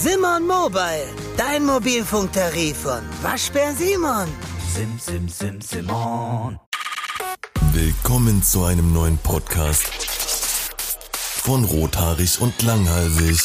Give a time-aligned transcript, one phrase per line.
[0.00, 4.28] Simon Mobile, dein Mobilfunktarif von Waschbär Simon.
[4.72, 6.56] Sim, sim, sim, Simon.
[7.72, 9.88] Willkommen zu einem neuen Podcast
[11.42, 13.40] von Rothaarig und Langhalsig.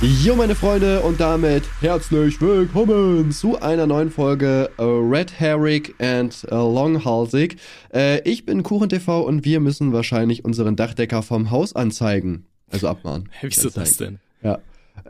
[0.00, 6.46] Jo, meine Freunde, und damit herzlich willkommen zu einer neuen Folge äh, Red Herrick and
[6.52, 7.56] äh, Longhalsig.
[7.92, 12.46] Äh, ich bin KuchenTV und wir müssen wahrscheinlich unseren Dachdecker vom Haus anzeigen.
[12.70, 13.28] Also abmahnen.
[13.32, 14.20] Hä, Wieso das denn?
[14.40, 14.60] Ja.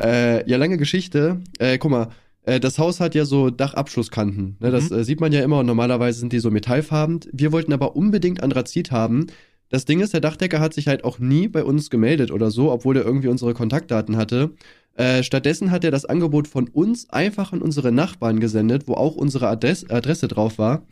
[0.03, 1.41] Äh, ja, lange Geschichte.
[1.59, 2.09] Äh, guck mal,
[2.45, 4.57] äh, das Haus hat ja so Dachabschlusskanten.
[4.61, 4.70] Ne?
[4.70, 4.98] Das Mhm.
[4.98, 7.20] äh, sieht man ja immer und normalerweise sind die so metallfarben.
[7.33, 9.27] Wir wollten aber unbedingt Anthrazit haben.
[9.69, 12.73] Das Ding ist, der Dachdecker hat sich halt auch nie bei uns gemeldet oder so,
[12.73, 14.51] obwohl er irgendwie unsere Kontaktdaten hatte.
[14.97, 19.15] Äh, stattdessen hat er das Angebot von uns einfach an unsere Nachbarn gesendet, wo auch
[19.15, 20.82] unsere Adress Adresse drauf war.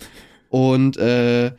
[0.49, 1.53] Und äh,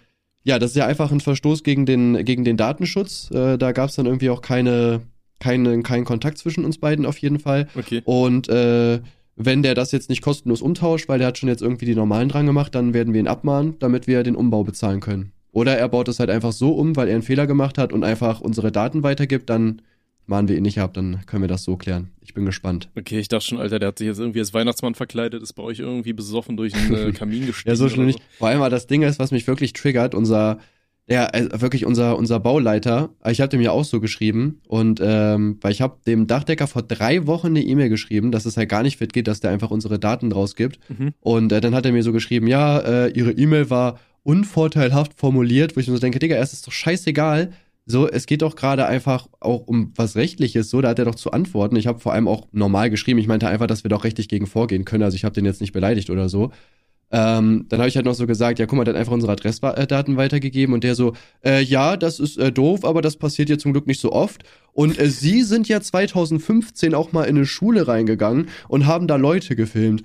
[0.44, 3.28] ja, das ist ja einfach ein Verstoß gegen den, gegen den Datenschutz.
[3.32, 5.02] Da gab es dann irgendwie auch keine,
[5.40, 7.68] keine, keinen Kontakt zwischen uns beiden auf jeden Fall.
[7.76, 8.02] Okay.
[8.06, 9.00] Und äh,
[9.36, 12.30] wenn der das jetzt nicht kostenlos umtauscht, weil der hat schon jetzt irgendwie die normalen
[12.30, 15.32] dran gemacht, dann werden wir ihn abmahnen, damit wir den Umbau bezahlen können.
[15.52, 18.04] Oder er baut es halt einfach so um, weil er einen Fehler gemacht hat und
[18.04, 19.82] einfach unsere Daten weitergibt, dann
[20.30, 22.12] mahnen wir ihn nicht ab, dann können wir das so klären.
[22.22, 22.90] Ich bin gespannt.
[22.98, 25.64] Okay, ich dachte schon, Alter, der hat sich jetzt irgendwie als Weihnachtsmann verkleidet, ist bei
[25.64, 27.70] euch irgendwie besoffen durch einen äh, Kamin gestiegen.
[27.70, 28.22] Ja, so schlimm nicht.
[28.38, 30.60] Vor allem, weil das Ding ist, was mich wirklich triggert, unser,
[31.10, 35.58] ja, äh, wirklich unser, unser Bauleiter, ich habe dem ja auch so geschrieben und ähm,
[35.62, 38.84] weil ich habe dem Dachdecker vor drei Wochen eine E-Mail geschrieben, dass es halt gar
[38.84, 40.80] nicht fit geht, dass der einfach unsere Daten rausgibt.
[40.90, 41.14] Mhm.
[41.20, 45.76] Und äh, dann hat er mir so geschrieben, ja, äh, ihre E-Mail war unvorteilhaft formuliert,
[45.76, 47.54] wo ich mir so denke, Digga, es ist doch scheißegal.
[47.88, 51.16] So, es geht doch gerade einfach auch um was Rechtliches, so, da hat er doch
[51.16, 51.76] zu antworten.
[51.76, 54.46] Ich habe vor allem auch normal geschrieben, ich meinte einfach, dass wir doch rechtlich gegen
[54.46, 56.52] vorgehen können, also ich habe den jetzt nicht beleidigt oder so.
[57.12, 59.32] Ähm, dann habe ich halt noch so gesagt, ja, guck mal, der hat einfach unsere
[59.32, 63.58] Adressdaten weitergegeben und der so, äh, ja, das ist äh, doof, aber das passiert ja
[63.58, 64.44] zum Glück nicht so oft.
[64.74, 69.16] Und äh, Sie sind ja 2015 auch mal in eine Schule reingegangen und haben da
[69.16, 70.04] Leute gefilmt.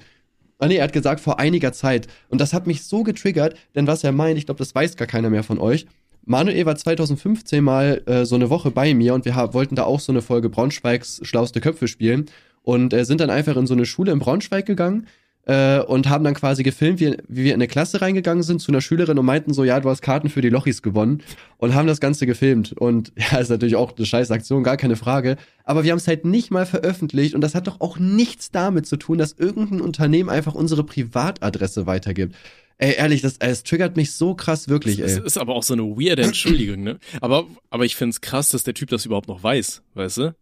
[0.59, 2.07] Ah nee, er hat gesagt, vor einiger Zeit.
[2.29, 5.09] Und das hat mich so getriggert, denn was er meint, ich glaube, das weiß gar
[5.09, 5.87] keiner mehr von euch.
[6.25, 10.01] Manuel war 2015 mal äh, so eine Woche bei mir und wir wollten da auch
[10.01, 12.27] so eine Folge Braunschweigs schlauste Köpfe spielen
[12.63, 15.07] und äh, sind dann einfach in so eine Schule in Braunschweig gegangen
[15.47, 18.73] äh, und haben dann quasi gefilmt, wie, wie wir in eine Klasse reingegangen sind zu
[18.73, 21.23] einer Schülerin und meinten so, ja, du hast Karten für die Lochis gewonnen
[21.59, 22.73] und haben das Ganze gefilmt.
[22.73, 25.37] Und ja, ist natürlich auch eine scheiß Aktion, gar keine Frage.
[25.65, 28.87] Aber wir haben es halt nicht mal veröffentlicht und das hat doch auch nichts damit
[28.87, 32.35] zu tun, dass irgendein Unternehmen einfach unsere Privatadresse weitergibt.
[32.77, 35.25] Ey, ehrlich, das, es triggert mich so krass, wirklich, Es ey.
[35.25, 36.99] ist aber auch so eine weirde Entschuldigung, ne?
[37.21, 40.35] Aber, aber ich find's krass, dass der Typ das überhaupt noch weiß, weißt du?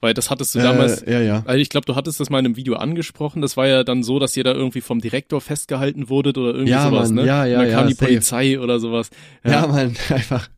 [0.00, 1.42] Weil das hattest du damals, Äh, ja, ja.
[1.44, 3.42] also ich glaube, du hattest das mal in einem Video angesprochen.
[3.42, 6.70] Das war ja dann so, dass ihr da irgendwie vom Direktor festgehalten wurdet oder irgendwie
[6.70, 7.26] Ja, sowas, Mann, ne?
[7.26, 8.04] ja, ja, Und dann kam ja, die safe.
[8.06, 9.10] Polizei oder sowas.
[9.44, 10.48] Ja, Mann, einfach.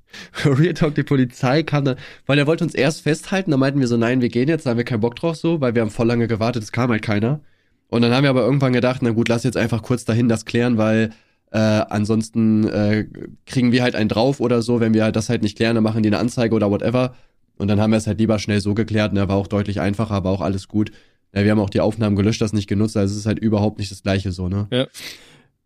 [0.45, 1.97] Real Talk, die Polizei kam dann,
[2.27, 4.71] weil er wollte uns erst festhalten, dann meinten wir so, nein, wir gehen jetzt, da
[4.71, 7.03] haben wir keinen Bock drauf so, weil wir haben voll lange gewartet, es kam halt
[7.03, 7.41] keiner.
[7.89, 10.45] Und dann haben wir aber irgendwann gedacht, na gut, lass jetzt einfach kurz dahin das
[10.45, 11.11] klären, weil
[11.53, 13.07] äh, ansonsten äh,
[13.47, 15.85] kriegen wir halt einen drauf oder so, wenn wir halt das halt nicht klären, dann
[15.85, 17.15] machen die eine Anzeige oder whatever.
[17.61, 20.15] Und dann haben wir es halt lieber schnell so geklärt, ne, war auch deutlich einfacher,
[20.15, 20.91] aber auch alles gut.
[21.35, 23.79] Ja, wir haben auch die Aufnahmen gelöscht, das nicht genutzt, also es ist halt überhaupt
[23.79, 24.67] nicht das gleiche so, ne?
[24.71, 24.87] Ja.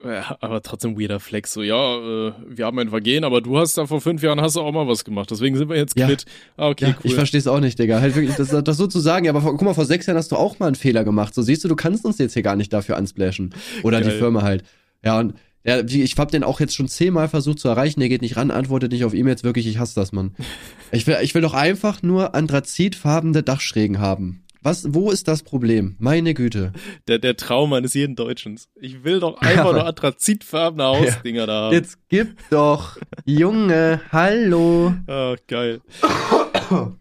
[0.04, 1.54] Ja, aber trotzdem weirder Flex.
[1.54, 1.96] So, ja,
[2.28, 4.70] äh, wir haben ein Vergehen, aber du hast da vor fünf Jahren hast du auch
[4.72, 5.30] mal was gemacht.
[5.30, 6.06] Deswegen sind wir jetzt Ja.
[6.06, 6.26] quitt.
[6.58, 6.96] Ah, okay, Ja, cool.
[7.04, 8.02] ich verstehe es auch nicht, Digga.
[8.02, 10.18] Halt wirklich, das, das so zu sagen, ja, aber vor, guck mal, vor sechs Jahren
[10.18, 11.34] hast du auch mal einen Fehler gemacht.
[11.34, 13.54] So siehst du, du kannst uns jetzt hier gar nicht dafür ansplashen.
[13.82, 14.18] Oder die Geil.
[14.18, 14.64] Firma halt.
[15.02, 18.22] Ja, und ja, ich hab den auch jetzt schon zehnmal versucht zu erreichen, der geht
[18.22, 20.34] nicht ran, antwortet nicht auf E-Mails, wirklich, ich hasse das, Mann.
[20.92, 24.44] Ich will, ich will doch einfach nur anthrazitfarbene Dachschrägen haben.
[24.62, 25.96] Was, wo ist das Problem?
[25.98, 26.72] Meine Güte.
[27.08, 28.58] Der, der Traum eines jeden Deutschen.
[28.80, 29.72] Ich will doch einfach Ja.
[29.72, 31.74] nur anthrazitfarbene Hausdinger da haben.
[31.74, 34.94] Jetzt gib doch, Junge, hallo.
[35.06, 35.80] Ah, geil.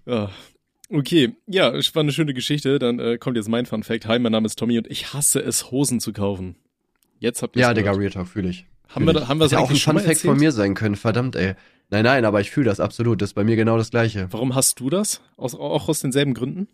[0.08, 0.30] ah.
[0.90, 2.80] Okay, ja, es war eine schöne Geschichte.
[2.80, 4.08] Dann äh, kommt jetzt mein Fun Fact.
[4.08, 6.56] Hi, mein Name ist Tommy und ich hasse es, Hosen zu kaufen.
[7.24, 8.66] Jetzt habt ihr Ja, Digga, Real Talk, fühle ich.
[8.90, 10.74] Haben wir, Fühl haben wir das Hätte ja auch ein mal Funfact von mir sein
[10.74, 11.54] können, verdammt, ey.
[11.90, 13.22] Nein, nein, aber ich fühle das absolut.
[13.22, 14.28] Das ist bei mir genau das Gleiche.
[14.32, 15.22] Warum hast du das?
[15.38, 16.68] Aus, auch aus denselben Gründen?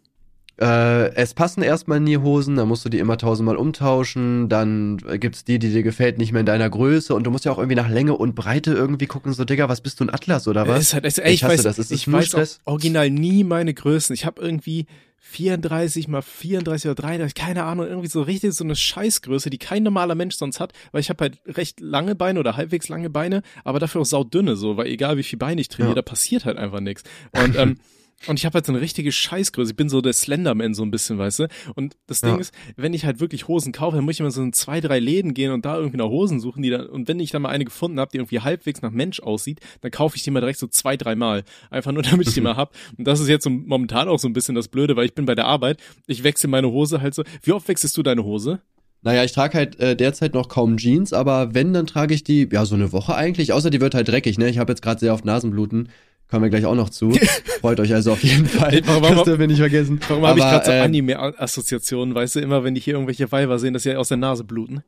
[0.59, 5.19] Äh, es passen erstmal nie Hosen, dann musst du die immer tausendmal umtauschen, dann äh,
[5.19, 7.59] gibt's die, die dir gefällt, nicht mehr in deiner Größe und du musst ja auch
[7.59, 10.67] irgendwie nach Länge und Breite irgendwie gucken, so Digga, was bist du ein Atlas oder
[10.67, 10.93] was?
[10.95, 12.59] Halt, ist, ey, ich, Ich hasse weiß, das, es ist ich weiß Stress.
[12.65, 14.13] original nie meine Größen.
[14.15, 14.87] Ich habe irgendwie
[15.19, 19.83] 34 mal 34 oder 33, keine Ahnung, irgendwie so richtig so eine Scheißgröße, die kein
[19.83, 23.41] normaler Mensch sonst hat, weil ich habe halt recht lange Beine oder halbwegs lange Beine,
[23.63, 25.95] aber dafür auch saudünne so, weil egal wie viel Beine ich trainiere, Ja.
[25.95, 27.03] da passiert halt einfach nichts.
[27.31, 27.77] Und ähm,
[28.27, 29.71] Und ich habe halt so eine richtige Scheißgröße.
[29.71, 31.47] Ich bin so der Slenderman so ein bisschen, weißt du?
[31.75, 32.39] Und das Ding Ja.
[32.39, 34.99] ist, wenn ich halt wirklich Hosen kaufe, dann muss ich immer so in zwei, drei
[34.99, 37.49] Läden gehen und da irgendwie nach Hosen suchen, die dann, und wenn ich dann mal
[37.49, 40.59] eine gefunden habe, die irgendwie halbwegs nach Mensch aussieht, dann kaufe ich die mal direkt
[40.59, 41.43] so zwei, drei Mal.
[41.69, 42.75] Einfach nur, damit ich die mal hab.
[42.97, 45.25] Und das ist jetzt so momentan auch so ein bisschen das Blöde, weil ich bin
[45.25, 47.23] bei der Arbeit, ich wechsle meine Hose halt so.
[47.43, 48.59] Wie oft wechselst du deine Hose?
[49.01, 52.49] Naja, ich trage halt äh, derzeit noch kaum Jeans, aber wenn, dann trage ich die,
[52.51, 53.53] ja, so eine Woche eigentlich.
[53.53, 54.49] Außer die wird halt dreckig, ne?
[54.49, 55.87] Ich habe jetzt gerade sehr oft Nasenbluten.
[56.29, 57.11] Kommen wir gleich auch noch zu.
[57.59, 58.81] Freut euch also auf jeden Fall.
[58.85, 59.99] Warum- das dürfen wir nicht vergessen.
[60.07, 63.57] Warum habe ich gerade so äh, Anime-Assoziationen, weißt du, immer wenn die hier irgendwelche Weiber
[63.59, 64.83] sehen, dass sie aus der Nase bluten?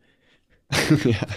[1.04, 1.28] ja.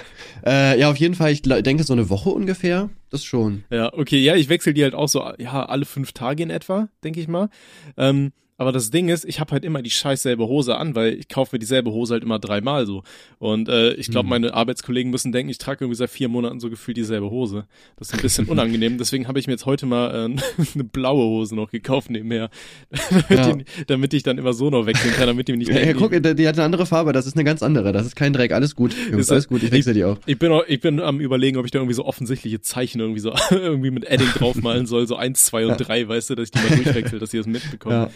[0.46, 2.90] Äh, ja, auf jeden Fall, ich denke so eine Woche ungefähr.
[3.10, 3.64] Das schon.
[3.70, 6.88] Ja, okay, ja, ich wechsle die halt auch so, ja, alle fünf Tage in etwa,
[7.02, 7.48] denke ich mal.
[7.96, 11.14] Ähm, aber das Ding ist, ich habe halt immer die scheiß selbe Hose an, weil
[11.14, 13.02] ich kaufe mir dieselbe Hose halt immer dreimal so.
[13.38, 14.30] Und äh, ich glaube, Hm.
[14.30, 17.66] meine Arbeitskollegen müssen denken, ich trage irgendwie seit vier Monaten so gefühlt dieselbe Hose.
[17.96, 18.96] Das ist ein bisschen unangenehm.
[18.98, 20.36] Deswegen habe ich mir jetzt heute mal äh,
[20.74, 22.48] eine blaue Hose noch gekauft nebenher,
[23.28, 23.52] damit, Ja.
[23.52, 25.86] die, damit ich dann immer so noch wechseln kann, damit die mich nicht Ja, ja,
[25.86, 27.92] denken, guck, die, die hat eine andere Farbe, das ist eine ganz andere.
[27.92, 28.94] Das ist kein Dreck, alles gut.
[29.10, 30.18] Jungs, Ist alles gut, ich wechsle die auch.
[30.26, 33.20] Ich bin, auch, ich bin am überlegen, ob ich da irgendwie so offensichtliche Zeichen irgendwie
[33.20, 35.76] so irgendwie mit Edding draufmalen soll, so eins, zwei und Ja.
[35.76, 38.10] drei, weißt du, dass ich die mal durchwechsel, dass sie das mitbekommen.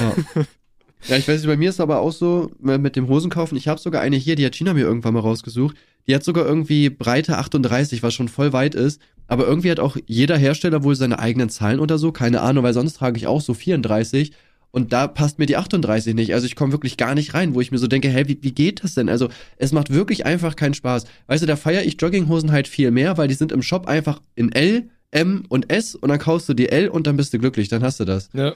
[0.00, 0.14] Ja.
[1.08, 1.16] ja.
[1.16, 3.56] Ich weiß nicht, bei mir ist aber auch so äh, mit dem Hosenkaufen.
[3.56, 5.76] Ich habe sogar eine hier, die hat China mir irgendwann mal rausgesucht.
[6.06, 9.00] Die hat sogar irgendwie Breite 38, was schon voll weit ist.
[9.26, 12.10] Aber irgendwie hat auch jeder Hersteller wohl seine eigenen Zahlen oder so.
[12.10, 14.32] Keine Ahnung, weil sonst trage ich auch so 34.
[14.72, 16.32] Und da passt mir die 38 nicht.
[16.32, 18.52] Also ich komme wirklich gar nicht rein, wo ich mir so denke, hä, wie, wie
[18.52, 19.08] geht das denn?
[19.08, 21.04] Also es macht wirklich einfach keinen Spaß.
[21.26, 24.20] Weißt du, da feiere ich Jogginghosen halt viel mehr, weil die sind im Shop einfach
[24.36, 27.38] in L, M und S und dann kaufst du die L und dann bist du
[27.38, 28.30] glücklich, dann hast du das.
[28.32, 28.54] Ja.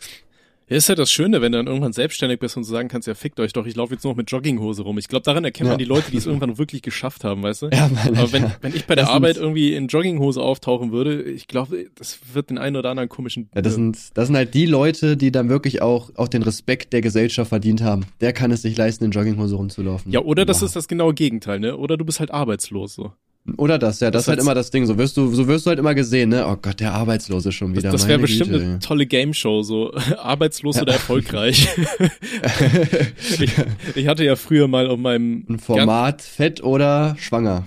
[0.68, 3.06] Ja, ist halt das Schöne, wenn du dann irgendwann selbstständig bist und so sagen kannst,
[3.06, 4.96] ja, fickt euch doch, ich laufe jetzt nur noch mit Jogginghose rum.
[4.98, 5.72] Ich glaube, daran erkennt Ja.
[5.72, 7.68] man die Leute, die es irgendwann wirklich geschafft haben, weißt du?
[7.72, 8.56] Ja, Mann, Aber wenn, ja.
[8.62, 12.48] wenn ich bei der Das Arbeit irgendwie in Jogginghose auftauchen würde, ich glaube, das wird
[12.50, 13.50] den einen oder anderen komischen.
[13.54, 16.92] Ja, das sind, das sind halt die Leute, die dann wirklich auch, auch den Respekt
[16.94, 18.06] der Gesellschaft verdient haben.
[18.22, 20.10] Der kann es sich leisten, in Jogginghose rumzulaufen.
[20.12, 20.66] ja, oder das Wow.
[20.68, 21.76] ist das genaue Gegenteil, ne?
[21.76, 23.12] Oder du bist halt arbeitslos, so.
[23.58, 24.86] Oder das, ja, das, Das ist halt immer das Ding.
[24.86, 26.46] So wirst du, so wirst du halt immer gesehen, ne?
[26.46, 27.92] Oh Gott, der Arbeitslose schon Das, wieder.
[27.92, 30.82] das wäre meine bestimmt Güte, eine tolle Game-Show, so arbeitslos Ja.
[30.82, 31.68] oder erfolgreich.
[33.40, 33.52] ich,
[33.94, 37.66] ich hatte ja früher mal auf meinem Ein Format, fett oder schwanger.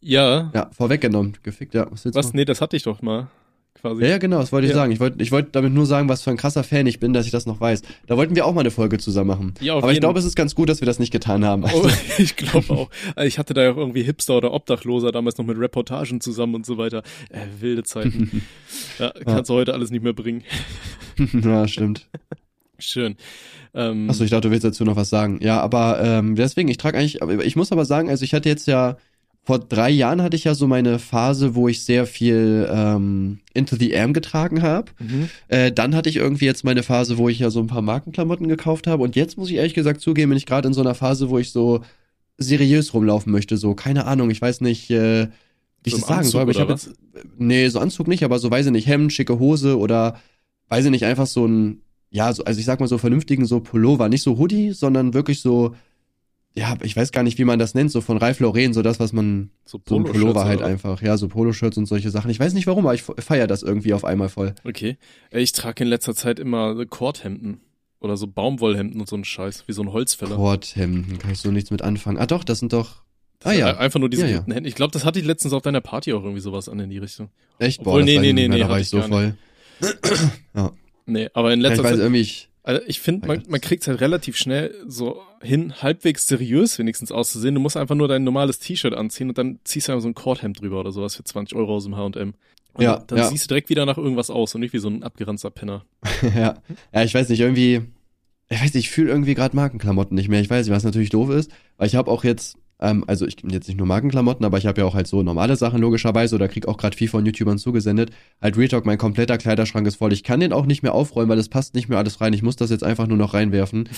[0.00, 1.34] Ja, Ja, vorweggenommen.
[1.42, 1.86] Gefickt, ja.
[1.90, 2.34] Was was?
[2.34, 3.28] Nee, das hatte ich doch mal.
[3.80, 4.02] Quasi.
[4.02, 4.76] Ja, ja, genau, das wollte ich Ja.
[4.76, 4.92] sagen.
[4.92, 7.26] Ich wollte ich wollte damit nur sagen, was für ein krasser Fan ich bin, dass
[7.26, 7.82] ich das noch weiß.
[8.06, 9.54] Da wollten wir auch mal eine Folge zusammen machen.
[9.60, 11.64] Ja, Aber ich glaube, es ist ganz gut, dass wir das nicht getan haben.
[11.64, 12.90] Oh, Also, ich glaube auch.
[13.16, 16.54] Also Ich hatte da ja auch irgendwie Hipster oder Obdachloser damals noch mit Reportagen zusammen
[16.54, 17.02] und so weiter.
[17.30, 18.42] Äh, wilde Zeiten.
[18.98, 20.42] ja, kannst du heute alles nicht mehr bringen.
[21.44, 22.06] ja, stimmt.
[22.78, 23.16] Schön.
[23.74, 25.38] Ähm, Achso, ich dachte, du willst dazu noch was sagen.
[25.42, 28.66] Ja, aber ähm, deswegen, ich trage eigentlich, ich muss aber sagen, also ich hatte jetzt
[28.66, 28.96] ja,
[29.44, 33.76] vor drei Jahren hatte ich ja so meine Phase, wo ich sehr viel ähm, Into
[33.76, 34.90] the Am getragen habe.
[34.98, 35.28] mhm.
[35.48, 38.48] Äh, dann hatte ich irgendwie jetzt meine Phase, wo ich ja so ein paar Markenklamotten
[38.48, 39.02] gekauft habe.
[39.02, 41.38] Und jetzt muss ich ehrlich gesagt zugeben, bin ich gerade in so einer Phase, wo
[41.38, 41.82] ich so
[42.38, 43.58] seriös rumlaufen möchte.
[43.58, 45.28] So, keine Ahnung, ich weiß nicht, äh,
[45.82, 46.94] wie ich So das im sagen soll, aber ich habe jetzt,
[47.36, 50.18] nee, so Anzug nicht, aber so, weiß ich nicht, Hemd, schicke Hose oder,
[50.68, 53.60] weiß ich nicht, einfach so ein, ja, so, also ich sag mal so vernünftigen so
[53.60, 55.74] Pullover, nicht so Hoodie, sondern wirklich so,
[56.56, 59.00] ja, ich weiß gar nicht, wie man das nennt, so von Ralph Lauren, so das,
[59.00, 62.30] was man, So, so ein Pullover halt oder einfach, ja, so Poloshirts und solche Sachen.
[62.30, 64.54] Ich weiß nicht warum, aber ich feier das irgendwie auf einmal voll.
[64.64, 64.96] Okay.
[65.32, 67.60] Ich trage in letzter Zeit immer so Kordhemden.
[68.00, 70.36] Oder so Baumwollhemden und so ein Scheiß, wie so ein Holzfäller.
[70.36, 72.18] Korthemden, kann ich so nichts mit anfangen.
[72.18, 73.02] Ah doch, das sind doch,
[73.40, 74.44] Das ah ja, Einfach nur diese Ja, ja.
[74.46, 74.66] Hemden.
[74.66, 76.98] Ich glaube, das hatte ich letztens auf deiner Party auch irgendwie sowas an in die
[76.98, 77.30] Richtung.
[77.58, 79.34] echt, Obwohl, das nee, nee, nee, nee, da war ich so voll.
[81.06, 82.00] Nee, aber in Ja, letzter ich weiß Zeit.
[82.00, 86.78] irgendwie, ich, Also ich finde, man, man kriegt halt relativ schnell so hin, halbwegs seriös
[86.78, 87.54] wenigstens auszusehen.
[87.54, 90.14] Du musst einfach nur dein normales T-Shirt anziehen und dann ziehst du einfach so ein
[90.14, 92.32] Kordhemd drüber oder sowas für 20 Euro aus dem H&M.
[92.78, 93.28] Ja, dann, dann ja.
[93.28, 95.84] siehst du direkt wieder nach irgendwas aus und nicht wie so ein abgeranzter Penner.
[96.34, 96.56] ja,
[96.92, 97.82] ja, ich weiß nicht, irgendwie,
[98.48, 100.40] ich weiß nicht, ich fühle irgendwie gerade Markenklamotten nicht mehr.
[100.40, 103.36] Ich weiß nicht, was natürlich doof ist, weil ich habe auch jetzt, ähm, also ich
[103.48, 106.48] jetzt nicht nur Markenklamotten, aber ich habe ja auch halt so normale Sachen logischerweise oder
[106.48, 108.10] krieg auch gerade viel von YouTubern zugesendet.
[108.42, 110.12] Halt Real Talk, mein kompletter Kleiderschrank ist voll.
[110.12, 112.32] Ich kann den auch nicht mehr aufräumen, weil das passt nicht mehr alles rein.
[112.32, 113.88] Ich muss das jetzt einfach nur noch reinwerfen.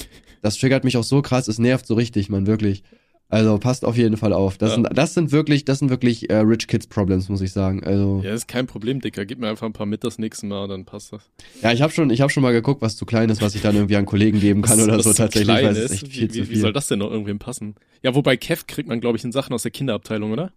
[0.43, 2.85] Das triggert mich auch so krass, es nervt so richtig, man, wirklich.
[3.29, 4.57] Also passt auf jeden Fall auf.
[4.57, 4.75] Das, Ja.
[4.77, 7.83] sind, das sind wirklich, das sind wirklich äh, Rich Kids Problems, muss ich sagen.
[7.83, 9.27] Also Ja, ist kein Problem, Dicker.
[9.27, 11.23] Gib mir einfach ein paar mit das nächste Mal, dann passt das.
[11.61, 13.63] Ja, ich habe schon, ich habe schon mal geguckt, was zu klein ist, was ich
[13.63, 16.51] dann irgendwie an Kollegen geben kann oder Was so tatsächlich, klein ist viel wie, viel.
[16.51, 17.75] wie soll das denn noch irgendwem passen?
[18.03, 20.53] Ja, wobei Kev kriegt man, glaube ich, in Sachen aus der Kinderabteilung, oder?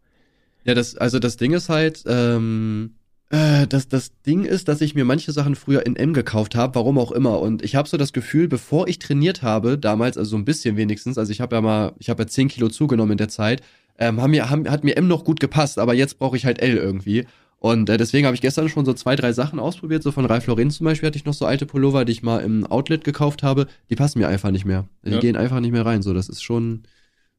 [0.65, 2.91] ja, das, also das Ding ist halt, ähm,
[3.29, 6.75] äh, das, das Ding ist, dass ich mir manche Sachen früher in M gekauft habe,
[6.75, 7.39] warum auch immer.
[7.39, 10.77] Und ich habe so das Gefühl, bevor ich trainiert habe, damals, also so ein bisschen
[10.77, 13.61] wenigstens, also ich habe ja mal, ich habe ja 10 Kilo zugenommen in der Zeit,
[13.99, 16.59] ähm, haben mir, haben, hat mir M noch gut gepasst, aber jetzt brauche ich halt
[16.61, 17.25] L irgendwie.
[17.59, 20.01] Und äh, deswegen habe ich gestern schon so zwei, drei Sachen ausprobiert.
[20.01, 22.39] So von Ralph Lauren zum Beispiel hatte ich noch so alte Pullover, die ich mal
[22.39, 23.67] im Outlet gekauft habe.
[23.89, 24.87] Die passen mir einfach nicht mehr.
[25.05, 25.19] Die Ja.
[25.19, 26.01] gehen einfach nicht mehr rein.
[26.01, 26.83] So, das ist schon,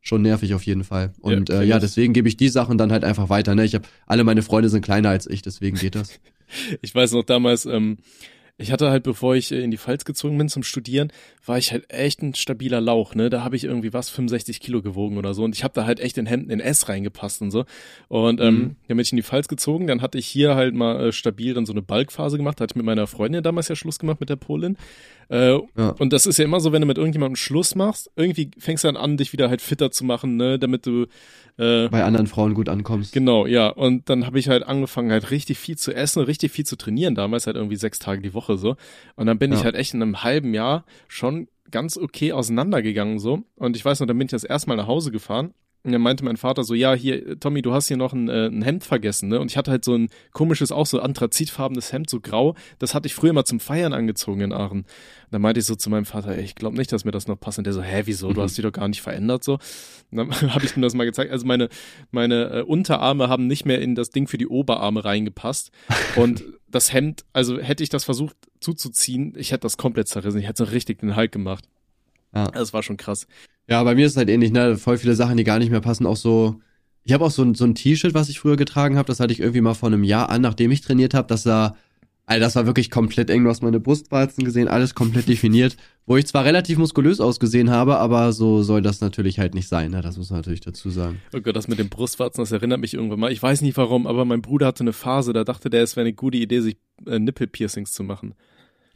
[0.00, 1.12] schon nervig auf jeden Fall.
[1.20, 3.54] Und Ja, ja, äh, ja deswegen gebe ich die Sachen dann halt einfach weiter.
[3.54, 3.64] Ne?
[3.64, 6.18] Ich habe alle meine Freunde sind kleiner als ich, deswegen geht das.
[6.82, 7.98] Ich weiß noch damals, ähm,
[8.58, 11.12] ich hatte halt, bevor ich äh, in die Pfalz gezogen bin zum Studieren,
[11.46, 13.30] war ich halt echt ein stabiler Lauch, ne?
[13.30, 15.44] Da habe ich irgendwie was, 65 Kilo gewogen oder so.
[15.44, 17.64] Und ich habe da halt echt in Hemden in S reingepasst und so.
[18.08, 18.76] Und ähm, Mhm.
[18.88, 21.54] dann bin ich in die Pfalz gezogen, dann hatte ich hier halt mal äh, stabil
[21.54, 22.58] dann so eine Balkphase gemacht.
[22.58, 24.76] Da hatte ich mit meiner Freundin damals ja Schluss gemacht mit der Polin.
[25.30, 25.90] Äh, Ja.
[25.98, 28.88] Und das ist ja immer so, wenn du mit irgendjemandem Schluss machst, irgendwie fängst du
[28.88, 30.58] dann an, dich wieder halt fitter zu machen, ne?
[30.58, 31.06] Damit du
[31.56, 33.12] äh, Bei anderen Frauen gut ankommst.
[33.12, 33.68] Genau, ja.
[33.68, 37.14] Und dann habe ich halt angefangen, halt richtig viel zu essen, richtig viel zu trainieren.
[37.14, 38.76] Damals halt irgendwie sechs Tage die Woche so.
[39.16, 39.64] Und dann bin ich Ja.
[39.66, 43.42] halt echt in einem halben Jahr schon ganz okay auseinandergegangen so.
[43.56, 45.54] Und ich weiß noch, dann bin ich das erste Mal nach Hause gefahren.
[45.82, 48.48] Und dann meinte mein Vater so, ja, hier, Tommy, du hast hier noch ein, äh,
[48.48, 49.40] ein Hemd vergessen, ne?
[49.40, 52.54] Und ich hatte halt so ein komisches, auch so anthrazitfarbenes Hemd, so grau.
[52.78, 54.80] Das hatte ich früher mal zum Feiern angezogen in Aachen.
[54.80, 54.86] Und
[55.30, 57.40] dann meinte ich so zu meinem Vater, ey, ich glaube nicht, dass mir das noch
[57.40, 57.56] passt.
[57.56, 58.32] Und der so, hä, wieso?
[58.34, 59.54] Du hast dich doch gar nicht verändert so.
[60.10, 61.32] Und dann habe ich ihm das mal gezeigt.
[61.32, 61.70] Also meine,
[62.10, 65.70] meine äh, Unterarme haben nicht mehr in das Ding für die Oberarme reingepasst.
[66.16, 70.40] Und das Hemd, also hätte ich das versucht zuzuziehen, ich hätte das komplett zerrissen.
[70.40, 71.64] Ich hätte so richtig den Halt gemacht.
[72.34, 72.50] Ja.
[72.50, 73.26] Das war schon krass.
[73.68, 74.76] Ja, bei mir ist es halt ähnlich, ne?
[74.76, 76.06] Voll viele Sachen, die gar nicht mehr passen.
[76.06, 76.60] Auch so,
[77.04, 79.06] ich habe auch so ein, so ein T-Shirt, was ich früher getragen habe.
[79.06, 81.28] Das hatte ich irgendwie mal vor einem Jahr an, nachdem ich trainiert habe.
[81.28, 81.76] Das sah,
[82.30, 83.42] Alter, das war wirklich komplett eng.
[83.42, 85.76] Du hast meine Brustwarzen gesehen, alles komplett definiert.
[86.06, 89.90] Wo ich zwar relativ muskulös ausgesehen habe, aber so soll das natürlich halt nicht sein.
[89.90, 90.00] Ne?
[90.00, 91.20] Das muss man natürlich dazu sagen.
[91.34, 93.32] Oh Gott, das mit den Brustwarzen, das erinnert mich irgendwann mal.
[93.32, 96.04] Ich weiß nicht warum, aber mein Bruder hatte eine Phase, da dachte der, es wäre
[96.04, 98.34] eine gute Idee, sich äh, Nippelpiercings zu machen.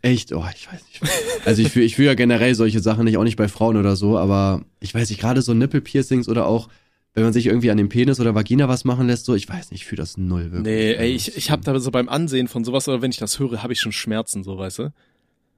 [0.04, 0.34] Echt?
[0.34, 1.00] Oh, ich weiß nicht.
[1.46, 3.96] Also ich fühle ich fühl ja generell solche Sachen nicht, auch nicht bei Frauen oder
[3.96, 6.68] so, aber ich weiß nicht, gerade so Nippelpiercings oder auch,
[7.14, 9.70] wenn man sich irgendwie an dem Penis oder Vagina was machen lässt, so, ich weiß
[9.70, 10.62] nicht, ich fühle das null wirklich.
[10.62, 13.38] Nee, ey, ich, ich habe da so beim Ansehen von sowas oder wenn ich das
[13.38, 14.92] höre, habe ich schon Schmerzen, so, weißt du?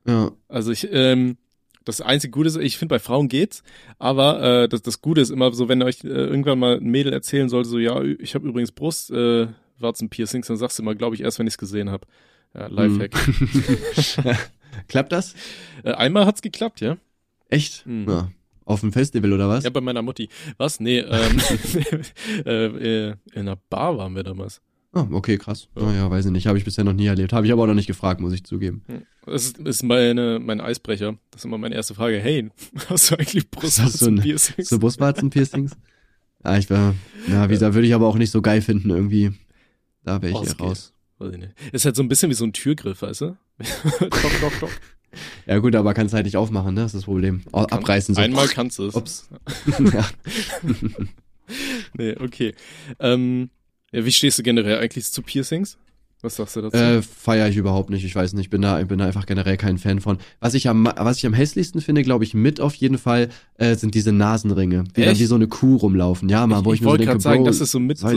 [0.06, 1.38] Ja, Also ich, ähm,
[1.84, 3.64] das einzige Gute ist, ich finde bei Frauen geht's,
[3.98, 7.12] aber äh, das, das Gute ist immer so, wenn euch äh, irgendwann mal ein Mädel
[7.12, 9.48] erzählen sollte, so ja, ich habe übrigens Brust, äh,
[9.80, 12.06] Warzenpiercings, dann sagst du immer, glaube ich, erst wenn ich's gesehen habe.
[12.54, 13.12] Ja, Lifehack.
[14.88, 15.34] Klappt das?
[15.84, 16.96] Äh, einmal hat's geklappt, ja?
[17.48, 17.86] Echt?
[17.86, 18.08] Mhm.
[18.08, 18.30] Ja.
[18.64, 19.64] Auf dem Festival oder was?
[19.64, 20.28] Ja, bei meiner Mutti.
[20.56, 20.80] Was?
[20.80, 21.40] Nee, ähm,
[22.46, 22.66] äh,
[23.10, 24.60] äh, in einer Bar waren wir damals.
[24.92, 25.68] Ah, okay, krass.
[25.76, 25.82] Ja.
[25.82, 26.46] Naja, weiß ich nicht.
[26.46, 27.32] Habe ich bisher noch nie erlebt.
[27.32, 28.82] Habe ich aber auch noch nicht gefragt, muss ich zugeben.
[29.26, 31.16] Das ist, ist meine, mein Eisbrecher.
[31.30, 32.18] Das ist immer meine erste Frage.
[32.18, 32.48] Hey,
[32.88, 34.68] hast du eigentlich Brustwarzenpiercings?
[34.68, 35.72] So Brustwarzenpiercings?
[36.42, 36.94] ah, ich war,
[37.28, 39.32] ja, wie gesagt, würde ich aber auch nicht so geil finden irgendwie.
[40.02, 40.60] Da wäre ich Oh, geht.
[40.60, 40.94] raus.
[41.18, 41.52] Weiß ich nicht.
[41.72, 43.36] Ist halt so ein bisschen wie so ein Türgriff, weißt du?
[44.00, 44.70] dock, dock, dock.
[45.46, 46.82] Ja gut, aber kannst halt nicht aufmachen, ne?
[46.82, 47.42] Das ist das Problem.
[47.52, 48.20] Kann- abreißen so.
[48.20, 48.94] Einmal kannst du es.
[48.94, 49.28] Ups.
[49.92, 50.06] ja.
[51.96, 52.54] Nee, okay.
[52.98, 53.50] Ähm,
[53.92, 55.78] ja, wie stehst du generell eigentlich zu Piercings?
[56.22, 56.76] Was sagst du dazu?
[56.76, 58.04] Äh, feiere ich überhaupt nicht.
[58.04, 58.46] Ich weiß nicht.
[58.46, 60.18] Ich bin da, ich bin da einfach generell kein Fan von.
[60.40, 63.74] Was ich am, was ich am hässlichsten finde, glaube ich, mit auf jeden Fall, äh,
[63.76, 65.20] sind diese Nasenringe, die dann Echt?
[65.20, 66.28] wie so eine Kuh rumlaufen.
[66.28, 67.78] Ja, mal, wo ich, ich mir so wollte denke, gerade sagen, Bro, das ist so
[67.78, 67.98] mit.
[67.98, 68.08] So,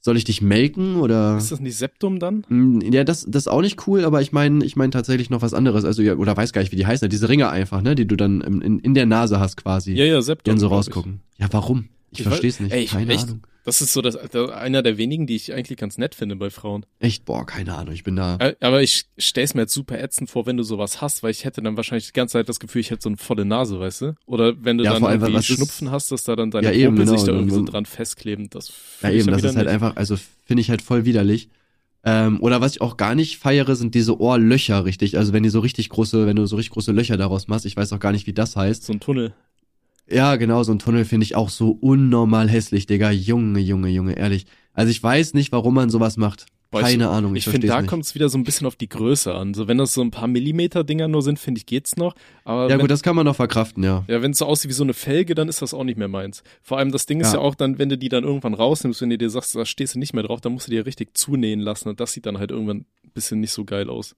[0.00, 1.36] soll ich dich melken oder?
[1.36, 2.44] ist das nicht Septum dann?
[2.48, 5.42] Mm, Ja, das, das ist auch nicht cool, aber ich meine, ich meine tatsächlich noch
[5.42, 5.84] was anderes.
[5.84, 7.08] Also, ja, oder weiß gar nicht, wie die heißen.
[7.08, 9.92] Diese Ringe einfach, ne, die du dann in, in, der Nase hast quasi.
[9.92, 10.52] Ja, ja, die Septum.
[10.52, 11.20] dann so rausgucken.
[11.38, 11.88] Ja, warum?
[12.10, 12.72] Ich, Ich verstehe es nicht.
[12.72, 13.24] Ey, ich- keine echt?
[13.24, 13.42] Ahnung.
[13.64, 16.48] Das ist so das, der, einer der wenigen, die ich eigentlich ganz nett finde bei
[16.48, 16.86] Frauen.
[17.00, 17.92] Echt, boah, keine Ahnung.
[17.92, 18.38] Ich bin da.
[18.60, 21.60] Aber ich stell's mir jetzt super ätzend vor, wenn du sowas hast, weil ich hätte
[21.60, 24.14] dann wahrscheinlich die ganze Zeit das Gefühl, ich hätte so eine volle Nase, weißt du?
[24.24, 26.50] Oder wenn du Ja, dann vor allem, irgendwie was ist- Schnupfen hast, dass da dann
[26.50, 27.26] deine Ja, eben, Popel sich genau.
[27.26, 28.48] da irgendwie so dran festkleben.
[28.48, 28.72] Das
[29.02, 29.74] Ja, eben, das ist halt nicht.
[29.74, 31.50] einfach, also finde ich halt voll widerlich.
[32.04, 35.18] Ähm, oder was ich auch gar nicht feiere, sind diese Ohrlöcher, richtig.
[35.18, 37.76] Also wenn die so richtig große, wenn du so richtig große Löcher daraus machst, ich
[37.76, 38.84] weiß auch gar nicht, wie das heißt.
[38.84, 39.34] So ein Tunnel.
[40.10, 43.10] Ja, genau, so ein Tunnel finde ich auch so unnormal hässlich, Digga.
[43.10, 44.46] Junge, Junge, Junge, ehrlich.
[44.72, 46.46] Also ich weiß nicht, warum man sowas macht.
[46.70, 48.76] Boah, ich- Keine Ahnung, ich, Ich finde, da kommt es wieder so ein bisschen auf
[48.76, 49.54] die Größe an.
[49.54, 52.14] So, wenn das so ein paar Millimeter Dinger nur sind, finde ich, geht's noch.
[52.44, 54.04] Aber Ja wenn, gut, das kann man noch verkraften, ja.
[54.06, 56.08] ja, wenn es so aussieht wie so eine Felge, dann ist das auch nicht mehr
[56.08, 56.42] meins.
[56.62, 57.38] Vor allem das Ding ist Ja.
[57.38, 59.94] ja auch dann, wenn du die dann irgendwann rausnimmst, wenn du dir sagst, da stehst
[59.94, 62.36] du nicht mehr drauf, dann musst du dir richtig zunähen lassen und das sieht dann
[62.38, 64.14] halt irgendwann ein bisschen nicht so geil aus.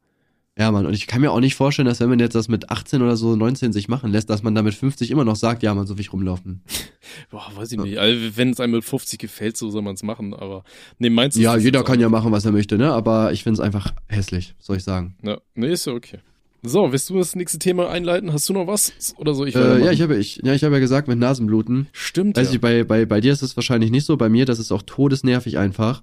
[0.58, 2.70] Ja, Mann, und ich kann mir auch nicht vorstellen, dass wenn man jetzt das mit
[2.70, 5.62] 18 oder so 19 sich machen lässt, dass man da mit 50 immer noch sagt,
[5.62, 6.62] ja, man, so will ich rumlaufen.
[7.30, 7.98] Boah, weiß ich nicht.
[7.98, 10.64] Also, wenn es einem mit 50 gefällt, so soll man es machen, aber
[10.98, 12.92] nee, meins ist Ja, jeder kann ja machen, was er möchte, ne?
[12.92, 15.16] Aber ich find's einfach hässlich, soll ich sagen.
[15.22, 16.18] Ja, nee, ist ja okay.
[16.62, 18.32] So, willst du das nächste Thema einleiten?
[18.32, 18.92] Hast du noch was?
[19.16, 21.88] Oder soll ich Äh, ja, ich habe ich, ja, ich habe ja gesagt, mit Nasenbluten.
[21.92, 22.54] Stimmt, Weiß ja.
[22.54, 24.82] ich, bei, bei, bei dir ist es wahrscheinlich nicht so, bei mir, das ist auch
[24.82, 26.02] todesnervig einfach.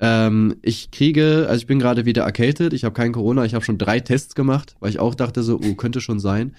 [0.00, 3.64] Ähm, ich kriege, also ich bin gerade wieder erkältet, ich habe kein Corona, ich habe
[3.64, 6.56] schon drei Tests gemacht, weil ich auch dachte so, oh, könnte schon sein.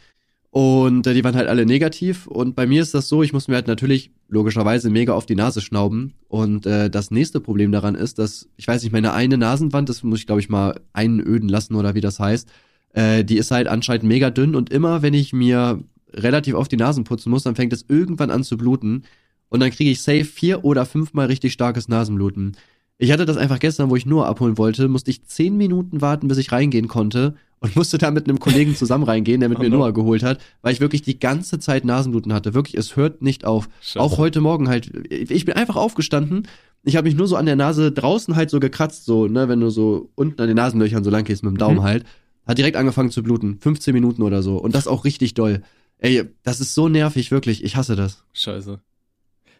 [0.51, 2.27] Und äh, die waren halt alle negativ.
[2.27, 5.35] Und bei mir ist das so, ich muss mir halt natürlich logischerweise mega auf die
[5.35, 6.13] Nase schnauben.
[6.27, 10.03] Und äh, das nächste Problem daran ist, dass, ich weiß nicht, meine eine Nasenwand, das
[10.03, 12.49] muss ich, glaube ich, mal einöden lassen oder wie das heißt,
[12.93, 14.55] äh, die ist halt anscheinend mega dünn.
[14.55, 15.79] Und immer, wenn ich mir
[16.13, 19.03] relativ oft die Nasen putzen muss, dann fängt es irgendwann an zu bluten.
[19.47, 22.57] Und dann kriege ich safe vier oder fünfmal richtig starkes Nasenbluten.
[23.03, 26.27] Ich hatte das einfach gestern, wo ich nur abholen wollte, musste ich zehn Minuten warten,
[26.27, 29.61] bis ich reingehen konnte und musste da mit einem Kollegen zusammen reingehen, der mit Oh
[29.63, 29.77] mir no.
[29.79, 32.53] Noah geholt hat, weil ich wirklich die ganze Zeit Nasenbluten hatte.
[32.53, 33.69] Wirklich, es hört nicht auf.
[33.81, 33.99] Scheiße.
[33.99, 34.91] Auch heute Morgen halt.
[35.09, 36.47] Ich bin einfach aufgestanden.
[36.83, 39.59] Ich habe mich nur so an der Nase draußen halt so gekratzt, so, ne, wenn
[39.61, 41.83] du so unten an den Nasenlöchern so lang gehst mit dem Daumen Mhm.
[41.83, 42.05] halt.
[42.45, 43.57] Hat direkt angefangen zu bluten.
[43.61, 44.57] 15 Minuten oder so.
[44.57, 45.63] Und das auch richtig doll.
[45.97, 47.63] Ey, das ist so nervig, wirklich.
[47.63, 48.23] Ich hasse das.
[48.33, 48.79] Scheiße.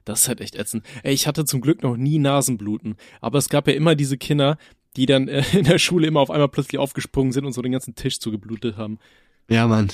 [0.05, 0.86] Das ist halt echt ätzend.
[1.03, 2.96] Ey, ich hatte zum Glück noch nie Nasenbluten.
[3.20, 4.58] Aber es gab ja immer diese Kinder,
[4.96, 7.72] die dann äh, in der Schule immer auf einmal plötzlich aufgesprungen sind und so den
[7.72, 9.00] ganzen Tisch zugeblutet haben.
[9.50, 9.89] Ja, Mann.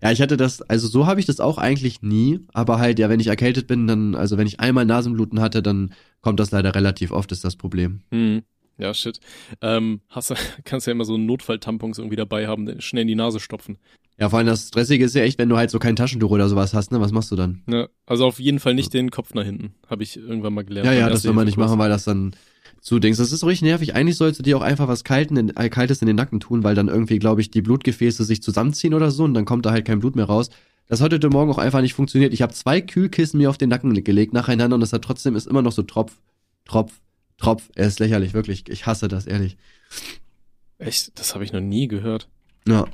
[0.00, 3.08] Ja, ich hatte das, also so habe ich das auch eigentlich nie, aber halt, ja,
[3.08, 6.74] wenn ich erkältet bin, dann, also wenn ich einmal Nasenbluten hatte, dann kommt das leider
[6.74, 8.02] relativ oft, ist das Problem.
[8.12, 8.42] Hm.
[8.82, 9.20] Ja, shit.
[9.60, 10.34] Ähm, hast du,
[10.64, 13.78] kannst ja immer so Notfalltampons irgendwie dabei haben, schnell in die Nase stopfen.
[14.18, 16.48] Ja, vor allem das Stressige ist ja echt, wenn du halt so kein Taschentuch oder
[16.48, 17.62] sowas hast, ne, was machst du dann?
[17.66, 17.88] Ne?
[18.06, 19.74] Also auf jeden Fall nicht den Kopf nach hinten.
[19.88, 20.86] Habe ich irgendwann mal gelernt.
[20.86, 22.34] Ja, ja, das soll man nicht machen, weil das dann
[22.80, 23.18] zu Dings.
[23.18, 23.94] Das ist richtig nervig.
[23.94, 26.64] Eigentlich sollst du dir auch einfach was Kalten in, äh, Kaltes in den Nacken tun,
[26.64, 29.70] weil dann irgendwie, glaube ich, die Blutgefäße sich zusammenziehen oder so und dann kommt da
[29.70, 30.50] halt kein Blut mehr raus.
[30.88, 32.34] Das hat heute Morgen auch einfach nicht funktioniert.
[32.34, 35.46] Ich habe zwei Kühlkissen mir auf den Nacken gelegt nacheinander und es hat trotzdem ist
[35.46, 36.18] immer noch so Tropf,
[36.64, 37.00] Tropf,
[37.42, 37.68] Tropf.
[37.74, 38.68] Er ist lächerlich, wirklich.
[38.68, 39.56] Ich hasse das, ehrlich.
[40.78, 41.18] Echt?
[41.18, 42.28] Das habe ich noch nie gehört.
[42.66, 42.86] Ja.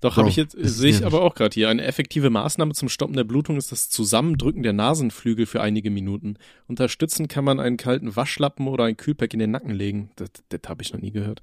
[0.00, 1.68] Doch, habe ich jetzt, sehe ich aber auch gerade hier.
[1.68, 6.36] Eine effektive Maßnahme zum Stoppen der Blutung ist das Zusammendrücken der Nasenflügel für einige Minuten.
[6.66, 10.10] Unterstützen kann man einen kalten Waschlappen oder ein Kühlpack in den Nacken legen.
[10.16, 11.40] Das, das habe ich noch nie gehört.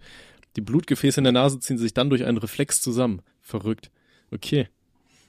[0.57, 3.21] Die Blutgefäße in der Nase ziehen sich dann durch einen Reflex zusammen.
[3.41, 3.91] Verrückt.
[4.29, 4.67] Okay.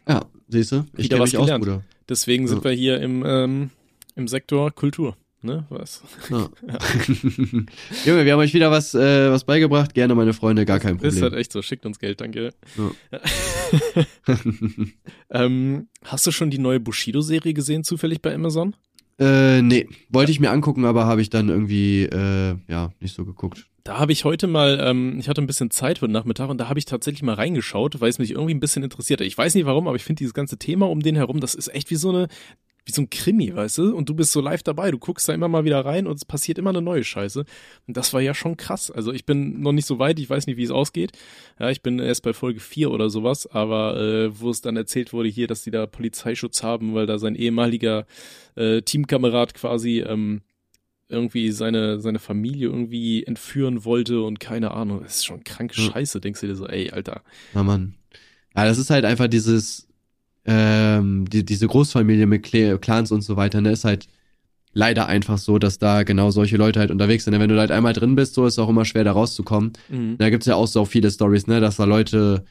[0.09, 0.87] Ja, siehst du?
[0.97, 1.64] Ich kenne aus, gelernt.
[1.64, 1.85] Bruder.
[2.09, 2.64] Deswegen sind Ja.
[2.64, 3.71] wir hier im, ähm,
[4.16, 5.16] im Sektor Kultur.
[5.42, 5.64] Ne?
[5.70, 6.02] Was?
[6.28, 6.49] Ja.
[8.04, 9.94] Junge, wir haben euch wieder was, äh, was beigebracht.
[9.94, 11.40] Gerne, meine Freunde, gar kein Ist halt Problem.
[11.40, 11.62] echt so.
[11.62, 12.50] Schickt uns Geld, danke.
[12.76, 13.20] Ja.
[15.32, 18.75] Ähm, hast du schon die neue Bushido-Serie gesehen, zufällig bei Amazon?
[19.20, 23.25] äh, nee, wollte ich mir angucken, aber habe ich dann irgendwie, äh, ja, nicht so
[23.25, 23.66] geguckt.
[23.85, 26.68] Da habe ich heute mal, ähm, ich hatte ein bisschen Zeit heute Nachmittag und da
[26.68, 29.20] habe ich tatsächlich mal reingeschaut, weil es mich irgendwie ein bisschen interessiert.
[29.20, 31.68] Ich weiß nicht warum, aber ich finde dieses ganze Thema um den herum, das ist
[31.68, 32.28] echt wie so eine,
[32.90, 33.97] wie so ein Krimi, weißt du?
[33.97, 36.24] Und du bist so live dabei, du guckst da immer mal wieder rein und es
[36.24, 37.44] passiert immer eine neue Scheiße.
[37.87, 38.90] Und das war ja schon krass.
[38.90, 41.12] Also ich bin noch nicht so weit, ich weiß nicht, wie es ausgeht.
[41.59, 45.12] Ja, ich bin erst bei Folge 4 oder sowas, aber äh, wo es dann erzählt
[45.12, 48.07] wurde hier, dass die da Polizeischutz haben, weil da sein ehemaliger
[48.57, 50.42] äh, Teamkamerad quasi ähm,
[51.09, 55.03] irgendwie seine, seine Familie irgendwie entführen wollte und keine Ahnung.
[55.03, 55.92] Das ist schon kranke Ja.
[55.92, 57.22] Scheiße, denkst du dir so, ey, Alter.
[57.55, 57.94] Na Mann.
[58.57, 59.89] Ja, das ist halt einfach dieses,
[60.44, 64.07] ähm, die, diese Großfamilie mit Cla- Clans und so weiter, ne, ist halt
[64.72, 67.38] leider einfach so, dass da genau solche Leute halt unterwegs sind.
[67.38, 69.72] Wenn du da halt einmal drin bist, so ist es auch immer schwer, da rauszukommen.
[69.88, 70.16] Mhm.
[70.18, 72.44] Da gibt's ja auch so viele Stories, ne, dass da Leute,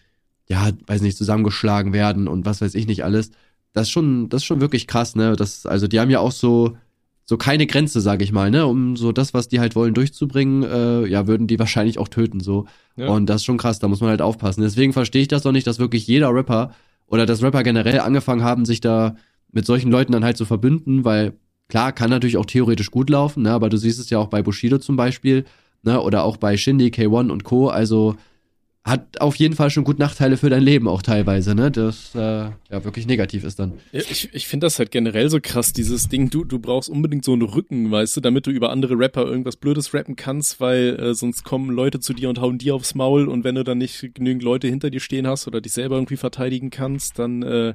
[0.49, 3.31] ja, weiß nicht, zusammengeschlagen werden und was weiß ich nicht alles.
[3.73, 5.35] Das ist schon, das ist schon wirklich krass, ne?
[5.35, 6.75] Das, also die haben ja auch so,
[7.23, 8.65] so keine Grenze, sag ich mal, ne?
[8.65, 12.39] Um so das, was die halt wollen, durchzubringen, äh, ja, würden die wahrscheinlich auch töten,
[12.39, 12.65] so.
[12.95, 13.09] Ja.
[13.09, 14.61] Und das ist schon krass, da muss man halt aufpassen.
[14.61, 16.73] Deswegen verstehe ich das doch nicht, dass wirklich jeder Rapper
[17.09, 19.15] oder dass Rapper generell angefangen haben, sich da
[19.51, 21.33] mit solchen Leuten dann halt zu verbünden, weil
[21.67, 23.51] klar, kann natürlich auch theoretisch gut laufen, ne?
[23.51, 25.45] aber du siehst es ja auch bei Bushido zum Beispiel,
[25.83, 26.01] ne?
[26.01, 28.15] oder auch bei Shindy, K1 und Co., also
[28.85, 31.69] hat auf jeden Fall schon gut Nachteile für dein Leben auch teilweise, ne?
[31.69, 33.73] Das äh, ja wirklich negativ ist dann.
[33.91, 37.25] Ja, ich ich finde das halt generell so krass, dieses Ding, du, du brauchst unbedingt
[37.25, 40.97] so einen Rücken, weißt du, damit du über andere Rapper irgendwas Blödes rappen kannst, weil
[40.97, 43.79] äh, sonst kommen Leute zu dir und hauen dir aufs Maul und wenn du dann
[43.79, 47.73] nicht genügend Leute hinter dir stehen hast oder dich selber irgendwie verteidigen kannst, dann äh,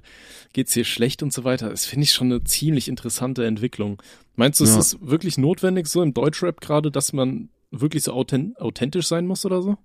[0.54, 1.68] geht's dir schlecht und so weiter.
[1.68, 4.02] Das finde ich schon eine ziemlich interessante Entwicklung.
[4.36, 4.70] Meinst du, Ja.
[4.78, 9.26] es ist wirklich notwendig so im Deutschrap gerade, dass man wirklich so authent authentisch sein
[9.26, 9.76] muss oder so?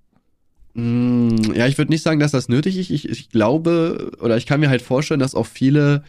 [0.73, 2.89] Mm, Ja, ich würde nicht sagen, dass das nötig ist.
[2.89, 6.03] Ich, ich glaube, oder ich kann mir halt vorstellen, dass auch viele,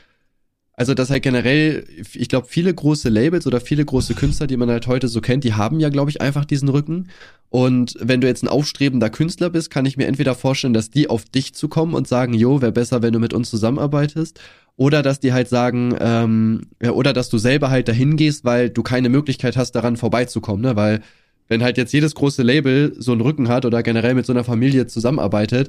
[0.75, 4.71] also dass halt generell, ich glaube, viele große Labels oder viele große Künstler, die man
[4.71, 7.09] halt heute so kennt, die haben ja, glaube ich, einfach diesen Rücken.
[7.51, 11.11] Und wenn du jetzt ein aufstrebender Künstler bist, kann ich mir entweder vorstellen, dass die
[11.11, 14.41] auf dich zukommen und sagen, jo, wäre besser, wenn du mit uns zusammenarbeitest.
[14.77, 18.71] Oder dass die halt sagen, ähm, ja, oder dass du selber halt dahin gehst, weil
[18.71, 20.77] du keine Möglichkeit hast, daran vorbeizukommen, ne?
[20.77, 21.03] Weil
[21.51, 24.45] wenn halt jetzt jedes große Label so einen Rücken hat oder generell mit so einer
[24.45, 25.69] Familie zusammenarbeitet,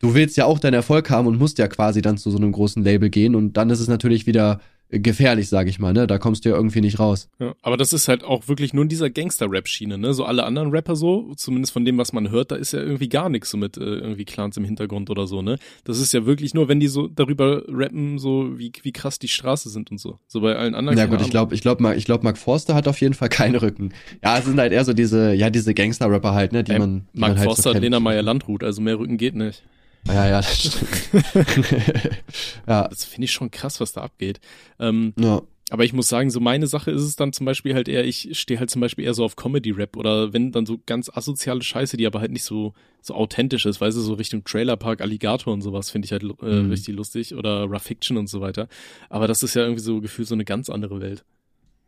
[0.00, 2.50] du willst ja auch deinen Erfolg haben und musst ja quasi dann zu so einem
[2.50, 4.60] großen Label gehen und dann ist es natürlich wieder
[4.92, 6.06] gefährlich, sage ich mal, ne?
[6.06, 7.28] Da kommst du ja irgendwie nicht raus.
[7.38, 10.12] Ja, aber das ist halt auch wirklich nur in dieser Gangster-Rap-Schiene, ne?
[10.12, 13.08] So alle anderen Rapper so, zumindest von dem, was man hört, da ist ja irgendwie
[13.08, 15.58] gar nichts so mit äh, irgendwie Clans im Hintergrund oder so, ne?
[15.84, 19.28] Das ist ja wirklich nur, wenn die so darüber rappen, so wie, wie krass die
[19.28, 20.18] Straße sind und so.
[20.26, 20.98] So bei allen anderen.
[20.98, 23.56] Ja gut, ich glaube, ich glaube, ich glaube, Mark Forster hat auf jeden Fall keinen
[23.56, 23.94] Rücken.
[24.22, 27.08] Ja, es sind halt eher so diese, ja, diese Gangster-Rapper halt, ne, die ähm, man.
[27.14, 29.62] Die Mark man halt Forster so hat Lena Meyer-Landrut, also mehr Rücken geht nicht.
[30.08, 31.24] Ja, ja, das stimmt.
[32.66, 32.88] ja.
[32.88, 34.40] Das finde ich schon krass, was da abgeht.
[34.78, 35.42] Ähm, ja.
[35.70, 38.38] Aber ich muss sagen, so meine Sache ist es dann zum Beispiel halt eher, ich
[38.38, 41.96] stehe halt zum Beispiel eher so auf Comedy-Rap oder wenn dann so ganz asoziale Scheiße,
[41.96, 45.62] die aber halt nicht so, so authentisch ist, weißt du, so Richtung Trailerpark, Alligator und
[45.62, 46.26] sowas finde ich halt äh,
[46.62, 46.70] Mhm.
[46.70, 48.68] richtig lustig oder Rough Fiction und so weiter.
[49.08, 51.24] Aber das ist ja irgendwie so gefühlt so eine ganz andere Welt.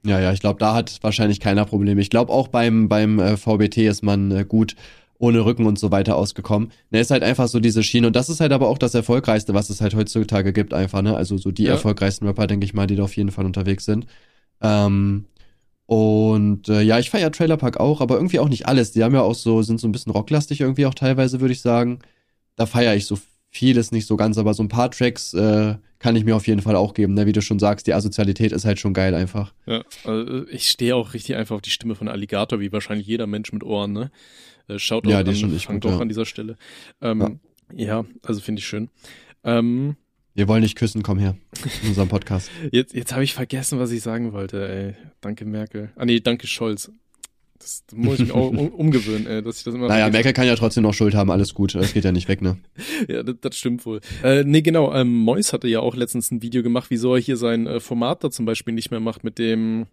[0.06, 2.00] Ja, ja, ich glaube, da hat wahrscheinlich keiner Probleme.
[2.00, 4.76] Ich glaube, auch beim, beim äh, VBT ist man äh, gut
[5.18, 6.70] ohne Rücken und so weiter ausgekommen.
[6.90, 8.06] Ne, ist halt einfach so diese Schiene.
[8.08, 11.16] Und das ist halt aber auch das Erfolgreichste, was es halt heutzutage gibt, einfach, ne?
[11.16, 11.72] Also so die Ja.
[11.72, 14.06] erfolgreichsten Rapper, denke ich mal, die da auf jeden Fall unterwegs sind.
[14.60, 15.26] Ähm,
[15.86, 18.92] und äh, ja, ich feiere Trailer Park auch, aber irgendwie auch nicht alles.
[18.92, 21.60] Die haben ja auch so, sind so ein bisschen rocklastig irgendwie auch teilweise, würde ich
[21.60, 21.98] sagen.
[22.56, 23.18] Da feiere ich so
[23.54, 26.60] vieles nicht so ganz, aber so ein paar Tracks äh, kann ich mir auf jeden
[26.60, 27.14] Fall auch geben.
[27.14, 27.24] Ne?
[27.26, 29.54] Wie du schon sagst, die Asozialität ist halt schon geil einfach.
[29.64, 33.26] Ja, also ich stehe auch richtig einfach auf die Stimme von Alligator, wie wahrscheinlich jeder
[33.26, 34.10] Mensch mit Ohren, ne?
[34.68, 36.02] Äh, Schaut Ja, auch die an, schon fangt gut, auch ja.
[36.02, 36.56] an dieser Stelle.
[37.00, 37.38] Ähm,
[37.72, 38.04] ja.
[38.22, 38.90] also finde ich schön.
[39.44, 39.96] Ähm,
[40.34, 41.36] Wir wollen nicht küssen, komm her.
[41.82, 42.50] In unserem Podcast.
[42.72, 44.94] Jetzt, jetzt habe ich vergessen, was ich sagen wollte, ey.
[45.20, 45.92] Danke, Merkel.
[45.96, 46.90] Ah, nee, danke, Scholz.
[47.58, 50.10] Das muss ich mich auch um, umgewöhnen, ey, dass ich das immer Naja.
[50.10, 51.74] Merkel kann ja trotzdem noch Schuld haben, alles gut.
[51.74, 52.58] Das geht ja nicht weg, ne?
[53.08, 54.00] Ja, das, das stimmt wohl.
[54.22, 57.36] Äh, nee, genau, ähm, Mois hatte ja auch letztens ein Video gemacht, wieso er hier
[57.36, 59.86] sein äh, Format da zum Beispiel nicht mehr macht mit dem,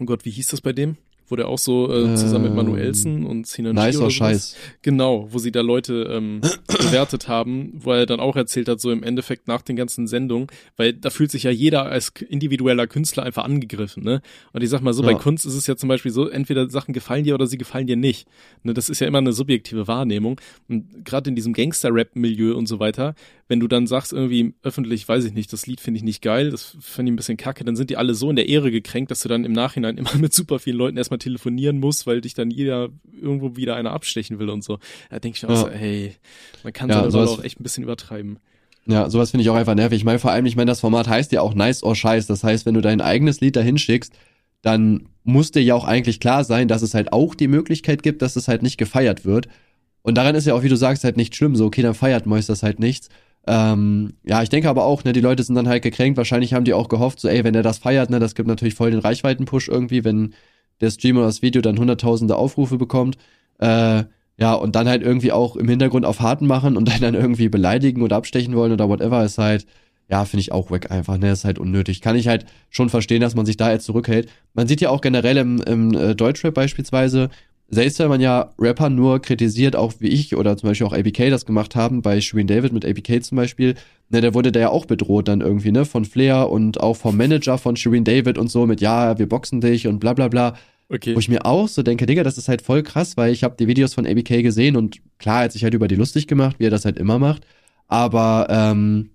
[0.00, 0.96] oh Gott, wie hieß das bei dem?
[1.28, 4.56] Wo der auch so äh, zusammen mit Ähm, Manuelsen und Sinan Nice sowas- Scheiß.
[4.82, 8.90] Genau, wo sie da Leute ähm, bewertet haben, wo er dann auch erzählt hat, so
[8.90, 13.22] im Endeffekt nach den ganzen Sendungen, weil da fühlt sich ja jeder als individueller Künstler
[13.22, 14.20] einfach angegriffen, ne?
[14.52, 15.18] Und ich sag mal so, bei Ja.
[15.18, 17.96] Kunst ist es ja zum Beispiel so, entweder Sachen gefallen dir oder sie gefallen dir
[17.96, 18.26] nicht.
[18.62, 20.40] Ne, das ist ja immer eine subjektive Wahrnehmung.
[20.68, 23.14] Und gerade in diesem Gangster-Rap-Milieu und so weiter,
[23.48, 26.50] wenn du dann sagst, irgendwie öffentlich, weiß ich nicht, das Lied finde ich nicht geil,
[26.50, 29.10] das finde ich ein bisschen kacke, dann sind die alle so in der Ehre gekränkt,
[29.10, 32.34] dass du dann im Nachhinein immer mit super vielen Leuten erstmal telefonieren musst, weil dich
[32.34, 32.88] dann jeder
[33.20, 34.78] irgendwo wieder einer abstechen will und so.
[35.10, 35.56] Da denke ich auch Ja.
[35.56, 36.14] so, hey,
[36.64, 38.38] man kann Ja, sowas- auch echt ein bisschen übertreiben.
[38.86, 39.98] Ja, sowas finde ich auch einfach nervig.
[39.98, 42.26] Ich meine, vor allem, ich meine, das Format heißt ja auch Nice or Scheiß.
[42.26, 44.12] Das heißt, wenn du dein eigenes Lied dahin schickst,
[44.60, 48.22] dann muss dir ja auch eigentlich klar sein, dass es halt auch die Möglichkeit gibt,
[48.22, 49.46] dass es halt nicht gefeiert wird.
[50.02, 51.54] Und daran ist ja auch, wie du sagst, halt nicht schlimm.
[51.54, 53.08] So, okay, dann feiert Mois das halt nichts.
[53.46, 56.16] Ähm, ja, ich denke aber auch, ne, die Leute sind dann halt gekränkt.
[56.16, 58.74] Wahrscheinlich haben die auch gehofft, so, ey, wenn der das feiert, ne, das gibt natürlich
[58.74, 60.34] voll den Reichweiten-Push irgendwie, wenn
[60.82, 63.16] der Stream oder das Video dann hunderttausende Aufrufe bekommt.
[63.58, 64.04] Äh,
[64.38, 67.48] ja, und dann halt irgendwie auch im Hintergrund auf Harten machen und dann, dann irgendwie
[67.48, 69.66] beleidigen oder abstechen wollen oder whatever ist halt,
[70.08, 72.00] ja, finde ich auch weg einfach, ne, ist halt unnötig.
[72.00, 74.28] Kann ich halt schon verstehen, dass man sich da jetzt zurückhält.
[74.52, 77.30] Man sieht ja auch generell im, im äh, Deutschrap beispielsweise,
[77.68, 81.30] selbst wenn man ja Rapper nur kritisiert, auch wie ich oder zum Beispiel auch ABK
[81.30, 83.76] das gemacht haben, bei Shirin David mit ABK zum Beispiel,
[84.10, 87.16] ne, der wurde der ja auch bedroht dann irgendwie, ne, von Flair und auch vom
[87.16, 90.54] Manager von Shirin David und so mit, ja, wir boxen dich und bla bla bla.
[90.92, 91.14] Okay.
[91.14, 93.56] Wo ich mir auch so denke, Digga, das ist halt voll krass, weil ich habe
[93.58, 96.56] die Videos von ABK gesehen und klar, er hat sich halt über die lustig gemacht,
[96.58, 97.46] wie er das halt immer macht,
[97.88, 99.10] aber ähm,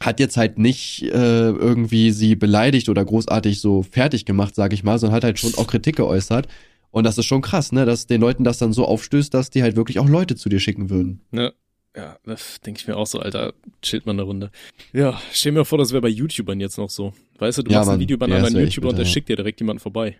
[0.00, 4.82] hat jetzt halt nicht äh, irgendwie sie beleidigt oder großartig so fertig gemacht, sag ich
[4.82, 6.48] mal, sondern hat halt schon auch Kritik geäußert.
[6.90, 9.62] Und das ist schon krass, ne, dass den Leuten das dann so aufstößt, dass die
[9.62, 11.20] halt wirklich auch Leute zu dir schicken würden.
[11.30, 11.52] Ne?
[11.94, 13.52] Ja, das denke ich mir auch so, Alter,
[13.82, 14.50] chillt mal eine Runde.
[14.92, 17.12] Ja, stell mir vor, das wäre bei YouTubern jetzt noch so.
[17.38, 18.88] Weißt du, du Ja, machst ein Mann, Video bei einem ja, anderen ist echt YouTuber
[18.90, 19.12] und der bitter, ja.
[19.12, 20.16] schickt dir direkt jemanden vorbei.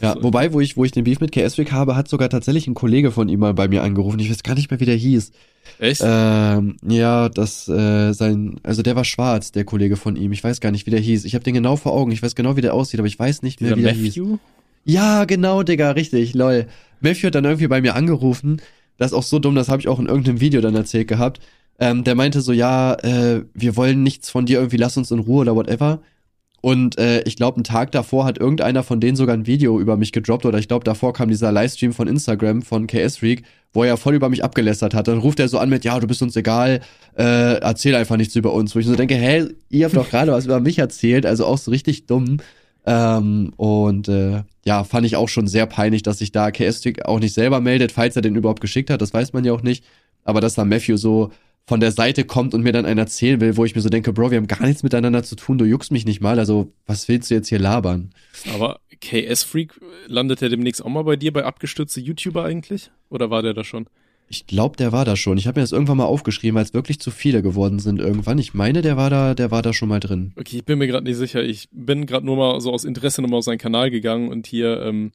[0.00, 0.22] Ja, So.
[0.22, 3.10] wobei, wo ich, wo ich den Beef mit KS-Week habe, hat sogar tatsächlich ein Kollege
[3.10, 4.18] von ihm mal bei mir angerufen.
[4.20, 5.32] Ich weiß gar nicht mehr, wie der hieß.
[5.78, 6.02] Echt?
[6.04, 10.32] Ähm, ja, das, äh, sein, also der war schwarz, der Kollege von ihm.
[10.32, 11.24] Ich weiß gar nicht, wie der hieß.
[11.24, 12.12] Ich habe den genau vor Augen.
[12.12, 14.16] Ich weiß genau, wie der aussieht, aber ich weiß nicht mehr, Dieser wie der hieß.
[14.16, 14.38] Matthew?
[14.84, 16.66] Ja, genau, Digga, richtig, lol.
[17.00, 18.60] Matthew hat dann irgendwie bei mir angerufen.
[18.98, 21.40] Das ist auch so dumm, das habe ich auch in irgendeinem Video dann erzählt gehabt.
[21.80, 25.18] Ähm, der meinte so, ja, äh, wir wollen nichts von dir, irgendwie lass uns in
[25.18, 26.00] Ruhe oder whatever.
[26.64, 29.98] Und äh, ich glaube, einen Tag davor hat irgendeiner von denen sogar ein Video über
[29.98, 33.42] mich gedroppt oder ich glaube, davor kam dieser Livestream von Instagram von KS Freak,
[33.74, 35.06] wo er ja voll über mich abgelästert hat.
[35.06, 36.80] Dann ruft er so an mit, ja, du bist uns egal,
[37.18, 38.74] äh, erzähl einfach nichts über uns.
[38.74, 41.58] Wo ich so denke, hä, ihr habt doch gerade was über mich erzählt, also auch
[41.58, 42.38] so richtig dumm.
[42.86, 47.04] Ähm, und äh, ja, fand ich auch schon sehr peinlich, dass sich da KS Freak
[47.04, 49.62] auch nicht selber meldet, falls er den überhaupt geschickt hat, das weiß man ja auch
[49.62, 49.84] nicht.
[50.24, 51.30] Aber dass da Matthew so
[51.66, 54.12] von der Seite kommt und mir dann einen erzählen will, wo ich mir so denke,
[54.12, 57.08] Bro, wir haben gar nichts miteinander zu tun, du juckst mich nicht mal, also was
[57.08, 58.10] willst du jetzt hier labern?
[58.52, 62.90] Aber KS Freak, landet der demnächst auch mal bei dir bei abgestürzte YouTuber eigentlich?
[63.08, 63.86] Oder war der da schon?
[64.28, 65.36] Ich glaube, der war da schon.
[65.36, 68.38] Ich habe mir das irgendwann mal aufgeschrieben, weil es wirklich zu viele geworden sind irgendwann.
[68.38, 70.32] Ich meine, der war da, der war da schon mal drin.
[70.36, 71.42] Okay, ich bin mir gerade nicht sicher.
[71.42, 74.80] Ich bin gerade nur mal so aus Interesse nochmal auf seinen Kanal gegangen und hier
[74.82, 75.12] ähm,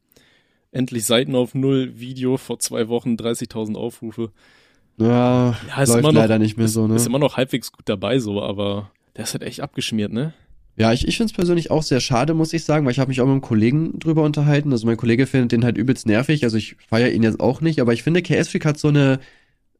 [0.71, 4.31] endlich Seiten auf Null Video vor zwei Wochen 30.000 Aufrufe.
[4.99, 6.95] Ja, Ja, ist läuft immer noch- leider nicht mehr so, ne?
[6.95, 10.33] Ist immer noch halbwegs gut dabei so, aber der ist halt echt abgeschmiert, ne?
[10.75, 13.09] Ja, ich, ich finde es persönlich auch sehr schade, muss ich sagen, weil ich habe
[13.09, 14.71] mich auch mit einem Kollegen drüber unterhalten.
[14.71, 16.43] Also mein Kollege findet den halt übelst nervig.
[16.45, 19.19] Also ich feiere ihn jetzt auch nicht, aber ich finde, KS Freak hat so eine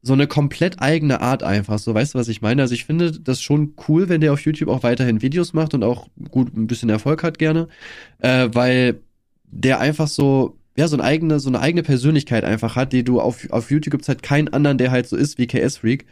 [0.02, 1.78] so eine komplett eigene Art einfach.
[1.78, 2.62] So, weißt du, was ich meine?
[2.62, 5.84] Also ich finde das schon cool, wenn der auf YouTube auch weiterhin Videos macht und
[5.84, 7.68] auch gut ein bisschen Erfolg hat gerne,
[8.18, 9.00] äh, weil
[9.44, 13.20] der einfach so ja so eine eigene so eine eigene Persönlichkeit einfach hat, die du
[13.20, 16.06] auf auf YouTube gibt's halt keinen anderen, der halt so ist wie KS Freak.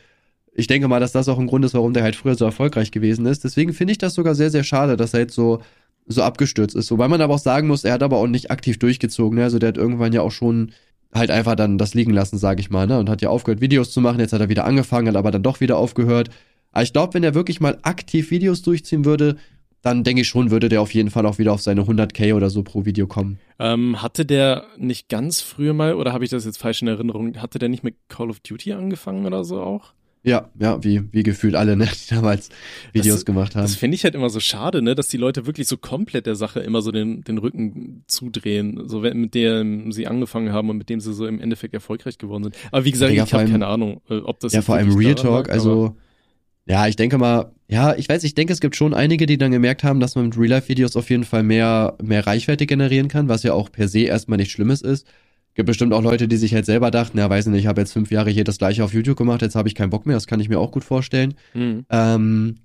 [0.58, 2.90] Ich denke mal, dass das auch ein Grund ist, warum der halt früher so erfolgreich
[2.90, 3.44] gewesen ist.
[3.44, 5.62] Deswegen finde ich das sogar sehr, sehr schade, dass er jetzt so,
[6.06, 6.90] so abgestürzt ist.
[6.90, 9.38] Wobei man aber auch sagen muss, er hat aber auch nicht aktiv durchgezogen.
[9.38, 9.44] Ne?
[9.44, 10.72] Also der hat irgendwann ja auch schon
[11.14, 12.88] halt einfach dann das liegen lassen, sage ich mal.
[12.88, 12.98] Ne?
[12.98, 14.18] Und hat ja aufgehört, Videos zu machen.
[14.18, 16.30] Jetzt hat er wieder angefangen, hat aber dann doch wieder aufgehört.
[16.72, 19.36] Aber ich glaube, wenn er wirklich mal aktiv Videos durchziehen würde,
[19.82, 22.50] dann denke ich schon, würde der auf jeden Fall auch wieder auf seine 100k oder
[22.50, 23.38] so pro Video kommen.
[23.58, 27.36] Ähm, hatte der nicht ganz früher mal, oder habe ich das jetzt falsch in Erinnerung,
[27.40, 29.92] hatte der nicht mit Call of Duty angefangen oder so auch?
[30.24, 32.50] Ja, ja, wie, wie gefühlt alle, ne, die damals
[32.92, 33.62] Videos Das- gemacht haben.
[33.62, 36.34] Das finde ich halt immer so schade, ne, dass die Leute wirklich so komplett der
[36.34, 40.88] Sache immer so den, den Rücken zudrehen, so mit dem sie angefangen haben und mit
[40.90, 42.56] dem sie so im Endeffekt erfolgreich geworden sind.
[42.72, 45.14] Aber wie gesagt, Ja, ich habe keine Ahnung, äh, ob das Ja, vor allem Real
[45.14, 45.96] Talk, also
[46.68, 49.50] ja, ich denke mal, ja, ich weiß, ich denke, es gibt schon einige, die dann
[49.50, 53.42] gemerkt haben, dass man mit Real-Life-Videos auf jeden Fall mehr, mehr Reichweite generieren kann, was
[53.42, 55.06] ja auch per se erstmal nicht Schlimmes ist.
[55.54, 57.80] Gibt bestimmt auch Leute, die sich halt selber dachten, ja, weiß ich nicht, ich habe
[57.80, 60.14] jetzt fünf Jahre hier das gleiche auf YouTube gemacht, jetzt habe ich keinen Bock mehr,
[60.14, 61.34] das kann ich mir auch gut vorstellen.
[61.54, 61.86] Mhm.
[61.90, 62.56] Ähm,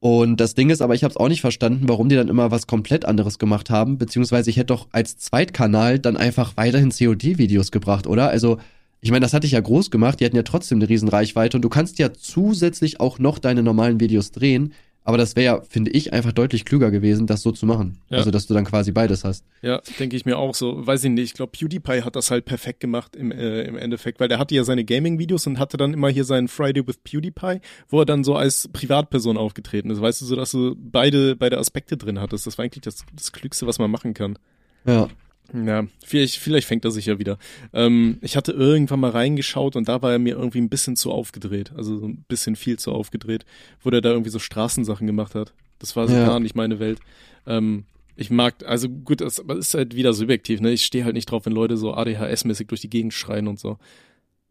[0.00, 2.50] und das Ding ist aber, ich habe es auch nicht verstanden, warum die dann immer
[2.50, 7.70] was komplett anderes gemacht haben, beziehungsweise ich hätte doch als Zweitkanal dann einfach weiterhin COD-Videos
[7.70, 8.28] gebracht, oder?
[8.28, 8.58] Also,
[9.02, 11.56] ich meine, das hatte ich ja groß gemacht, die hatten ja trotzdem eine riesen Reichweite
[11.56, 14.72] und du kannst ja zusätzlich auch noch deine normalen Videos drehen,
[15.04, 17.98] aber das wäre ja, finde ich, einfach deutlich klüger gewesen, das so zu machen.
[18.08, 18.18] Ja.
[18.18, 19.44] Also, dass du dann quasi beides hast.
[19.60, 20.86] Ja, denke ich mir auch so.
[20.86, 21.24] Weiß ich nicht.
[21.24, 24.54] Ich glaube, PewDiePie hat das halt perfekt gemacht im, äh, im Endeffekt, weil der hatte
[24.54, 28.22] ja seine Gaming-Videos und hatte dann immer hier seinen Friday with PewDiePie, wo er dann
[28.22, 30.00] so als Privatperson aufgetreten ist.
[30.00, 32.46] Weißt du, so dass du beide, beide Aspekte drin hattest.
[32.46, 34.38] Das war eigentlich das, das Klügste, was man machen kann.
[34.86, 35.08] Ja.
[35.54, 37.38] Ja, vielleicht, vielleicht fängt er sich ja wieder.
[37.72, 41.10] Ähm, ich hatte irgendwann mal reingeschaut und da war er mir irgendwie ein bisschen zu
[41.12, 41.72] aufgedreht.
[41.76, 43.44] Also so ein bisschen viel zu aufgedreht,
[43.82, 45.52] wo der da irgendwie so Straßensachen gemacht hat.
[45.78, 46.26] Das war so Ja.
[46.26, 47.00] gar nicht meine Welt.
[47.46, 47.84] Ähm,
[48.16, 50.70] ich mag, also gut, das ist halt wieder subjektiv, ne?
[50.72, 53.78] Ich stehe halt nicht drauf, wenn Leute so ADHS-mäßig durch die Gegend schreien und so.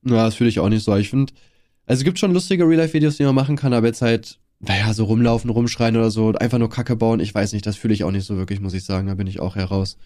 [0.03, 0.95] Ja, das fühle ich auch nicht so.
[0.97, 1.31] Ich finde,
[1.85, 5.05] also es gibt schon lustige Real-Life-Videos, die man machen kann, aber jetzt halt, naja, so
[5.05, 8.11] rumlaufen, rumschreien oder so, einfach nur Kacke bauen, ich weiß nicht, das fühle ich auch
[8.11, 9.07] nicht so wirklich, muss ich sagen.
[9.07, 9.97] Da bin ich auch heraus.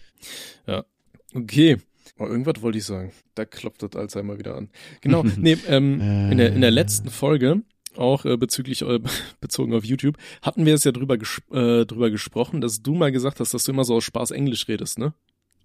[1.36, 1.76] Okay.
[2.18, 3.12] Oh, irgendwas wollte ich sagen.
[3.34, 4.70] Da klopft das Alzheimer wieder an.
[5.02, 5.22] Genau.
[5.36, 7.62] nee, ähm, in, der, in der letzten Folge,
[7.96, 9.00] auch äh, bezüglich äh,
[9.40, 13.12] bezogen auf YouTube, hatten wir es ja drüber, ges äh, drüber gesprochen, dass du mal
[13.12, 15.12] gesagt hast, dass du immer so aus Spaß Englisch redest, ne?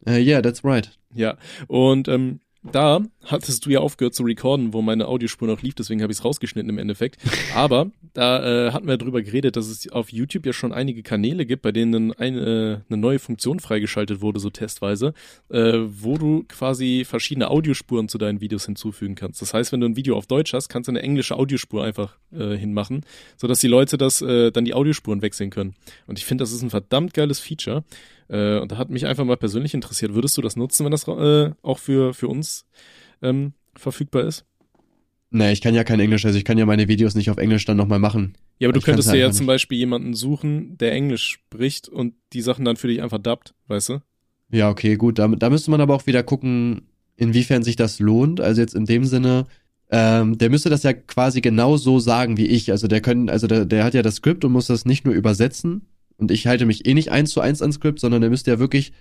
[0.06, 0.98] Äh, yeah, that's right.
[1.14, 1.38] Ja.
[1.68, 6.02] Und ähm, da hattest du ja aufgehört zu recorden, wo meine Audiospur noch lief, deswegen
[6.04, 7.18] habe ich es rausgeschnitten im Endeffekt.
[7.56, 11.46] Aber da äh, hatten wir drüber geredet, dass es auf YouTube ja schon einige Kanäle
[11.46, 15.14] gibt, bei denen eine, äh, eine neue Funktion freigeschaltet wurde, so testweise,
[15.50, 19.42] äh, wo du quasi verschiedene Audiospuren zu deinen Videos hinzufügen kannst.
[19.42, 22.18] Das heißt, wenn du ein Video auf Deutsch hast, kannst du eine englische Audiospur einfach
[22.32, 23.06] äh, hinmachen,
[23.38, 25.76] sodass die Leute das äh, dann die Audiospuren wechseln können.
[26.06, 27.84] Und ich finde, das ist ein verdammt geiles Feature.
[28.32, 31.08] Äh, und da hat mich einfach mal persönlich interessiert, würdest du das nutzen, wenn das
[31.08, 32.66] äh, auch für, für uns
[33.22, 34.46] ähm, verfügbar ist?
[35.34, 37.66] Nee, ich kann ja kein Englisch, also ich kann ja meine Videos nicht auf Englisch
[37.66, 38.34] dann nochmal machen.
[38.60, 39.48] Ja, aber du Ich kann's könntest halt dir ja einfach zum.
[39.48, 43.90] Beispiel jemanden suchen, der Englisch spricht und die Sachen dann für dich einfach dubbt, weißt
[43.90, 44.02] du?
[44.52, 45.20] Ja, okay, gut.
[45.20, 46.82] Da, da müsste man aber auch wieder gucken,
[47.16, 48.42] inwiefern sich das lohnt.
[48.42, 49.46] Also jetzt in dem Sinne,
[49.90, 52.72] ähm, der müsste das ja quasi genau so sagen wie ich.
[52.72, 55.14] Also der können, also der, der hat ja das Skript und muss das nicht nur
[55.14, 55.88] übersetzen.
[56.22, 58.60] Und ich halte mich eh nicht eins zu eins ans Skript, sondern der müsste ja
[58.60, 58.94] wirklich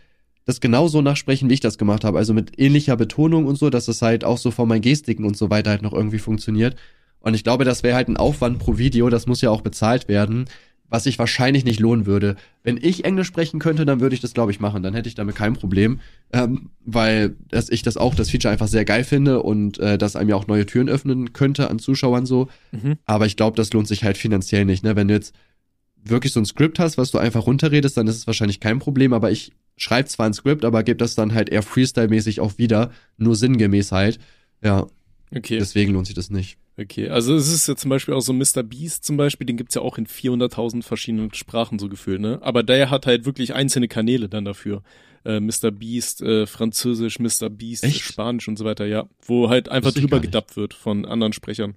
[0.46, 2.16] das genauso nachsprechen, wie ich das gemacht habe.
[2.16, 5.37] Also mit ähnlicher Betonung und so, dass es halt auch so von meinen Gestiken und
[5.37, 6.76] so weiter halt noch irgendwie funktioniert.
[7.20, 10.09] Und ich glaube, das wäre halt ein Aufwand pro Video, das muss ja auch bezahlt
[10.09, 10.46] werden,
[10.88, 12.37] was sich wahrscheinlich nicht lohnen würde.
[12.64, 14.83] Wenn ich Englisch sprechen könnte, dann würde ich das, glaube ich, machen.
[14.83, 16.00] Dann hätte ich damit kein Problem,
[16.33, 20.16] ähm, weil dass ich das auch, das Feature einfach sehr geil finde und äh, das
[20.16, 22.48] einem ja auch neue Türen öffnen könnte an Zuschauern so.
[22.72, 22.96] Mhm.
[23.04, 24.83] Aber ich glaube, das lohnt sich halt finanziell nicht.
[24.83, 24.96] Ne?
[24.96, 25.35] Wenn du jetzt
[26.04, 29.12] wirklich so ein Skript hast, was du einfach runterredest, dann ist es wahrscheinlich kein Problem.
[29.12, 32.90] Aber ich schreibe zwar ein Skript, aber gebe das dann halt eher Freestyle-mäßig auch wieder,
[33.16, 34.18] nur sinngemäß halt.
[34.62, 34.86] Ja,
[35.34, 36.58] Okay, deswegen lohnt sich das nicht.
[36.76, 37.08] okay.
[37.08, 38.64] Also es ist ja zum Beispiel auch so Mr.
[38.64, 42.40] Beast zum Beispiel, den gibt's ja auch in 400.000 verschiedenen Sprachen so gefühlt, ne?
[42.42, 44.82] Aber der hat halt wirklich einzelne Kanäle dann dafür.
[45.24, 45.70] äh, Mr.
[45.70, 47.48] Beast, äh, Französisch, Mr.
[47.48, 48.00] Beast, Echt?
[48.00, 49.06] Spanisch und so weiter, ja.
[49.24, 51.74] Wo halt einfach drüber gedubbt wird von anderen Sprechern.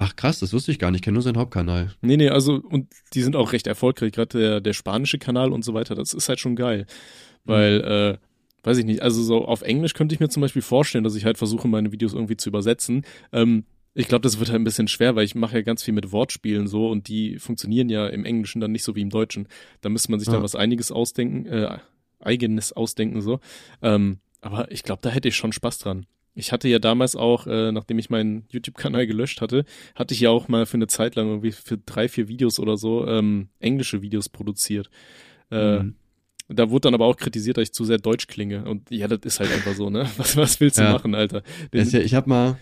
[0.00, 1.00] Ach krass, das wusste ich gar nicht.
[1.00, 1.92] Ich kenne nur seinen Hauptkanal.
[2.02, 5.64] Nee, nee, also, und die sind auch recht erfolgreich, gerade der, der spanische Kanal und
[5.64, 6.86] so weiter, das ist halt schon geil.
[7.44, 8.18] Weil, äh,
[8.66, 11.24] weiß ich nicht, also so auf Englisch könnte ich mir zum Beispiel vorstellen, dass ich
[11.24, 13.04] halt versuche, meine Videos irgendwie zu übersetzen.
[13.32, 15.94] Ähm, ich glaube, das wird halt ein bisschen schwer, weil ich mache ja ganz viel
[15.94, 19.48] mit Wortspielen so und die funktionieren ja im Englischen dann nicht so wie im Deutschen.
[19.80, 20.34] Da müsste man sich Ja.
[20.34, 21.78] dann was einiges ausdenken, äh,
[22.20, 23.40] eigenes ausdenken so.
[23.82, 26.06] Ähm, aber ich glaube, da hätte ich schon Spaß dran.
[26.34, 29.64] Ich hatte ja damals auch, äh, nachdem ich meinen YouTube-Kanal gelöscht hatte,
[29.94, 32.76] hatte ich ja auch mal für eine Zeit lang irgendwie für drei, vier Videos oder
[32.76, 34.90] so ähm, englische Videos produziert.
[35.50, 35.94] Äh, Mhm.
[36.50, 38.64] Da wurde dann aber auch kritisiert, dass ich zu sehr deutsch klinge.
[38.64, 40.08] Und ja, das ist halt einfach so, ne?
[40.16, 40.92] Was, was willst du Ja.
[40.92, 41.42] machen, Alter?
[41.72, 42.56] Ist ja, ich habe mal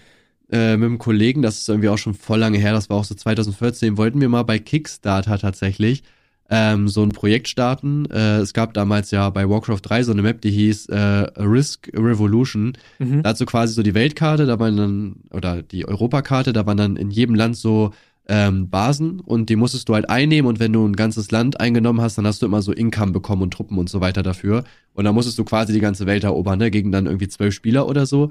[0.51, 3.05] äh, mit einem Kollegen, das ist irgendwie auch schon voll lange her, das war auch
[3.05, 6.03] so 2014, wollten wir mal bei Kickstarter tatsächlich
[6.49, 8.07] ähm, so ein Projekt starten.
[8.11, 11.91] Äh, es gab damals ja bei Warcraft 3 so eine Map, die hieß äh, Risk
[11.95, 12.77] Revolution.
[12.99, 13.23] Mhm.
[13.23, 16.77] Da hat so quasi so die Weltkarte, da waren dann, oder die Europakarte, da waren
[16.77, 17.93] dann in jedem Land so
[18.29, 22.01] ähm, Basen und die musstest du halt einnehmen und wenn du ein ganzes Land eingenommen
[22.01, 24.65] hast, dann hast du immer so Income bekommen und Truppen und so weiter dafür.
[24.95, 27.89] Und dann musstest du quasi die ganze Welt erobern, ne, gegen dann irgendwie zwölf Spieler
[27.89, 28.31] oder so.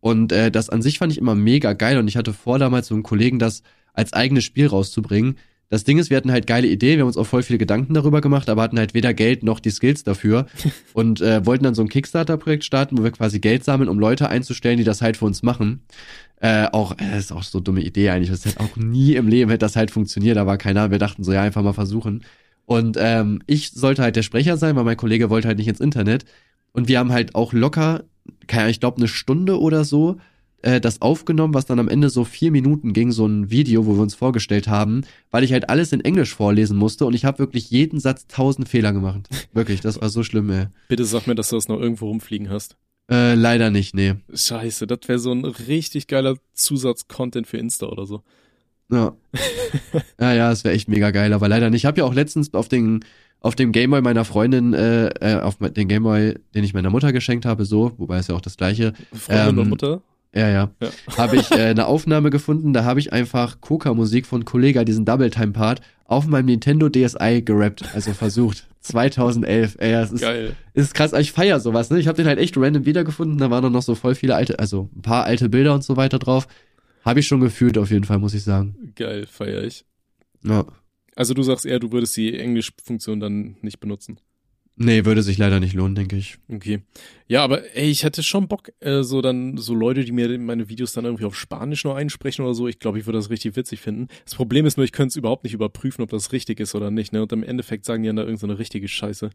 [0.00, 2.88] Und äh, das an sich fand ich immer mega geil und ich hatte vor, damals
[2.88, 3.62] so einen Kollegen das
[3.92, 5.36] als eigenes Spiel rauszubringen.
[5.74, 7.94] Das Ding ist, wir hatten halt geile Ideen, wir haben uns auch voll viele Gedanken
[7.94, 10.46] darüber gemacht, aber hatten halt weder Geld noch die Skills dafür
[10.92, 14.28] und äh, wollten dann so ein Kickstarter-Projekt starten, wo wir quasi Geld sammeln, um Leute
[14.28, 15.82] einzustellen, die das halt für uns machen.
[16.40, 18.30] Äh, auch, äh, das ist auch so eine dumme Idee eigentlich.
[18.30, 20.92] Das hätte auch nie im Leben hätte das halt funktioniert, aber keiner.
[20.92, 22.22] Wir dachten so, ja, einfach mal versuchen.
[22.66, 25.80] Und ähm, ich sollte halt der Sprecher sein, weil mein Kollege wollte halt nicht ins
[25.80, 26.24] Internet.
[26.70, 28.04] Und wir haben halt auch locker,
[28.46, 30.18] keine Ahnung, ich glaube, eine Stunde oder so
[30.64, 33.94] äh, das aufgenommen, was dann am Ende so vier Minuten ging, so ein Video, wo
[33.94, 37.38] wir uns vorgestellt haben, weil ich halt alles in Englisch vorlesen musste und ich habe
[37.38, 39.28] wirklich jeden Satz tausend Fehler gemacht.
[39.52, 40.66] Wirklich, das war so schlimm, ey.
[40.88, 42.76] Bitte sag mir, dass du das noch irgendwo rumfliegen hast.
[43.10, 44.14] Äh, leider nicht, nee.
[44.32, 48.22] Scheiße, das wäre so ein richtig geiler Zusatz-Content für Insta oder so.
[48.90, 49.14] Ja.
[50.20, 51.82] ja, ja, es wäre echt mega geil, aber leider nicht.
[51.82, 53.04] Ich habe ja auch letztens auf den
[53.40, 57.44] auf dem Gameboy meiner Freundin, äh, äh, auf den Gameboy, den ich meiner Mutter geschenkt
[57.44, 60.02] habe, so, wobei es ja auch das gleiche, Freundin Ähm, und Mutter?
[60.34, 60.88] Ja, ja, Ja.
[61.16, 65.80] habe ich äh, eine Aufnahme gefunden, da habe ich einfach Coca-Musik von Kollega, diesen Double-Time-Part,
[66.06, 68.66] auf meinem Nintendo DSi gerappt, also versucht.
[68.80, 70.54] 2011, ey, es ist, Geil.
[70.74, 71.98] ist krass, ich feier sowas, ne?
[71.98, 74.58] Ich habe den halt echt random wiedergefunden, da waren dann noch so voll viele alte,
[74.58, 76.46] also ein paar alte Bilder und so weiter drauf.
[77.02, 78.92] Habe ich schon gefühlt auf jeden Fall, muss ich sagen.
[78.96, 79.84] Geil, feier ich.
[80.42, 80.66] Ja.
[81.16, 84.18] Also du sagst eher, du würdest die Englisch-Funktion dann nicht benutzen.
[84.76, 86.38] Nee, würde sich leider nicht lohnen, denke ich.
[86.52, 86.80] Okay.
[87.28, 90.68] Ja, aber ey, ich hätte schon Bock, äh, so dann, so Leute, die mir meine
[90.68, 92.66] Videos dann irgendwie auf Spanisch noch einsprechen oder so.
[92.66, 94.08] Ich glaube, ich würde das richtig witzig finden.
[94.24, 96.90] Das Problem ist nur, ich könnte es überhaupt nicht überprüfen, ob das richtig ist oder
[96.90, 97.22] nicht, ne?
[97.22, 99.30] Und im Endeffekt sagen die dann da irgendeine so eine richtige Scheiße.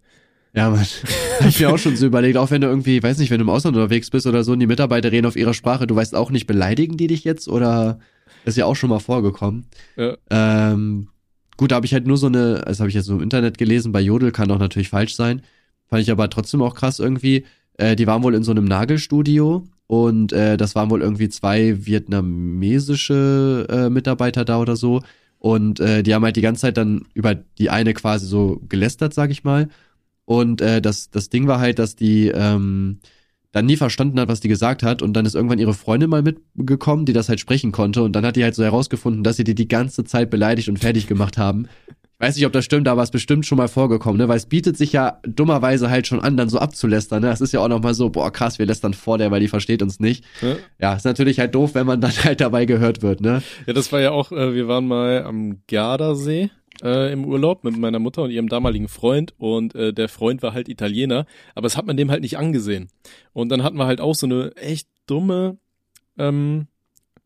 [0.53, 0.85] Ja, Mann.
[1.39, 3.43] Hab ich mir auch schon so überlegt, auch wenn du irgendwie, weiß nicht, wenn du
[3.43, 6.15] im Ausland unterwegs bist oder so und die Mitarbeiter reden auf ihrer Sprache, du weißt
[6.15, 7.99] auch nicht, beleidigen die dich jetzt oder
[8.45, 9.67] ist ja auch schon mal vorgekommen.
[9.95, 10.17] Ja.
[10.29, 11.09] Ähm,
[11.59, 13.57] gut, da habe ich halt nur so eine, das habe ich jetzt so im Internet
[13.57, 15.41] gelesen, bei Jodel kann auch natürlich falsch sein.
[15.87, 17.43] Fand ich aber trotzdem auch krass irgendwie.
[17.73, 21.85] Äh, die waren wohl in so einem Nagelstudio und äh, das waren wohl irgendwie zwei
[21.85, 25.01] vietnamesische äh, Mitarbeiter da oder so.
[25.37, 29.13] Und äh, die haben halt die ganze Zeit dann über die eine quasi so gelästert,
[29.13, 29.67] sag ich mal.
[30.23, 32.99] Und äh, das, das Ding war halt, dass die ähm,
[33.51, 35.01] dann nie verstanden hat, was die gesagt hat.
[35.01, 38.03] Und dann ist irgendwann ihre Freundin mal mitgekommen, die das halt sprechen konnte.
[38.03, 40.77] Und dann hat die halt so herausgefunden, dass sie die die ganze Zeit beleidigt und
[40.77, 41.67] fertig gemacht haben.
[42.21, 44.27] Ich weiß nicht, ob das stimmt, aber es ist bestimmt schon mal vorgekommen, ne?
[44.27, 47.29] Weil es bietet sich ja dummerweise halt schon an, dann so abzulästern, ne?
[47.29, 49.81] Das ist ja auch nochmal so, boah, krass, wir lästern vor der, weil die versteht
[49.81, 50.25] uns nicht.
[50.41, 50.57] Ja.
[50.81, 53.41] Ja, ist natürlich halt doof, wenn man dann halt dabei gehört wird, ne?
[53.67, 56.51] Ja, das war ja auch, äh, wir waren mal am Gardasee
[56.83, 60.53] äh, im Urlaub mit meiner Mutter und ihrem damaligen Freund und äh, der Freund war
[60.53, 62.89] halt Italiener, aber das hat man dem halt nicht angesehen.
[63.33, 65.57] Und dann hatten wir halt auch so eine echt dumme,
[66.17, 66.67] ähm,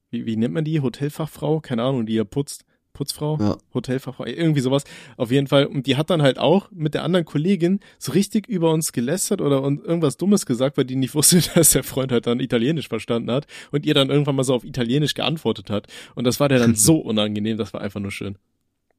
[0.10, 0.82] wie, wie nennt man die?
[0.82, 1.60] Hotelfachfrau?
[1.60, 2.66] Keine Ahnung, die ja putzt.
[2.94, 3.58] Putzfrau, Ja.
[3.74, 4.84] Hotelfachfrau, irgendwie sowas.
[5.18, 5.66] Auf jeden Fall.
[5.66, 9.42] Und die hat dann halt auch mit der anderen Kollegin so richtig über uns gelästert
[9.42, 12.88] oder und irgendwas Dummes gesagt, weil die nicht wusste, dass der Freund halt dann Italienisch
[12.88, 15.88] verstanden hat und ihr dann irgendwann mal so auf Italienisch geantwortet hat.
[16.13, 18.38] Und das war der dann so unangenehm, das war einfach nur schön.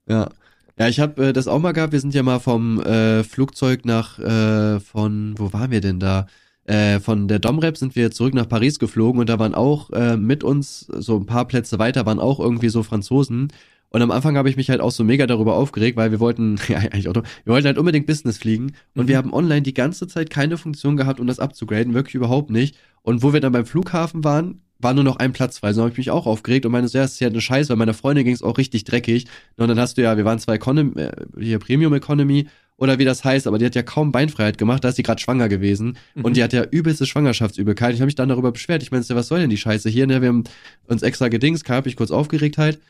[0.09, 0.29] Ja.
[0.77, 1.93] Ja, ich habe äh, das auch mal gehabt.
[1.93, 6.27] Wir sind ja mal vom äh, Flugzeug nach äh, von wo waren wir denn da?
[6.64, 10.17] Äh, von der Domrep sind wir zurück nach Paris geflogen und da waren auch äh,
[10.17, 13.53] mit uns so ein paar Plätze weiter waren auch irgendwie so Franzosen.
[13.90, 16.57] Und am Anfang habe ich mich halt auch so mega darüber aufgeregt, weil wir wollten,
[16.69, 19.09] ja, eigentlich auch, noch- wir wollten halt unbedingt Business fliegen und Mhm.
[19.09, 22.77] wir haben online die ganze Zeit keine Funktion gehabt, um das abzugraden, wirklich überhaupt nicht.
[23.03, 25.73] Und wo wir dann beim Flughafen waren, war nur noch ein Platz frei.
[25.73, 27.70] So habe ich mich auch aufgeregt und meine, so, ja, das ist ja eine Scheiße,
[27.70, 29.27] weil meiner Freundin ging es auch richtig dreckig.
[29.57, 33.05] Und dann hast du ja, wir waren zwar Economy, äh, hier Premium Economy oder wie
[33.05, 35.97] das heißt, aber die hat ja kaum Beinfreiheit gemacht, da ist sie gerade schwanger gewesen
[36.14, 36.25] Mhm.
[36.25, 37.94] und die hat ja übelste Schwangerschaftsübelkeit.
[37.94, 38.83] Ich habe mich dann darüber beschwert.
[38.83, 40.07] Ich meinte, was soll denn die Scheiße hier?
[40.07, 40.20] Ne?
[40.20, 40.44] Wir haben
[40.87, 42.81] uns extra gedings, hab ich kurz aufgeregt halt.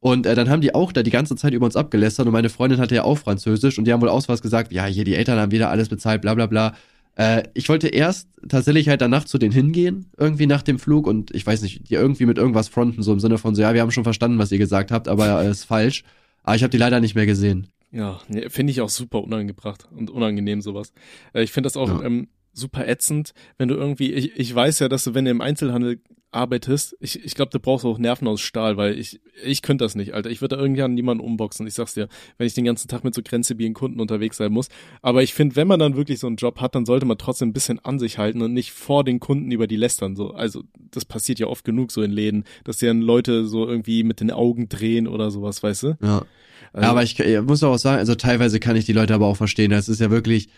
[0.00, 2.48] Und äh, dann haben die auch da die ganze Zeit über uns abgelästert und meine
[2.48, 5.14] Freundin hatte ja auch Französisch und die haben wohl aus was gesagt, ja, hier die
[5.14, 6.74] Eltern haben wieder alles bezahlt, bla bla bla.
[7.16, 11.34] Äh, ich wollte erst tatsächlich halt danach zu denen hingehen, irgendwie nach dem Flug und
[11.34, 13.80] ich weiß nicht, die irgendwie mit irgendwas fronten, so im Sinne von so, ja, wir
[13.80, 16.04] haben schon verstanden, was ihr gesagt habt, aber äh, ist falsch.
[16.42, 17.66] Aber ich habe die leider nicht mehr gesehen.
[17.90, 20.92] Ja, nee, finde ich auch super unangebracht und unangenehm sowas.
[21.32, 22.02] Äh, ich finde das auch Ja.
[22.06, 25.40] ähm, super ätzend, wenn du irgendwie, ich, ich weiß ja, dass du, wenn du im
[25.40, 26.00] Einzelhandel
[26.36, 29.94] arbeitest, ich, ich glaube, du brauchst auch Nerven aus Stahl, weil ich, ich könnte das
[29.94, 30.30] nicht, Alter.
[30.30, 31.66] Ich würde da irgendwann niemanden umboxen.
[31.66, 32.08] Ich sag's dir,
[32.38, 34.68] wenn ich den ganzen Tag mit so grenzdebilen Kunden unterwegs sein muss.
[35.02, 37.48] Aber ich finde, wenn man dann wirklich so einen Job hat, dann sollte man trotzdem
[37.48, 40.14] ein bisschen an sich halten und nicht vor den Kunden über die lästern.
[40.14, 43.66] So, also das passiert ja oft genug so in Läden, dass die dann Leute so
[43.66, 45.98] irgendwie mit den Augen drehen oder sowas, weißt du?
[46.02, 46.24] Ja.
[46.72, 49.36] Also, aber ich, ich muss auch sagen, also teilweise kann ich die Leute aber auch
[49.36, 49.70] verstehen.
[49.70, 50.48] Das ist ja wirklich,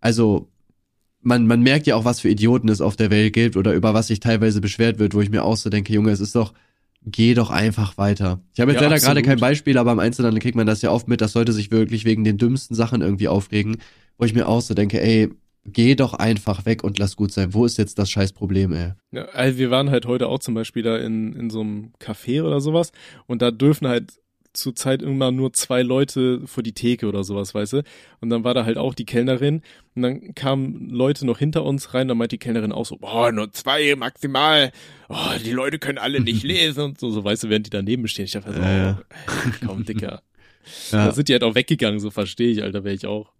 [0.00, 0.48] also
[1.22, 3.94] man, man merkt ja auch, was für Idioten es auf der Welt gibt oder über
[3.94, 6.52] was sich teilweise beschwert wird, wo ich mir auch so denke, Junge, es ist doch,
[7.04, 8.40] geh doch einfach weiter.
[8.54, 9.24] Ich habe jetzt Ja, leider gerade absolut.
[9.26, 12.04] kein Beispiel, aber im Einzelnen kriegt man das ja oft mit, dass Leute sich wirklich
[12.04, 13.76] wegen den dümmsten Sachen irgendwie aufregen,
[14.18, 15.30] wo ich mir auch so denke, ey,
[15.64, 17.54] geh doch einfach weg und lass gut sein.
[17.54, 18.92] Wo ist jetzt das scheiß Problem, ey?
[19.12, 22.42] Ja, also wir waren halt heute auch zum Beispiel da in, in so einem Café
[22.42, 22.90] oder sowas
[23.26, 24.14] und da dürfen halt
[24.52, 27.82] zurzeit immer nur zwei Leute vor die Theke oder sowas, weißt du?
[28.20, 29.62] Und dann war da halt auch die Kellnerin
[29.94, 33.32] und dann kamen Leute noch hinter uns rein, da meint die Kellnerin auch so, boah,
[33.32, 34.72] nur zwei maximal,
[35.08, 38.06] oh, die Leute können alle nicht lesen und so, so weißt du, während die daneben
[38.08, 38.26] stehen.
[38.26, 39.02] Ich dachte so, Ja, ja.
[39.28, 40.22] oh, komm, Dicker.
[40.92, 41.06] Ja.
[41.06, 43.32] Da sind die halt auch weggegangen, so verstehe ich, Alter, wäre ich auch.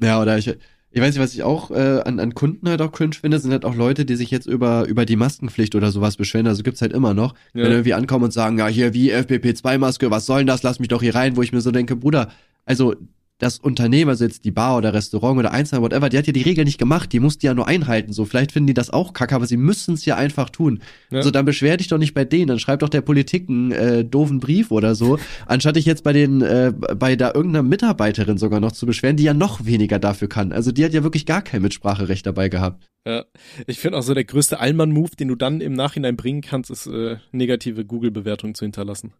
[0.00, 0.50] Ja, oder ich,
[0.94, 3.50] ich weiß nicht, was ich auch äh, an, an Kunden halt auch cringe finde, sind
[3.50, 6.46] halt auch Leute, die sich jetzt über, über die Maskenpflicht oder sowas beschweren.
[6.46, 7.34] Also gibt's halt immer noch.
[7.52, 7.64] Ja.
[7.64, 10.62] Wenn irgendwie ankommen und sagen, ja, hier wie FPP2-Maske, was soll denn das?
[10.62, 12.30] Lass mich doch hier rein, wo ich mir so denke, Bruder,
[12.64, 12.94] also
[13.38, 16.42] das Unternehmen, also jetzt die Bar oder Restaurant oder Einzelhandel, whatever, die hat ja die
[16.42, 18.12] Regel nicht gemacht, die muss die ja nur einhalten.
[18.12, 20.80] So, vielleicht finden die das auch kacke, aber sie müssen es ja einfach tun.
[21.10, 21.18] Ja.
[21.18, 24.04] Also dann beschwer dich doch nicht bei denen, dann schreib doch der Politik einen äh,
[24.04, 28.60] doofen Brief oder so, anstatt dich jetzt bei den, äh, bei da irgendeiner Mitarbeiterin sogar
[28.60, 30.52] noch zu beschweren, die ja noch weniger dafür kann.
[30.52, 32.86] Also die hat ja wirklich gar kein Mitspracherecht dabei gehabt.
[33.06, 33.24] Ja,
[33.66, 36.86] ich finde auch so der größte Allmann-Move, den du dann im Nachhinein bringen kannst, ist
[36.86, 39.12] äh, negative Google-Bewertungen zu hinterlassen.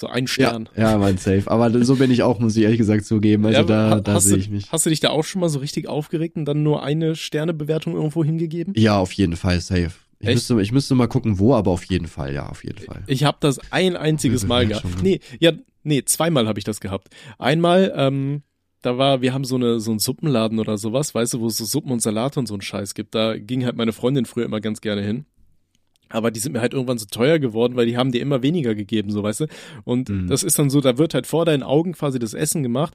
[0.00, 0.68] So ein Stern.
[0.76, 1.42] Ja, ja, mein Safe.
[1.46, 3.44] Aber so bin ich auch, muss ich ehrlich gesagt zugeben.
[3.46, 4.70] Also Ja, da, da hast sehe du- ich mich.
[4.70, 7.94] Hast du dich da auch schon mal so richtig aufgeregt und dann nur eine Sternebewertung
[7.94, 8.74] irgendwo hingegeben?
[8.76, 9.90] Ja, auf jeden Fall safe.
[10.20, 10.34] Ich Echt?
[10.36, 13.02] müsste, ich müsste mal gucken, wo, aber auf jeden Fall, ja, auf jeden Fall.
[13.08, 15.02] Ich habe das ein einziges Mal gehabt.
[15.02, 15.50] Nee, ja,
[15.82, 17.08] nee, zweimal habe ich das gehabt.
[17.38, 18.42] Einmal, ähm,
[18.82, 21.56] da war, wir haben so eine so einen Suppenladen oder sowas, weißt du, wo es
[21.56, 23.16] so Suppen und Salate und so einen Scheiß gibt.
[23.16, 25.24] Da ging halt meine Freundin früher immer ganz gerne hin.
[26.10, 28.74] Aber die sind mir halt irgendwann so teuer geworden, weil die haben dir immer weniger
[28.74, 29.46] gegeben, so weißt du.
[29.84, 30.26] Und Mhm.
[30.28, 32.94] das ist dann so, da wird halt vor deinen Augen quasi das Essen gemacht.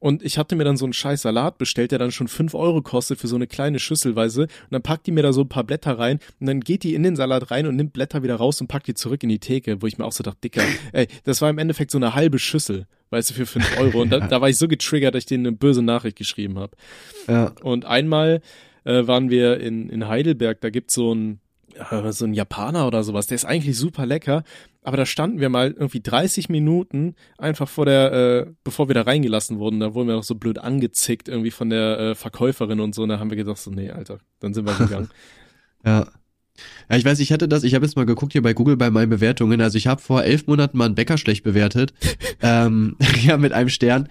[0.00, 2.82] Und ich hatte mir dann so einen scheiß Salat bestellt, der dann schon fünf Euro
[2.82, 4.42] kostet für so eine kleine Schüsselweise.
[4.42, 6.94] Und dann packt die mir da so ein paar Blätter rein und dann geht die
[6.96, 9.38] in den Salat rein und nimmt Blätter wieder raus und packt die zurück in die
[9.38, 10.62] Theke, wo ich mir auch so dachte, Dicker,
[10.92, 14.02] ey, das war im Endeffekt so eine halbe Schüssel, weißt du, für fünf Euro.
[14.02, 16.76] Und da, da war ich so getriggert, dass ich denen eine böse Nachricht geschrieben habe.
[17.28, 17.52] Ja.
[17.62, 18.42] Und einmal
[18.82, 21.38] äh, waren wir in, in Heidelberg, da gibt's so ein
[22.10, 24.44] so ein Japaner oder sowas, der ist eigentlich super lecker,
[24.82, 29.02] aber da standen wir mal irgendwie 30 Minuten einfach vor der, äh, bevor wir da
[29.02, 32.94] reingelassen wurden, da wurden wir noch so blöd angezickt irgendwie von der äh, Verkäuferin und
[32.94, 35.08] so, und da haben wir gedacht so, nee, Alter, dann sind wir gegangen.
[35.84, 36.06] Ja.
[36.90, 38.90] Ja, ich weiß, ich hatte das, ich habe jetzt mal geguckt hier bei Google bei
[38.90, 39.60] meinen Bewertungen.
[39.60, 41.92] Also ich habe vor elf Monaten mal einen Bäcker schlecht bewertet.
[42.42, 44.08] ähm, ja, mit einem Stern.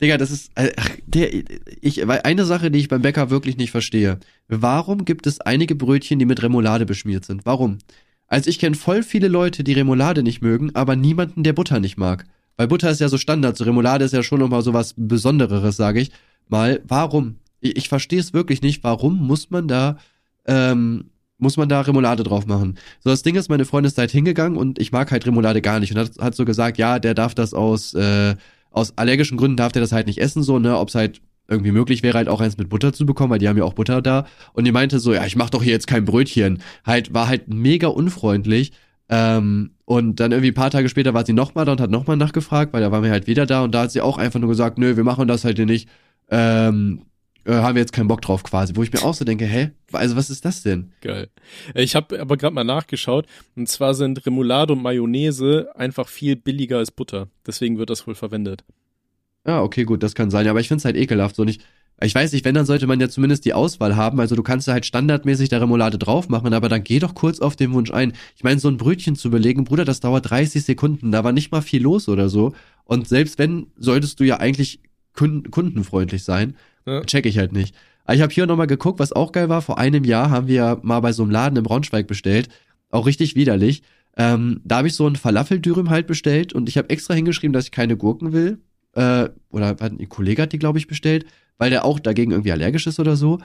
[0.00, 1.32] Digga, das ist, äh, ach, der,
[1.80, 4.18] ich, weil eine Sache, die ich beim Bäcker wirklich nicht verstehe.
[4.48, 7.46] Warum gibt es einige Brötchen, die mit Remoulade beschmiert sind?
[7.46, 7.78] Warum?
[8.26, 11.96] Also ich kenne voll viele Leute, die Remoulade nicht mögen, aber niemanden, der Butter nicht
[11.96, 12.24] mag.
[12.56, 15.76] Weil Butter ist ja so Standard, so Remoulade ist ja schon nochmal so was Besondereres,
[15.76, 16.10] sage ich
[16.48, 16.80] mal.
[16.86, 17.36] Warum?
[17.60, 18.84] Ich, ich verstehe es wirklich nicht.
[18.84, 19.98] Warum muss man da,
[20.46, 22.78] ähm, muss man da Remoulade drauf machen?
[23.00, 25.80] So, das Ding ist, meine Freundin ist halt hingegangen und ich mag halt Remoulade gar
[25.80, 28.36] nicht und hat, hat so gesagt, ja, der darf das aus, äh,
[28.74, 31.72] aus allergischen Gründen darf der das halt nicht essen, so, ne, ob es halt irgendwie
[31.72, 34.02] möglich wäre, halt auch eins mit Butter zu bekommen, weil die haben ja auch Butter
[34.02, 34.26] da.
[34.52, 36.62] Und die meinte so, ja, ich mach doch hier jetzt kein Brötchen.
[36.84, 38.72] Halt, war halt mega unfreundlich.
[39.10, 42.72] Ähm, und dann irgendwie paar Tage später war sie nochmal da und hat nochmal nachgefragt,
[42.72, 44.78] weil da waren wir halt wieder da und da hat sie auch einfach nur gesagt,
[44.78, 45.88] nö, wir machen das halt hier nicht.
[46.30, 47.02] Ähm,
[47.44, 48.74] äh, haben wir jetzt keinen Bock drauf quasi.
[48.76, 49.70] Wo ich mir auch so denke, hä?
[49.92, 50.92] Also was ist das denn?
[51.00, 51.28] Geil.
[51.74, 53.26] Ich habe aber gerade mal nachgeschaut
[53.56, 57.28] und zwar sind Remoulade und Mayonnaise einfach viel billiger als Butter.
[57.46, 58.64] Deswegen wird das wohl verwendet.
[59.46, 60.46] Ja, okay, gut, das kann sein.
[60.46, 61.36] Ja, aber ich find's halt ekelhaft.
[61.36, 61.62] So nicht.
[62.00, 64.18] Ich weiß nicht, wenn, dann sollte man ja zumindest die Auswahl haben.
[64.18, 67.38] Also du kannst da halt standardmäßig der Remoulade drauf machen, aber dann geh doch kurz
[67.38, 68.14] auf den Wunsch ein.
[68.36, 71.12] Ich meine, so ein Brötchen zu belegen, Bruder, das dauert 30 Sekunden.
[71.12, 72.52] Da war nicht mal viel los oder so.
[72.84, 74.80] Und selbst wenn, solltest du ja eigentlich
[75.14, 76.56] kun kundenfreundlich sein.
[76.86, 77.02] Ja.
[77.02, 77.74] Check ich halt nicht.
[78.04, 79.62] Aber ich habe hier nochmal geguckt, was auch geil war.
[79.62, 82.48] Vor einem Jahr haben wir mal bei so einem Laden im Braunschweig bestellt.
[82.90, 83.82] Auch richtig widerlich.
[84.16, 87.64] Ähm, da habe ich so ein Falafeldürüm halt bestellt und ich habe extra hingeschrieben, dass
[87.64, 88.58] ich keine Gurken will.
[88.92, 91.26] Äh, oder ein Kollege hat die, glaube ich, bestellt,
[91.58, 93.40] weil der auch dagegen irgendwie allergisch ist oder so.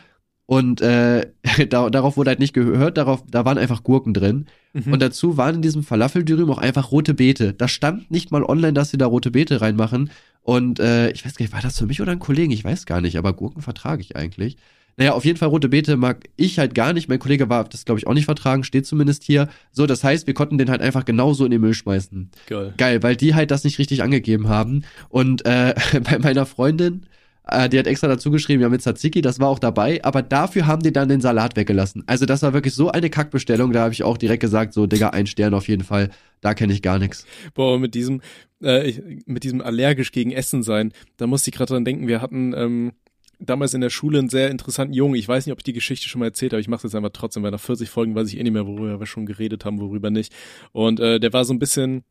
[0.49, 1.27] Und äh,
[1.69, 4.47] da, darauf wurde halt nicht gehört, darauf, da waren einfach Gurken drin.
[4.73, 4.93] Mhm.
[4.93, 7.53] Und dazu waren in diesem Falafeldürüm auch einfach rote Beete.
[7.53, 10.09] Da stand nicht mal online, dass sie da rote Beete reinmachen.
[10.41, 12.51] Und äh, ich weiß gar nicht, war das für mich oder ein Kollegen?
[12.51, 14.57] Ich weiß gar nicht, aber Gurken vertrage ich eigentlich.
[14.97, 17.09] Naja, auf jeden Fall rote Beete mag ich halt gar nicht.
[17.09, 19.49] Mein Kollege war das, glaube ich, auch nicht vertragen, steht zumindest hier.
[19.71, 22.31] So, das heißt, wir konnten den halt einfach genauso in den Müll schmeißen.
[22.47, 22.73] Geil.
[22.75, 24.81] Geil, weil die halt das nicht richtig angegeben haben.
[25.09, 27.05] Und äh, bei meiner Freundin,
[27.51, 30.67] äh, die hat extra dazu geschrieben, ja mit Tzatziki, das war auch dabei, aber dafür
[30.67, 32.03] haben die dann den Salat weggelassen.
[32.07, 35.09] Also das war wirklich so eine Kackbestellung, da habe ich auch direkt gesagt, so Digga,
[35.09, 36.09] ein Stern auf jeden Fall,
[36.41, 37.25] da kenne ich gar nichts.
[37.53, 38.21] Boah, mit diesem,
[38.61, 38.93] äh,
[39.25, 42.91] mit diesem allergisch gegen Essen sein, da musste ich gerade dran denken, wir hatten ähm,
[43.39, 45.15] damals in der Schule einen sehr interessanten Jungen.
[45.15, 46.61] Ich weiß nicht, ob ich die Geschichte schon mal erzählt habe.
[46.61, 48.67] Ich mache es jetzt einfach trotzdem, weil nach 40 Folgen weiß ich eh nicht mehr,
[48.67, 50.33] worüber wir schon geredet haben, worüber nicht.
[50.71, 52.03] Und äh, der war so ein bisschen,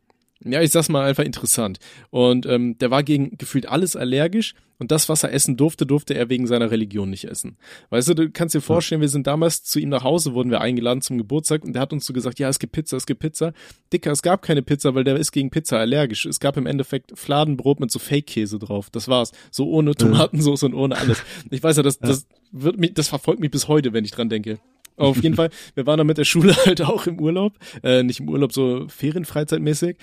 [0.44, 1.78] ja, ich sag's mal einfach interessant.
[2.10, 6.14] Und ähm, der war gegen gefühlt alles allergisch und das, was er essen durfte, durfte
[6.14, 7.56] er wegen seiner Religion nicht essen.
[7.90, 10.60] Weißt du, du kannst dir vorstellen, wir sind damals zu ihm nach Hause, wurden wir
[10.60, 13.20] eingeladen zum Geburtstag und der hat uns so gesagt, ja, es gibt Pizza, es gibt
[13.20, 13.52] Pizza.
[13.92, 16.26] Dicker, es gab keine Pizza, weil der ist gegen Pizza allergisch.
[16.26, 18.88] Es gab im Endeffekt Fladenbrot mit so Fake-Käse drauf.
[18.90, 19.32] Das war's.
[19.50, 21.22] So ohne Tomatensauce und ohne alles.
[21.50, 24.28] Ich weiß ja, das, das wird mich, das verfolgt mich bis heute, wenn ich dran
[24.28, 24.60] denke.
[24.98, 28.20] Auf jeden Fall, wir waren dann mit der Schule halt auch im Urlaub, äh, nicht
[28.20, 29.96] im Urlaub, so Ferienfreizeitmäßig,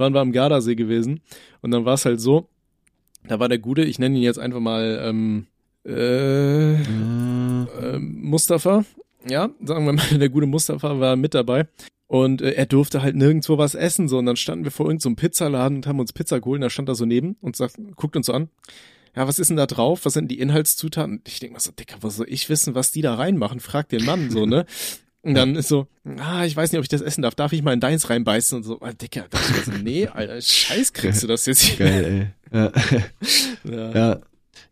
[0.00, 1.20] waren wir am Gardasee gewesen
[1.60, 2.48] und dann war es halt so,
[3.28, 5.46] da war der Gute, ich nenne ihn jetzt einfach mal ähm,
[5.86, 8.84] äh, ähm, Mustafa,
[9.28, 11.68] ja, sagen wir mal, der gute Mustafa war mit dabei
[12.08, 15.12] und äh, er durfte halt nirgendwo was essen, so und dann standen wir vor irgendeinem
[15.12, 17.76] so Pizzaladen und haben uns Pizza geholt und da stand er so neben und sagt,
[17.94, 18.48] guckt uns so an,
[19.14, 20.04] ja, was ist denn da drauf?
[20.04, 21.22] Was sind die Inhaltszutaten?
[21.26, 23.60] Ich denke mal so, Dicker, was soll ich wissen, was die da reinmachen?
[23.60, 24.66] Frag den Mann, so, ne?
[25.22, 25.86] Und dann ist so,
[26.18, 27.34] ah, ich weiß nicht, ob ich das essen darf.
[27.34, 28.56] Darf ich mal in deins reinbeißen?
[28.56, 31.86] Und so, ah, Dicker, da ich so, nee, Alter, Scheiß kriegst du das jetzt hier.
[31.86, 32.58] Geil, ey.
[32.58, 32.72] Ja.
[33.64, 33.90] Ja.
[33.94, 34.20] Ja.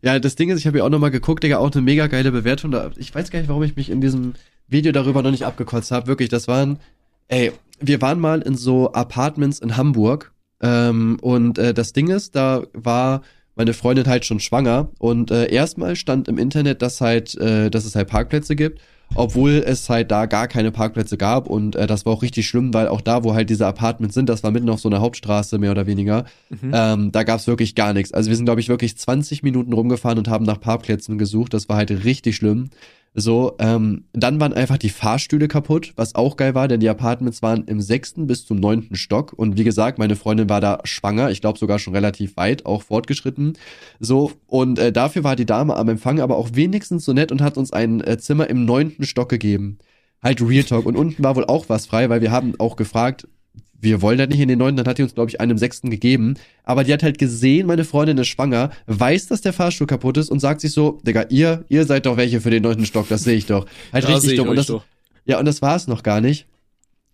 [0.01, 2.31] Ja, das Ding ist, ich habe ja auch nochmal geguckt, Digga, auch eine mega geile
[2.31, 2.71] Bewertung.
[2.71, 4.33] Da, ich weiß gar nicht, warum ich mich in diesem
[4.67, 6.07] Video darüber noch nicht abgekotzt habe.
[6.07, 6.79] Wirklich, das waren,
[7.27, 10.31] ey, wir waren mal in so Apartments in Hamburg.
[10.61, 13.21] Ähm, und äh, das Ding ist, da war
[13.55, 14.89] meine Freundin halt schon schwanger.
[14.99, 18.79] Und äh, erstmal stand im Internet, dass halt, äh, dass es halt Parkplätze gibt.
[19.15, 22.73] Obwohl es halt da gar keine Parkplätze gab und äh, das war auch richtig schlimm,
[22.73, 25.57] weil auch da, wo halt diese Apartments sind, das war mitten auf so einer Hauptstraße
[25.57, 26.25] mehr oder weniger,
[26.73, 28.13] ähm, da gab's wirklich gar nichts.
[28.13, 31.53] Also wir sind, glaube ich, wirklich 20 Minuten rumgefahren und haben nach Parkplätzen gesucht.
[31.53, 32.69] Das war halt richtig schlimm.
[33.15, 37.41] So, ähm, dann waren einfach die Fahrstühle kaputt, was auch geil war, denn die Apartments
[37.41, 39.33] waren im sechsten bis zum neunten Stock.
[39.33, 42.83] Und wie gesagt, meine Freundin war da schwanger, ich glaube sogar schon relativ weit, auch
[42.83, 43.57] fortgeschritten.
[43.99, 47.41] So, und äh, dafür war die Dame am Empfang aber auch wenigstens so nett und
[47.41, 49.79] hat uns ein äh, Zimmer im neunten Stock gegeben.
[50.21, 50.85] Halt Real Talk.
[50.85, 53.27] Und unten war wohl auch was frei, weil wir haben auch gefragt,
[53.81, 55.57] wir wollen das nicht in den neunten, dann hat die uns, glaube ich, einen im
[55.57, 56.35] sechsten gegeben.
[56.63, 60.29] Aber die hat halt gesehen, meine Freundin ist schwanger, weiß, dass der Fahrstuhl kaputt ist
[60.29, 63.23] und sagt sich so, Digga, ihr, ihr seid doch welche für den neunten Stock, das
[63.23, 63.65] sehe ich doch.
[63.93, 64.49] Halt Da richtig ich dumm.
[64.49, 64.83] Und das, doch.
[65.25, 66.45] ja, und das war es noch gar nicht.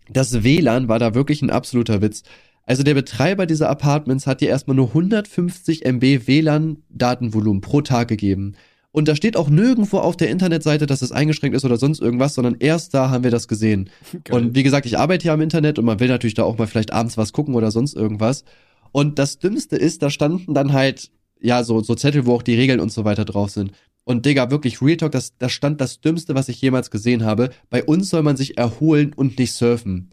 [0.08, 2.22] Das WLAN war da wirklich ein absoluter Witz.
[2.64, 8.54] Also der Betreiber dieser Apartments hat dir erstmal nur 150 MB WLAN-Datenvolumen pro Tag gegeben.
[8.96, 12.32] Und da steht auch nirgendwo auf der Internetseite, dass es eingeschränkt ist oder sonst irgendwas,
[12.32, 13.90] sondern erst da haben wir das gesehen.
[14.24, 14.34] Geil.
[14.34, 16.66] Und wie gesagt, ich arbeite ja am Internet und man will natürlich da auch mal
[16.66, 18.44] vielleicht abends was gucken oder sonst irgendwas.
[18.92, 22.54] Und das Dümmste ist, da standen dann halt, ja, so, so Zettel, wo auch die
[22.54, 23.72] Regeln und so weiter drauf sind.
[24.04, 27.50] Und Digga, wirklich, Real Talk, das, da stand das Dümmste, was ich jemals gesehen habe.
[27.68, 30.08] Bei uns soll man sich erholen und nicht surfen.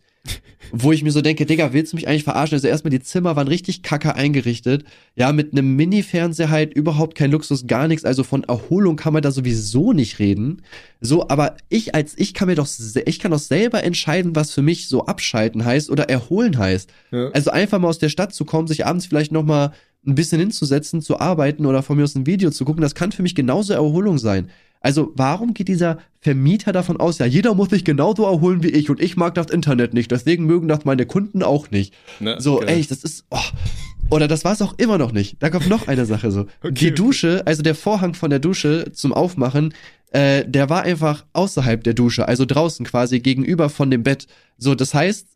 [0.76, 2.55] Wo ich mir so denke, Digga, willst du mich eigentlich verarschen?
[2.55, 4.86] Also erstmal die Zimmer waren richtig kacke eingerichtet.
[5.15, 8.05] Ja, mit einem Mini-Fernseher halt überhaupt kein Luxus, gar nichts.
[8.05, 10.63] Also von Erholung kann man da sowieso nicht reden.
[10.99, 12.67] So, aber ich als ich kann mir doch,
[13.05, 16.89] ich kann doch selber entscheiden, was für mich so abschalten heißt oder erholen heißt.
[17.11, 17.30] Ja.
[17.30, 19.74] Also einfach mal aus der Stadt zu kommen, sich abends vielleicht noch mal
[20.05, 23.11] ein bisschen hinzusetzen, zu arbeiten oder von mir aus ein Video zu gucken, das kann
[23.11, 24.49] für mich genauso Erholung sein.
[24.84, 28.89] Also warum geht dieser Vermieter davon aus, ja, jeder muss sich genauso erholen wie ich
[28.89, 31.93] und ich mag das Internet nicht, deswegen mögen das meine Kunden auch nicht.
[32.19, 32.69] Na, So, geil.
[32.69, 33.39] ey, das ist, oh.
[34.09, 35.38] Oder das war es auch immer noch nicht.
[35.39, 36.41] Da kommt noch eine Sache so.
[36.61, 36.91] Okay, Die.
[36.93, 39.73] Dusche, also der Vorhang von der Dusche zum Aufmachen,
[40.11, 44.27] äh, der war einfach außerhalb der Dusche, also draußen quasi gegenüber von dem Bett.
[44.57, 45.27] So, das heißt,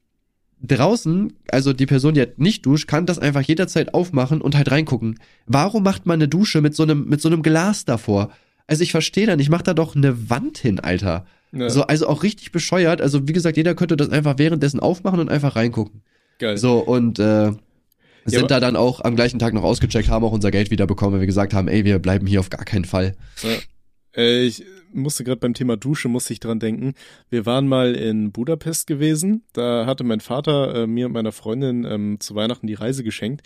[0.61, 4.71] draußen, also die Person, die halt nicht duscht, kann das einfach jederzeit aufmachen und halt
[4.71, 5.19] reingucken.
[5.45, 8.31] Warum macht man eine Dusche mit so einem, mit so einem Glas davor?
[8.68, 11.26] Also ich verstehe dann, ich mach da doch eine Wand hin, Alter.
[11.53, 11.70] Ja.
[11.70, 13.01] So, also auch richtig bescheuert.
[13.01, 16.01] Also wie gesagt, jeder könnte das einfach währenddessen aufmachen und einfach reingucken.
[16.39, 16.57] Geil.
[16.57, 17.51] So, und äh,
[18.26, 20.86] sind aber- da dann auch am gleichen Tag noch ausgecheckt, haben auch unser Geld wieder
[20.86, 23.15] bekommen, weil wir gesagt haben, ey, wir bleiben hier auf gar keinen Fall.
[24.15, 24.63] Äh, ich
[24.93, 26.93] musste gerade beim Thema Dusche, musste ich dran denken.
[27.30, 29.43] Wir waren mal in Budapest gewesen.
[29.53, 33.41] Da hatte mein Vater äh, mir und meiner Freundin ähm, zu Weihnachten die Reise geschenkt.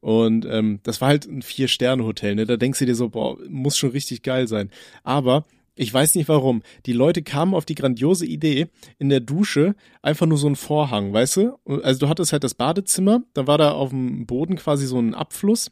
[0.00, 2.34] Und ähm, das war halt ein Vier-Sterne-Hotel.
[2.34, 2.46] Ne?
[2.46, 4.70] Da denkst du dir so, boah, muss schon richtig geil sein.
[5.02, 5.44] Aber
[5.74, 6.62] ich weiß nicht warum.
[6.86, 8.68] Die Leute kamen auf die grandiose Idee,
[8.98, 11.58] in der Dusche einfach nur so ein Vorhang, weißt du?
[11.82, 15.14] Also du hattest halt das Badezimmer, dann war da auf dem Boden quasi so ein
[15.14, 15.70] Abfluss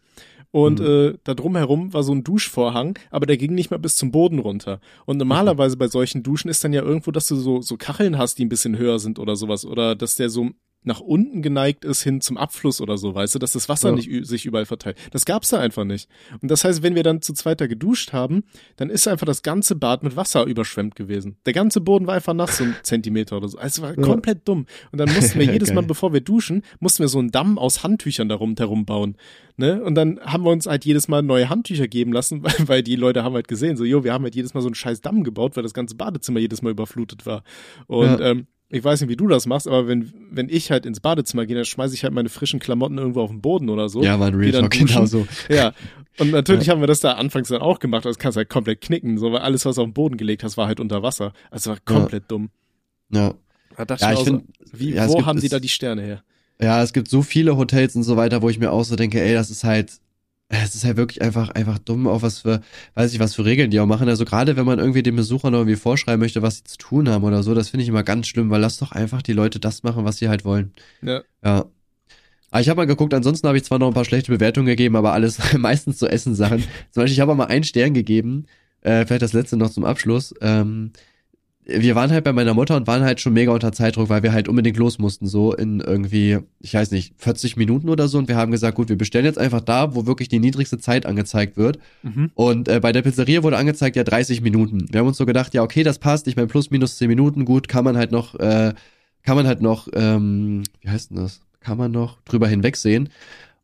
[0.54, 4.12] und äh, da drumherum war so ein Duschvorhang, aber der ging nicht mal bis zum
[4.12, 4.78] Boden runter.
[5.04, 8.38] Und normalerweise bei solchen Duschen ist dann ja irgendwo, dass du so, so Kacheln hast,
[8.38, 9.66] die ein bisschen höher sind oder sowas.
[9.66, 10.50] Oder dass der so
[10.84, 13.94] nach unten geneigt ist hin zum Abfluss oder so, weißt du, dass das Wasser Ja.
[13.96, 14.96] nicht sich überall verteilt.
[15.12, 16.08] Das gab's da einfach nicht.
[16.40, 18.44] Und das heißt, wenn wir dann zu zweit da geduscht haben,
[18.76, 21.36] dann ist einfach das ganze Bad mit Wasser überschwemmt gewesen.
[21.46, 23.58] Der ganze Boden war einfach nass, so ein Zentimeter oder so.
[23.58, 24.66] Also es war komplett dumm.
[24.92, 27.82] Und dann mussten wir jedes Mal, bevor wir duschen, mussten wir so einen Damm aus
[27.82, 29.16] Handtüchern darum herum bauen.
[29.56, 29.82] Ne?
[29.82, 32.96] Und dann haben wir uns halt jedes Mal neue Handtücher geben lassen, weil, weil die
[32.96, 35.24] Leute haben halt gesehen, so, jo, wir haben halt jedes Mal so einen scheiß Damm
[35.24, 37.42] gebaut, weil das ganze Badezimmer jedes Mal überflutet war.
[37.86, 38.30] Und Ja.
[38.30, 41.46] ähm, ich weiß nicht, wie du das machst, aber wenn, wenn ich halt ins Badezimmer
[41.46, 44.02] gehe, dann schmeiße ich halt meine frischen Klamotten irgendwo auf den Boden oder so.
[44.02, 44.86] Ja, Geh Real dann Talk, duschen.
[44.86, 45.26] genau so.
[45.48, 45.72] Ja.
[46.18, 48.48] Und natürlich haben wir das da anfangs dann auch gemacht, aber das kannst du halt
[48.48, 51.02] komplett knicken, so, weil alles, was du auf den Boden gelegt hast, war halt unter
[51.02, 51.32] Wasser.
[51.50, 52.50] Also war komplett dumm.
[53.10, 53.34] Ja.
[53.76, 55.58] Da dachte Ja, mir ich auch so, find- wie, ja, wo gibt- haben die da
[55.60, 56.22] die Sterne her?
[56.60, 59.20] Ja, es gibt so viele Hotels und so weiter, wo ich mir auch so denke,
[59.20, 59.92] ey, das ist halt,
[60.62, 62.60] es ist halt wirklich einfach, einfach dumm, auch was für,
[62.94, 64.08] weiß ich, was für Regeln die auch machen.
[64.08, 67.24] Also gerade wenn man irgendwie den Besuchern irgendwie vorschreiben möchte, was sie zu tun haben
[67.24, 69.82] oder so, das finde ich immer ganz schlimm, weil lass doch einfach die Leute das
[69.82, 70.72] machen, was sie halt wollen.
[71.02, 71.22] Ja.
[71.44, 71.64] Ja.
[72.50, 74.94] Aber ich habe mal geguckt, ansonsten habe ich zwar noch ein paar schlechte Bewertungen gegeben,
[74.96, 76.60] aber alles meistens so Essenssachen.
[76.90, 78.46] Zum Beispiel, ich habe auch mal einen Stern gegeben,
[78.82, 80.34] äh, vielleicht das letzte noch zum Abschluss.
[80.40, 80.92] Ähm,
[81.66, 84.32] wir waren halt bei meiner Mutter und waren halt schon mega unter Zeitdruck, weil wir
[84.32, 88.18] halt unbedingt los mussten, so in irgendwie, ich weiß nicht, 40 Minuten oder so.
[88.18, 91.06] Und wir haben gesagt, gut, wir bestellen jetzt einfach da, wo wirklich die niedrigste Zeit
[91.06, 91.78] angezeigt wird.
[92.02, 92.30] Mhm.
[92.34, 94.86] Und äh, bei der Pizzeria wurde angezeigt, ja, 30 Minuten.
[94.90, 97.44] Wir haben uns so gedacht, ja, okay, das passt, ich meine, plus minus 10 Minuten,
[97.46, 98.74] gut, kann man halt noch, äh,
[99.22, 101.40] kann man halt noch, ähm, wie heißt denn das?
[101.60, 103.08] Kann man noch drüber hinwegsehen.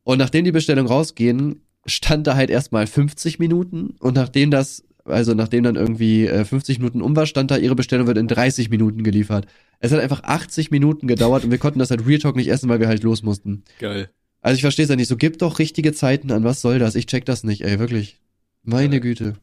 [0.04, 5.34] Und nachdem die Bestellung rausgehen, stand da halt erstmal 50 Minuten und nachdem das, also
[5.34, 8.70] nachdem dann irgendwie äh, 50 Minuten um war, stand da, ihre Bestellung wird in 30
[8.70, 9.46] Minuten geliefert.
[9.78, 12.68] Es hat einfach 80 Minuten gedauert und wir konnten das halt Real Talk nicht essen,
[12.68, 13.64] weil wir halt los mussten.
[13.78, 14.10] Geil.
[14.42, 15.08] Also ich verstehe es ja nicht.
[15.08, 16.44] So, gib doch richtige Zeiten an.
[16.44, 16.94] Was soll das?
[16.94, 18.20] Ich check das nicht, ey, wirklich.
[18.62, 19.34] Meine Güte.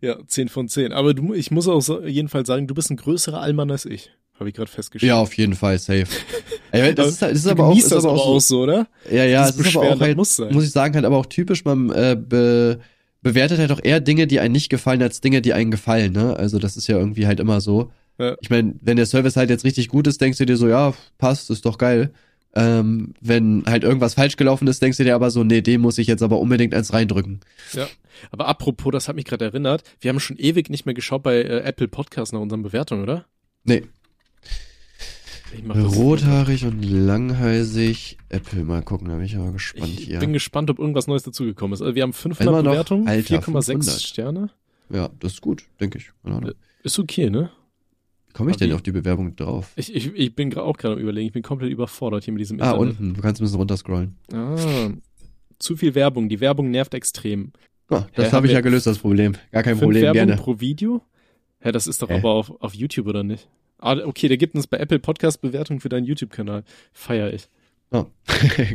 [0.00, 0.92] Ja, 10 von 10.
[0.92, 4.10] Aber du, ich muss auch so, jedenfalls sagen, du bist ein größerer Allmann als ich.
[4.38, 5.08] Habe ich gerade festgestellt.
[5.08, 6.06] Ja, auf jeden Fall, safe.
[6.70, 8.62] Ey, das ist, halt- das ist aber auch, ist das aber auch auch so, so,
[8.64, 8.86] oder?
[9.10, 10.52] Ja, ja, es ist aber auch das halt, muss sein.
[10.52, 12.78] muss ich sagen, halt aber auch typisch, man äh, be,
[13.26, 16.36] bewertet halt auch eher Dinge, die einem nicht gefallen, als Dinge, die einem gefallen, ne?
[16.36, 17.90] Also das ist ja irgendwie halt immer so.
[18.18, 18.36] Ja.
[18.40, 20.94] Ich meine, wenn der Service halt jetzt richtig gut ist, denkst du dir so, ja,
[21.18, 22.12] passt, ist doch geil.
[22.54, 25.98] Ähm, wenn halt irgendwas falsch gelaufen ist, denkst du dir aber so, nee, dem muss
[25.98, 27.40] ich jetzt aber unbedingt eins reindrücken.
[27.72, 27.88] Ja.
[28.30, 31.42] Aber apropos, das hat mich gerade erinnert, wir haben schon ewig nicht mehr geschaut bei
[31.42, 33.26] äh, Apple Podcast nach unseren Bewertungen, oder?
[33.64, 33.82] Nee,
[35.68, 38.18] rothaarig und langhalsig.
[38.28, 40.18] Apple, mal gucken, da bin ich aber gespannt Ich hier.
[40.18, 41.82] bin gespannt, ob irgendwas Neues dazugekommen ist.
[41.82, 44.00] Also wir haben 500 Immer noch, Bewertungen, Alter, 4,6 500.
[44.02, 44.50] Sterne.
[44.90, 46.10] ja, das ist gut, denke ich.
[46.24, 46.52] Ahnung.
[46.82, 47.50] Ist okay, ne?
[48.28, 49.72] Wie komme ich denn auf die Bewerbung drauf?
[49.76, 52.60] Ich, ich, ich bin auch gerade am überlegen, ich bin komplett überfordert hier mit diesem
[52.60, 52.80] Ah, Internet.
[53.00, 53.14] unten.
[53.14, 54.16] Du kannst ein bisschen runterscrollen.
[54.32, 54.90] Ah,
[55.58, 56.28] zu viel Werbung.
[56.28, 57.52] Die Werbung nervt extrem.
[57.88, 59.34] Ah, das habe ich ja gelöst, das Problem.
[59.52, 60.36] Gar kein Fünf Problem, Werbung gerne.
[60.36, 61.02] pro Video?
[61.60, 62.18] Hä, das ist doch Hä?
[62.18, 63.48] aber auf, auf YouTube, oder nicht?
[63.78, 66.64] Ah, okay, der gibt uns bei Apple Podcast Bewertung für deinen YouTube-Kanal.
[66.92, 67.48] Feier ich.
[67.90, 68.06] Ah.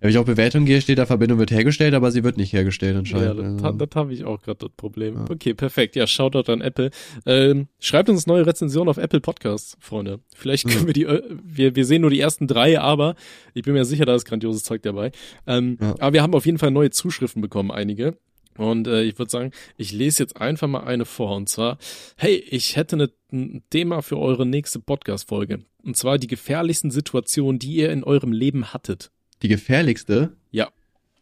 [0.00, 2.92] Wenn ich auf Bewertung gehe, steht da Verbindung wird hergestellt, aber sie wird nicht hergestellt
[2.92, 3.58] Ja, anscheinend.
[3.58, 3.84] das, also.
[3.84, 5.14] das habe ich auch gerade das Problem.
[5.16, 5.24] Ja.
[5.28, 5.96] Okay, perfekt.
[5.96, 6.90] Ja, Shoutout an Apple.
[7.26, 10.20] Ähm, schreibt uns neue Rezensionen auf Apple Podcasts, Freunde.
[10.36, 13.16] Vielleicht können wir die, äh, wir, wir sehen nur die ersten drei, aber
[13.54, 15.10] ich bin mir sicher, da ist grandioses Zeug dabei.
[15.48, 15.96] Ähm, Ja.
[15.98, 18.16] Aber wir haben auf jeden Fall neue Zuschriften bekommen, einige.
[18.58, 21.34] Und äh, ich würde sagen, ich lese jetzt einfach mal eine vor.
[21.36, 21.78] Und zwar,
[22.16, 25.60] hey, ich hätte ne, ein Thema für eure nächste Podcast-Folge.
[25.82, 29.10] Und zwar die gefährlichsten Situationen, die ihr in eurem Leben hattet.
[29.42, 30.36] Die gefährlichste,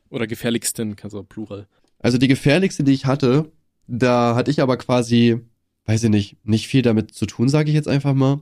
[0.08, 1.66] Oder gefährlichsten, kannst du auch Plural.
[1.98, 3.50] also die gefährlichste, die ich hatte,
[3.86, 5.40] da hatte ich aber quasi,
[5.86, 8.40] weiß ich nicht, nicht viel damit zu tun, sage ich jetzt einfach mal.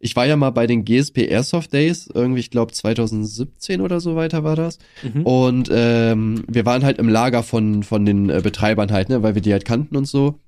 [0.00, 4.16] Ich war ja mal bei den GSP Airsoft Days, irgendwie, ich glaube 2017 oder so
[4.16, 4.78] weiter war das.
[5.02, 5.22] Mhm.
[5.22, 9.34] Und ähm, wir waren halt im Lager von, von den äh, Betreibern halt, ne, weil
[9.34, 10.40] wir die halt kannten und so.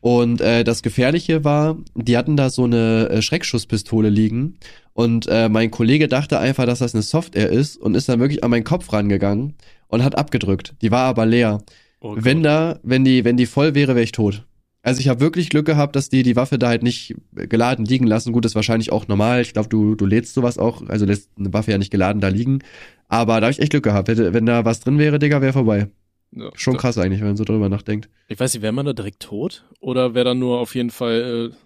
[0.00, 4.58] Und äh, das Gefährliche war, die hatten da so eine äh, Schreckschusspistole liegen.
[4.94, 8.42] Und äh, mein Kollege dachte einfach, dass das eine Software ist und ist dann wirklich
[8.42, 9.54] an meinen Kopf rangegangen
[9.88, 10.74] und hat abgedrückt.
[10.82, 11.62] Die war aber leer.
[12.00, 14.44] Oh wenn da, wenn die, wenn die voll wäre, wäre ich tot.
[14.82, 18.06] Also ich habe wirklich Glück gehabt, dass die die Waffe da halt nicht geladen liegen
[18.06, 18.32] lassen.
[18.32, 19.40] Gut, ist wahrscheinlich auch normal.
[19.40, 22.28] Ich glaube, du, du lädst sowas auch, also lässt eine Waffe ja nicht geladen da
[22.28, 22.60] liegen.
[23.08, 24.08] Aber da habe ich echt Glück gehabt.
[24.08, 25.88] Wenn, wenn da was drin wäre, Digga, wäre vorbei.
[26.32, 28.08] Ja, Schon krass eigentlich, wenn man so drüber nachdenkt.
[28.26, 29.64] Ich weiß nicht, wäre man da direkt tot?
[29.80, 31.56] Oder wäre da nur auf jeden Fall äh,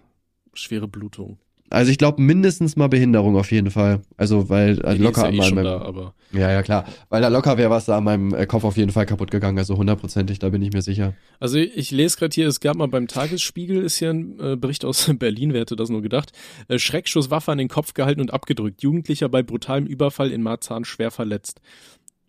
[0.53, 1.39] schwere Blutung?
[1.69, 4.01] Also ich glaube mindestens mal Behinderung auf jeden Fall.
[4.15, 6.85] Also weil äh, locker ja eh an schon meinem, da, aber Ja, ja, klar.
[7.09, 9.57] Weil da locker wäre was da an meinem äh, Kopf auf jeden Fall kaputt gegangen.
[9.57, 11.13] Also hundertprozentig, da bin ich mir sicher.
[11.39, 14.85] Also ich lese gerade hier, es gab mal beim Tagesspiegel, ist hier ein äh, Bericht
[14.85, 16.31] aus Berlin, wer hätte das nur gedacht,
[16.69, 18.81] äh, Schreckschusswaffe an den Kopf gehalten und abgedrückt.
[18.81, 21.59] Jugendlicher bei brutalem Überfall in Marzahn schwer verletzt.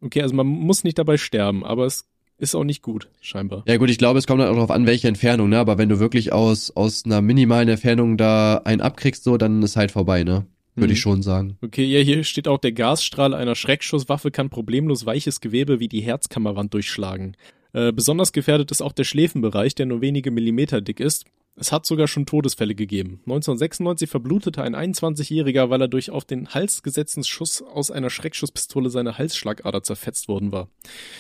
[0.01, 2.07] Okay, also man muss nicht dabei sterben, aber es
[2.39, 3.65] ist auch nicht gut, scheinbar.
[3.67, 5.59] Ja gut, ich glaube, es kommt dann auch darauf an, welche Entfernung, ne?
[5.59, 9.77] Aber wenn du wirklich aus, aus einer minimalen Entfernung da einen abkriegst, so, dann ist
[9.77, 10.47] halt vorbei, ne?
[10.75, 10.93] Würde Mhm.
[10.95, 11.59] ich schon sagen.
[11.61, 16.01] Okay, ja, hier steht auch, der Gasstrahl einer Schreckschusswaffe kann problemlos weiches Gewebe wie die
[16.01, 17.37] Herzkammerwand durchschlagen.
[17.73, 21.25] Äh, besonders gefährdet ist auch der Schläfenbereich, der nur wenige Millimeter dick ist.
[21.61, 23.21] Es hat sogar schon Todesfälle gegeben.
[23.27, 28.91] 1996 verblutete ein 21-Jähriger, weil er durch auf den Hals gesetzten Schuss aus einer Schreckschusspistole
[28.91, 30.69] seine Halsschlagader zerfetzt worden war.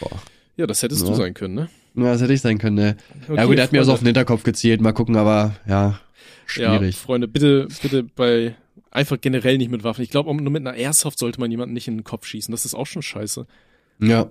[0.00, 0.22] Boah.
[0.58, 1.08] Ja, das hättest Ja.
[1.08, 1.68] du sein können, ne?
[1.94, 2.96] Ja, das hätte ich sein können, ne?
[3.28, 4.12] ja Okay, gut, er hat mir also auf Freunde.
[4.12, 4.80] den Hinterkopf gezielt.
[4.80, 5.98] Mal gucken, aber ja, Ja,
[6.46, 6.96] schwierig.
[6.96, 8.54] Freunde, bitte, bitte bei
[8.90, 10.02] einfach generell nicht mit Waffen.
[10.02, 12.50] Ich glaube, nur mit einer Airsoft sollte man jemanden nicht in den Kopf schießen.
[12.52, 13.46] Das ist auch schon scheiße.
[14.00, 14.28] Ja.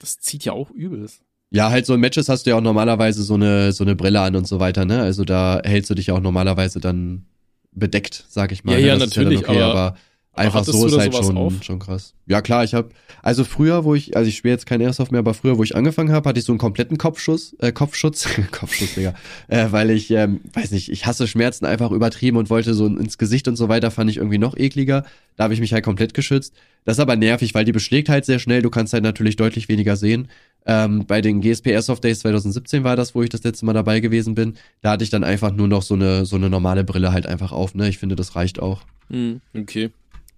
[0.00, 1.22] Das zieht ja auch übelst.
[1.50, 4.20] Ja, halt so in Matches hast du ja auch normalerweise so eine, so eine Brille
[4.20, 5.00] an und so weiter, ne?
[5.02, 7.24] Also da hältst du dich ja auch normalerweise dann
[7.72, 8.72] bedeckt, sag ich mal.
[8.72, 8.86] Ja, ne?
[8.86, 9.96] ja, das natürlich, ja okay, aber- aber,
[10.40, 11.52] einfach so ist halt schon, auf?
[11.62, 12.14] schon krass.
[12.26, 12.90] Ja klar, ich habe
[13.22, 15.76] also früher, wo ich, also ich spiele jetzt kein Airsoft mehr, aber früher, wo ich
[15.76, 19.14] angefangen habe, hatte ich so einen kompletten Kopfschuss, äh, Kopfschutz, Kopfschuss, Digga,
[19.48, 23.18] äh, weil ich, ähm, weiß nicht, ich hasse Schmerzen einfach übertrieben und wollte so ins
[23.18, 25.04] Gesicht und so weiter, fand ich irgendwie noch ekliger.
[25.36, 26.54] Da habe ich mich halt komplett geschützt.
[26.84, 28.62] Das ist aber nervig, weil die beschlägt halt sehr schnell.
[28.62, 30.28] Du kannst halt natürlich deutlich weniger sehen.
[30.66, 34.00] Ähm, bei den GSP Airsoft Days 2017 war das, wo ich das letzte Mal dabei
[34.00, 34.56] gewesen bin.
[34.82, 37.52] Da hatte ich dann einfach nur noch so eine, so eine normale Brille halt einfach
[37.52, 37.88] auf, ne?
[37.88, 38.82] Ich finde, das reicht auch.
[39.08, 39.90] Hm, okay.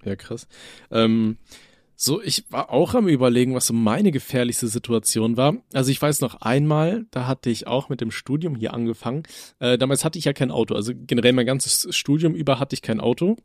[0.05, 0.49] Ja, krass.
[0.91, 1.39] Ähm,
[1.95, 5.55] so, ich war auch am überlegen, was so meine gefährlichste Situation war.
[5.73, 9.23] Also ich weiß noch einmal, da hatte ich auch mit dem Studium hier angefangen.
[9.61, 10.75] Äh, damals hatte ich ja kein Auto.
[10.75, 13.37] Also generell mein ganzes Studium über hatte ich kein Auto.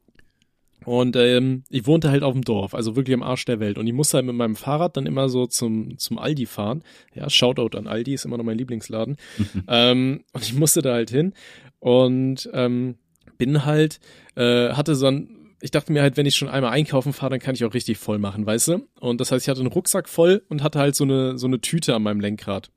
[0.85, 3.77] Und ähm, ich wohnte halt auf dem Dorf, also wirklich am Arsch der Welt.
[3.77, 6.81] Und ich musste halt mit meinem Fahrrad dann immer so zum, zum Aldi fahren.
[7.13, 9.17] Ja, Shoutout an Aldi, ist immer noch mein Lieblingsladen.
[9.67, 11.33] ähm, und ich musste da halt hin
[11.79, 12.95] und ähm,
[13.37, 13.99] bin halt,
[14.35, 17.39] äh, hatte so ein, ich dachte mir halt, wenn ich schon einmal einkaufen fahre, dann
[17.39, 18.87] kann ich auch richtig voll machen, weißt du?
[18.99, 21.59] Und das heißt, ich hatte einen Rucksack voll und hatte halt so eine, so eine
[21.61, 22.69] Tüte an meinem Lenkrad.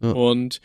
[0.00, 0.12] Ja.
[0.12, 0.60] Und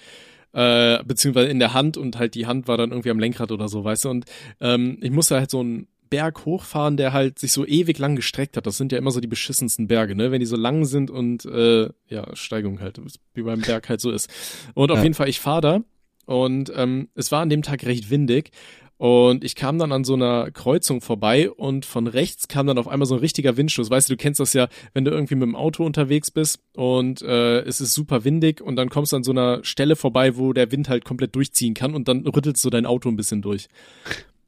[0.53, 3.67] äh, beziehungsweise in der Hand und halt die Hand war dann irgendwie am Lenkrad oder
[3.69, 4.09] so, weißt du?
[4.09, 4.25] Und
[4.61, 8.55] ähm, ich musste halt so einen Berg hochfahren, der halt sich so ewig lang gestreckt
[8.55, 8.65] hat.
[8.65, 10.31] Das sind ja immer so die beschissensten Berge, ne?
[10.31, 12.99] Wenn die so lang sind und äh, ja, Steigung halt,
[13.33, 14.29] wie beim Berg halt so ist.
[14.73, 15.03] Und auf Ja.
[15.03, 15.81] jeden Fall, ich fahre da
[16.25, 18.51] und ähm, es war an dem Tag recht windig
[18.97, 22.87] und ich kam dann an so einer Kreuzung vorbei und von rechts kam dann auf
[22.87, 23.89] einmal so ein richtiger Windstoß.
[23.89, 27.21] Weißt du, du kennst das ja, wenn du irgendwie mit dem Auto unterwegs bist und
[27.21, 30.51] äh, es ist super windig und dann kommst du an so einer Stelle vorbei, wo
[30.51, 33.67] der Wind halt komplett durchziehen kann und dann rüttelst du dein Auto ein bisschen durch.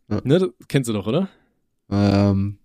[0.09, 0.21] Ja.
[0.23, 1.29] Ne, kennst du doch, oder?
[1.91, 2.57] Ähm,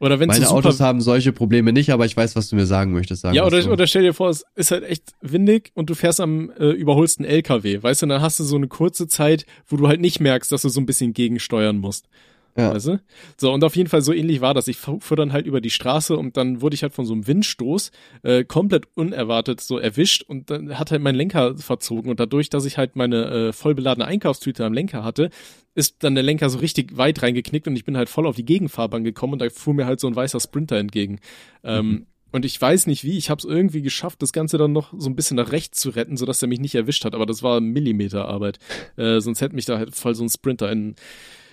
[0.00, 2.92] Oder wenn meine Autos haben solche Probleme nicht, aber ich weiß, was du mir sagen
[2.92, 3.22] möchtest.
[3.22, 3.70] Sagen Ja, oder, so.
[3.70, 7.24] oder stell dir vor, es ist halt echt windig und du fährst am äh, überholsten
[7.24, 10.50] LKW, weißt du, dann hast du so eine kurze Zeit, wo du halt nicht merkst,
[10.52, 12.08] dass du so ein bisschen gegensteuern musst.
[12.56, 12.72] Ja.
[12.72, 13.00] Weißt du?
[13.36, 14.68] So, und auf jeden Fall so ähnlich war das.
[14.68, 17.26] Ich fuhr dann halt über die Straße und dann wurde ich halt von so einem
[17.26, 17.90] Windstoß
[18.22, 22.64] äh, komplett unerwartet so erwischt und dann hat halt mein Lenker verzogen und dadurch, dass
[22.64, 25.30] ich halt meine äh, vollbeladene Einkaufstüte am Lenker hatte,
[25.74, 28.44] ist dann der Lenker so richtig weit reingeknickt und ich bin halt voll auf die
[28.44, 31.18] Gegenfahrbahn gekommen und da fuhr mir halt so ein weißer Sprinter entgegen.
[31.64, 34.92] Ähm, und ich weiß nicht wie, ich habe es irgendwie geschafft, das Ganze dann noch
[34.96, 37.14] so ein bisschen nach rechts zu retten, sodass er mich nicht erwischt hat.
[37.14, 38.58] Aber das war Millimeterarbeit.
[38.96, 40.96] Äh, sonst hätte mich da halt voll so ein Sprinter in,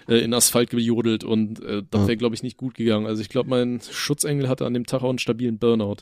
[0.08, 3.06] äh, in Asphalt gejodelt und äh, das wäre, glaube ich, nicht gut gegangen.
[3.06, 5.98] Also ich glaube, mein Schutzengel hatte an dem Tag auch einen stabilen Burnout.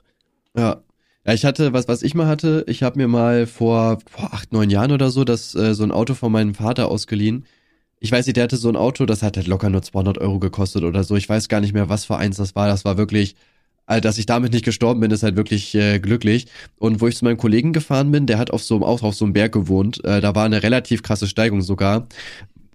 [0.56, 0.82] Ja.
[1.26, 4.54] Ja, ich hatte, was, was ich mal hatte, ich habe mir mal vor, vor acht,
[4.54, 7.46] neun Jahren oder so, das, äh, so ein Auto von meinem Vater ausgeliehen.
[8.00, 10.40] Ich weiß nicht, der hatte so ein Auto, das hat halt locker nur 200 Euro
[10.40, 11.16] gekostet oder so.
[11.16, 12.68] Ich weiß gar nicht mehr, was für eins das war.
[12.68, 13.36] Das war wirklich,
[13.86, 16.48] also, dass ich damit nicht gestorben bin, ist halt wirklich äh, glücklich.
[16.78, 19.16] Und wo ich zu meinem Kollegen gefahren bin, der hat auf so einem, auch auf
[19.16, 20.04] so einem Berg gewohnt.
[20.06, 22.08] Äh, da war eine relativ krasse Steigung sogar.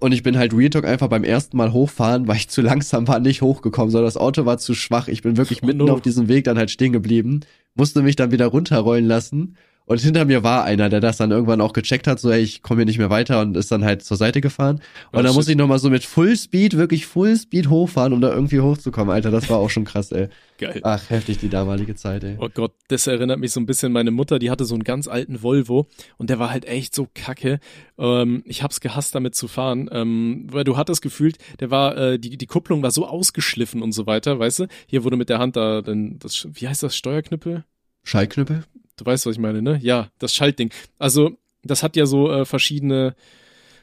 [0.00, 3.08] Und ich bin halt Real Talk einfach beim ersten Mal hochfahren, weil ich zu langsam
[3.08, 5.08] war, nicht hochgekommen, sondern das Auto war zu schwach.
[5.08, 5.92] Ich bin wirklich Oh mitten no.
[5.92, 7.40] auf diesem Weg dann halt stehen geblieben,
[7.74, 9.56] musste mich dann wieder runterrollen lassen.
[9.86, 12.62] Und hinter mir war einer, der das dann irgendwann auch gecheckt hat, so, ey, ich
[12.62, 14.76] komme hier nicht mehr weiter und ist dann halt zur Seite gefahren.
[15.12, 18.22] Und Oh, dann muss ich nochmal so mit Full Speed, wirklich Full Speed hochfahren, um
[18.22, 19.30] da irgendwie hochzukommen, Alter.
[19.30, 20.28] Das war auch schon krass, ey.
[20.56, 20.80] Geil.
[20.84, 22.36] Ach, heftig die damalige Zeit, ey.
[22.38, 23.92] Oh Gott, das erinnert mich so ein bisschen.
[23.92, 27.06] Meine Mutter, die hatte so einen ganz alten Volvo und der war halt echt so
[27.14, 27.60] kacke.
[27.98, 32.18] Ähm, ich hab's gehasst, damit zu fahren, ähm, weil du hattest gefühlt, der war, äh,
[32.18, 34.66] die, die Kupplung war so ausgeschliffen und so weiter, weißt du?
[34.86, 37.64] Hier wurde mit der Hand da, dann, das, wie heißt das, Steuerknüppel?
[38.02, 38.64] Schallknüppel?
[38.96, 39.78] Du weißt, was ich meine, ne?
[39.82, 40.70] Ja, das Schaltding.
[40.98, 43.14] Also, das hat ja so äh, verschiedene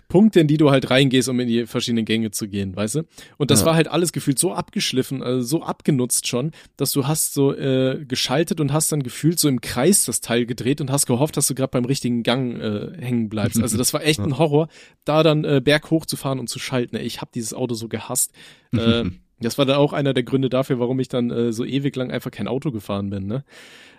[0.08, 3.04] Punkte, in die du halt reingehst, um in die verschiedenen Gänge zu gehen, weißt du?
[3.38, 3.68] Und das Ja.
[3.68, 8.04] war halt alles gefühlt so abgeschliffen, also so abgenutzt schon, dass du hast so äh,
[8.06, 11.48] geschaltet und hast dann gefühlt so im Kreis das Teil gedreht und hast gehofft, dass
[11.48, 13.60] du gerade beim richtigen Gang äh, hängen bleibst.
[13.62, 14.68] Also das war echt ein Horror,
[15.06, 16.98] da dann äh, berghoch zu fahren und zu schalten.
[16.98, 18.34] Ey, Ich habe dieses Auto so gehasst.
[18.74, 19.06] äh,
[19.40, 22.12] das war dann auch einer der Gründe dafür, warum ich dann äh, so ewig lang
[22.12, 23.46] einfach kein Auto gefahren bin, ne?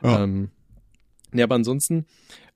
[0.03, 0.25] Ja.
[0.25, 0.51] Ähm,
[1.33, 2.07] ja, aber ansonsten,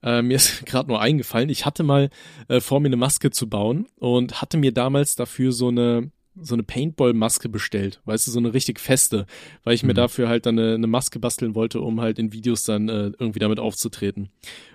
[0.03, 2.09] äh, mir ist gerade nur eingefallen, ich hatte mal
[2.47, 6.53] äh, vor, mir eine Maske zu bauen und hatte mir damals dafür so eine so
[6.53, 9.25] eine Paintball-Maske bestellt, weißt du, so eine richtig feste,
[9.63, 9.97] weil ich mir Mhm.
[9.97, 13.39] dafür halt dann eine, eine Maske basteln wollte, um halt in Videos dann äh, irgendwie
[13.39, 14.29] damit aufzutreten.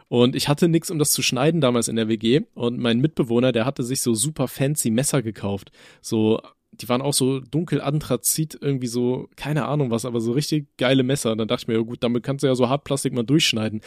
[0.09, 3.53] Und ich hatte nix, um das zu schneiden damals in der WG und mein Mitbewohner,
[3.53, 6.42] der hatte sich so super fancy Messer gekauft, so
[6.73, 11.03] die waren auch so dunkel Anthrazit, irgendwie so, keine Ahnung was, aber so richtig geile
[11.03, 11.33] Messer.
[11.33, 13.83] Und dann dachte ich mir, ja gut, damit kannst du ja so Hartplastik mal durchschneiden.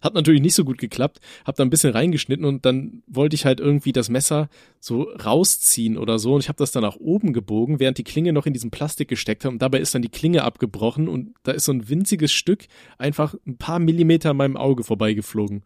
[0.00, 3.44] Hat natürlich nicht so gut geklappt, hab da ein bisschen reingeschnitten und dann wollte ich
[3.44, 4.48] halt irgendwie das Messer
[4.78, 8.32] so rausziehen oder so und ich habe das dann nach oben gebogen, während die Klinge
[8.32, 11.50] noch in diesem Plastik gesteckt hat und dabei ist dann die Klinge abgebrochen und da
[11.50, 12.66] ist so ein winziges Stück
[12.96, 15.64] einfach ein paar Millimeter an meinem Auge vorbeigeflogen.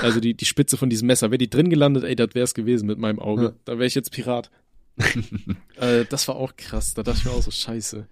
[0.00, 1.30] Also die, die Spitze von diesem Messer.
[1.30, 3.42] Wäre die drin gelandet, ey, das wär's gewesen mit meinem Auge.
[3.42, 3.52] Ja.
[3.64, 4.50] Da wäre ich jetzt Pirat.
[5.80, 6.94] äh, das war auch krass.
[6.94, 8.06] Da dachte ich mir auch so, scheiße.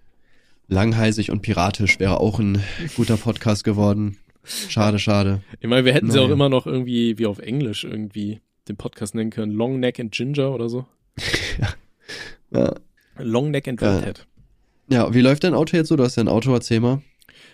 [0.67, 2.63] Langheisig und piratisch wäre auch ein
[2.95, 4.17] guter Podcast geworden.
[4.43, 5.41] Schade, schade.
[5.59, 6.27] Ich meine, wir hätten sie Naja.
[6.29, 9.51] auch immer noch irgendwie wie auf Englisch irgendwie den Podcast nennen können.
[9.51, 10.85] Long Neck and Ginger oder so.
[12.51, 12.73] Ja.
[13.17, 13.97] Long Neck and Ja.
[13.97, 14.27] Redhead.
[14.89, 15.95] ja, wie läuft dein Auto jetzt so?
[15.95, 17.01] Du hast ja ein Auto, erzähl mal.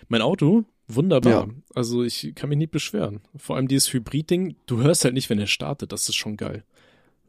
[0.08, 1.32] Mein Auto, wunderbar.
[1.32, 1.54] Ja.
[1.74, 3.20] Also ich kann mich nicht beschweren.
[3.36, 5.92] Vor allem dieses Hybrid-Ding, du hörst halt nicht, wenn er startet.
[5.92, 6.64] Das ist schon geil.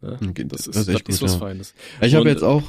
[0.02, 0.18] Ne?
[0.46, 1.40] Das, ist, das ist echt das ist gut, was ja.
[1.40, 1.74] Feines.
[2.02, 2.64] Ich habe jetzt auch,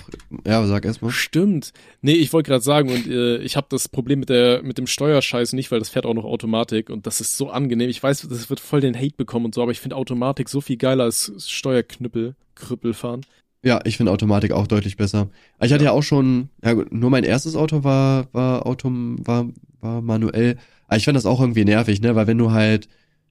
[0.46, 1.10] ja, sag erst mal.
[1.10, 1.72] Stimmt.
[2.02, 4.86] Nee, ich wollte gerade sagen, und äh, ich habe das Problem mit der mit dem
[4.86, 7.88] Steuerscheiß nicht, weil das fährt auch noch Automatik und das ist so angenehm.
[7.88, 10.60] Ich weiß, das wird voll den Hate bekommen und so, aber ich finde Automatik so
[10.60, 13.22] viel geiler als Steuerknüppel, Krüppel fahren.
[13.62, 15.28] Ja, ich finde Automatik auch deutlich besser.
[15.60, 19.48] Ich hatte ja auch schon, ja gut, nur mein erstes Auto war, war Autom, war,
[19.80, 20.56] war manuell.
[20.86, 22.88] Aber ich fand das auch irgendwie nervig, ne, weil wenn du halt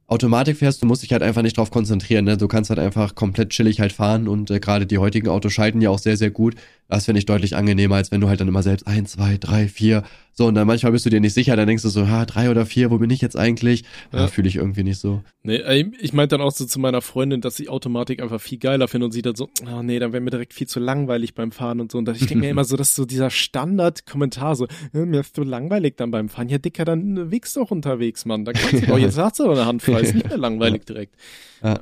[0.09, 2.35] Automatik fährst, du musst dich halt einfach nicht drauf konzentrieren, ne?
[2.35, 5.81] Du kannst halt einfach komplett chillig halt fahren und äh, gerade die heutigen Autos schalten
[5.81, 6.55] ja auch sehr, sehr gut.
[6.89, 9.67] Das finde ich deutlich angenehmer, als wenn du halt dann immer selbst eins, zwei, drei,
[9.67, 12.25] vier, so und dann manchmal bist du dir nicht sicher, dann denkst du so, ha,
[12.25, 13.83] drei oder vier, wo bin ich jetzt eigentlich?
[14.11, 15.21] Ja, fühle ich irgendwie nicht so.
[15.43, 18.57] Nee, äh, ich meinte dann auch so zu meiner Freundin, dass ich Automatik einfach viel
[18.57, 21.35] geiler finde und sie dann so, oh nee, dann wäre mir direkt viel zu langweilig
[21.35, 21.97] beim Fahren und so.
[21.99, 25.95] Und ich denke mir immer so, dass so dieser Standard-Kommentar so, mir ist so langweilig
[25.97, 26.49] dann beim Fahren.
[26.49, 28.45] Ja, Dicker, dann äh, wichst doch unterwegs, Mann.
[28.45, 30.85] Da kannst du doch, jetzt hast du doch eine Hand frei, ist nicht mehr langweilig
[30.85, 31.15] direkt.
[31.61, 31.79] Ja.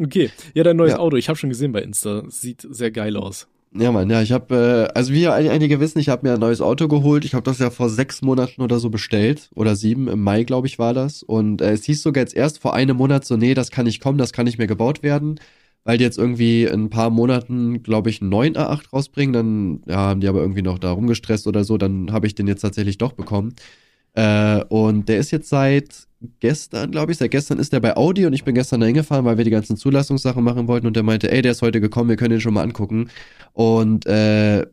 [0.00, 0.98] Okay, ja, dein neues Ja.
[0.98, 3.46] Auto, ich habe schon gesehen bei Insta, sieht sehr geil aus.
[3.76, 6.60] Ja, Mann, ja, ich habe, äh, also wie einige wissen, ich habe mir ein neues
[6.60, 7.24] Auto geholt.
[7.24, 9.50] Ich habe das ja vor sechs Monaten oder so bestellt.
[9.56, 11.24] Oder sieben, im Mai, glaube ich, war das.
[11.24, 14.00] Und äh, es hieß sogar jetzt erst vor einem Monat so, nee, das kann nicht
[14.00, 15.40] kommen, das kann nicht mehr gebaut werden.
[15.82, 19.32] Weil die jetzt irgendwie in ein paar Monaten, glaube ich, einen neuen A8 rausbringen.
[19.32, 21.76] Dann ja, haben die aber irgendwie noch da rumgestresst oder so.
[21.76, 23.54] Dann habe ich den jetzt tatsächlich doch bekommen.
[24.14, 26.06] Äh, und der ist jetzt seit
[26.40, 29.24] gestern, glaube ich, seit gestern ist der bei Audi und ich bin gestern da hingefahren,
[29.24, 32.08] weil wir die ganzen Zulassungssachen machen wollten und der meinte, ey, der ist heute gekommen,
[32.08, 33.10] wir können den schon mal angucken.
[33.52, 34.66] Und äh,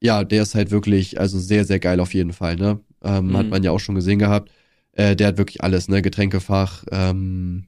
[0.00, 2.80] ja, der ist halt wirklich, also sehr, sehr geil auf jeden Fall, ne?
[3.02, 3.36] Ähm, Mhm.
[3.36, 4.50] Hat man ja auch schon gesehen gehabt.
[4.92, 6.02] Äh, der hat wirklich alles, ne?
[6.02, 7.66] Getränkefach, ähm,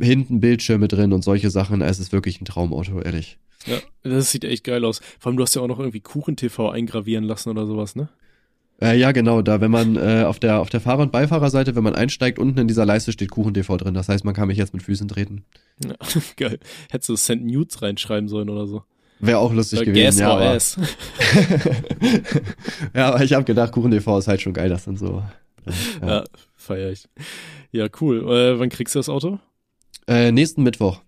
[0.00, 1.80] hinten Bildschirme drin und solche Sachen.
[1.82, 3.38] Es ist wirklich ein Traumauto, ehrlich.
[3.66, 5.00] Ja, das sieht echt geil aus.
[5.20, 8.08] Vor allem, du hast ja auch noch irgendwie Kuchen-TV eingravieren lassen oder sowas, ne?
[8.80, 11.84] Äh, ja, genau, da, wenn man äh, auf der auf der Fahrer- und Beifahrerseite, wenn
[11.84, 13.94] man einsteigt, unten in dieser Leiste steht Kuchen-TV drin.
[13.94, 15.44] Das heißt, man kann mich jetzt mit Füßen treten.
[15.84, 15.94] Ja,
[16.36, 16.58] geil.
[16.90, 17.42] Hättest du St.
[17.42, 18.82] Newts reinschreiben sollen oder so.
[19.20, 20.32] Wäre auch lustig Äh, gewesen, ja.
[20.32, 20.58] Aber,
[22.94, 25.22] ja, aber ich habe gedacht, Kuchen-TV ist halt schon geil, das dann so.
[26.00, 26.08] Ja.
[26.08, 26.24] Ja,
[26.56, 27.08] feier ich.
[27.70, 28.18] Ja, cool.
[28.28, 29.38] Äh, wann kriegst du das Auto?
[30.08, 31.00] Äh, nächsten Mittwoch.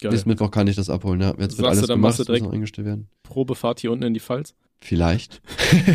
[0.00, 0.10] Geil.
[0.10, 1.28] Nächsten Mittwoch kann ich das abholen, ja.
[1.38, 3.08] Jetzt wird Sagst du, alles dann gemacht, du muss noch eingestellt werden.
[3.22, 4.54] Probefahrt hier unten in die Pfalz?
[4.80, 5.40] Vielleicht.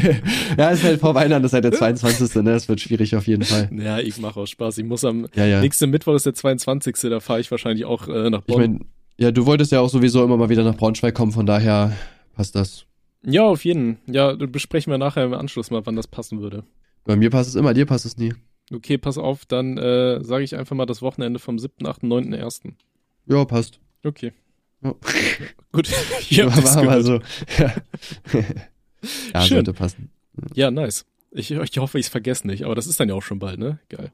[0.57, 2.43] ja, es fällt vor Weihnachten, das ist halt der 22.
[2.43, 2.51] Ne?
[2.51, 3.69] Es wird schwierig auf jeden Fall.
[3.73, 4.77] Ja, ich mache auch Spaß.
[4.79, 5.61] Ich muss am Ja, ja.
[5.61, 6.95] nächsten Mittwoch ist der 22.
[7.03, 8.59] Da fahre ich wahrscheinlich auch äh, nach Ich Bonn.
[8.61, 8.79] meine,
[9.17, 11.95] ja, du wolltest ja auch sowieso immer mal wieder nach Braunschweig kommen, von daher
[12.35, 12.85] passt das.
[13.23, 13.97] ja, auf jeden.
[14.07, 16.63] Ja, besprechen wir nachher im Anschluss mal, wann das passen würde.
[17.05, 18.33] Bei mir passt es immer, dir passt es nie.
[18.73, 22.33] Okay, pass auf, dann äh, sage ich einfach mal das Wochenende vom 7., 8., 9.,
[22.33, 22.61] 1.
[23.27, 23.79] Ja, passt.
[24.03, 24.33] Okay.
[24.83, 24.95] Ja.
[25.71, 25.89] Gut,
[26.31, 27.05] das War mal gehört.
[27.05, 27.63] so.
[27.63, 27.73] Ja,
[29.33, 29.57] ja Schön.
[29.57, 30.09] sollte passen.
[30.55, 31.05] Ja, nice.
[31.31, 33.79] Ich, ich hoffe, ich vergesse nicht, aber das ist dann ja auch schon bald, ne?
[33.89, 34.11] Geil.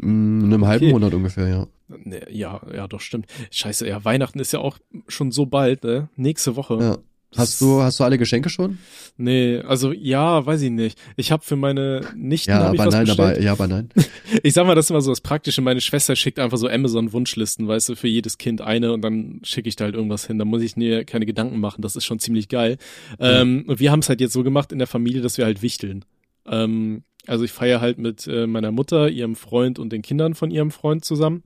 [0.00, 0.92] Mm, In einem halben Okay.
[0.92, 1.66] Monat ungefähr, ja.
[1.88, 3.26] Ne, ja, ja, doch, stimmt.
[3.50, 6.08] Scheiße, ja, Weihnachten ist ja auch schon so bald, ne?
[6.16, 6.78] Nächste Woche.
[6.80, 6.98] ja.
[7.36, 8.78] Hast du, hast du alle Geschenke schon?
[9.18, 10.98] Nee, also ja, weiß ich nicht.
[11.16, 13.36] Ich habe für meine Nichten Ja, hab ich was nein, bestellt.
[13.36, 13.90] aber ja, aber nein.
[14.42, 15.60] Ich sag mal, das ist immer so das Praktische.
[15.60, 19.68] Meine Schwester schickt einfach so Amazon-Wunschlisten, weißt du, für jedes Kind eine und dann schicke
[19.68, 20.38] ich da halt irgendwas hin.
[20.38, 21.82] Da muss ich mir keine Gedanken machen.
[21.82, 22.78] Das ist schon ziemlich geil.
[23.18, 25.60] Ähm, und wir haben es halt jetzt so gemacht in der Familie, dass wir halt
[25.62, 26.04] wichteln.
[26.46, 30.50] Ähm, also ich feiere halt mit äh, meiner Mutter, ihrem Freund und den Kindern von
[30.50, 31.42] ihrem Freund zusammen.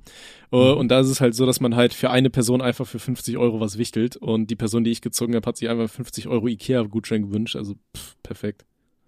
[0.53, 2.99] Äh, und da ist es halt so, dass man halt für eine Person einfach für
[2.99, 4.17] 50 Euro was wichtelt.
[4.17, 7.57] Und die Person, die ich gezogen habe, hat sich einfach 50 Euro Ikea-Gutschein gewünscht.
[7.57, 8.65] Also pff, perfekt.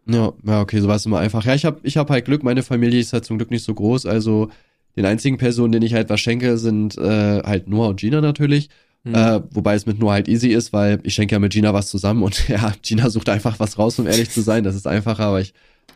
[0.06, 1.44] Ja, ja, okay, so war es immer einfach.
[1.44, 3.72] Ja, ich habe ich hab halt Glück, meine Familie ist halt zum Glück nicht so
[3.72, 4.06] groß.
[4.06, 4.50] Also
[4.96, 8.68] den einzigen Personen, denen ich halt was schenke, sind äh, halt Noah und Gina natürlich.
[9.04, 9.14] Hm.
[9.14, 11.88] Äh, wobei es mit Noah halt easy ist, weil ich schenke ja mit Gina was
[11.88, 14.64] zusammen und ja, Gina sucht einfach was raus, um ehrlich zu sein.
[14.64, 15.54] Das ist einfacher, aber ich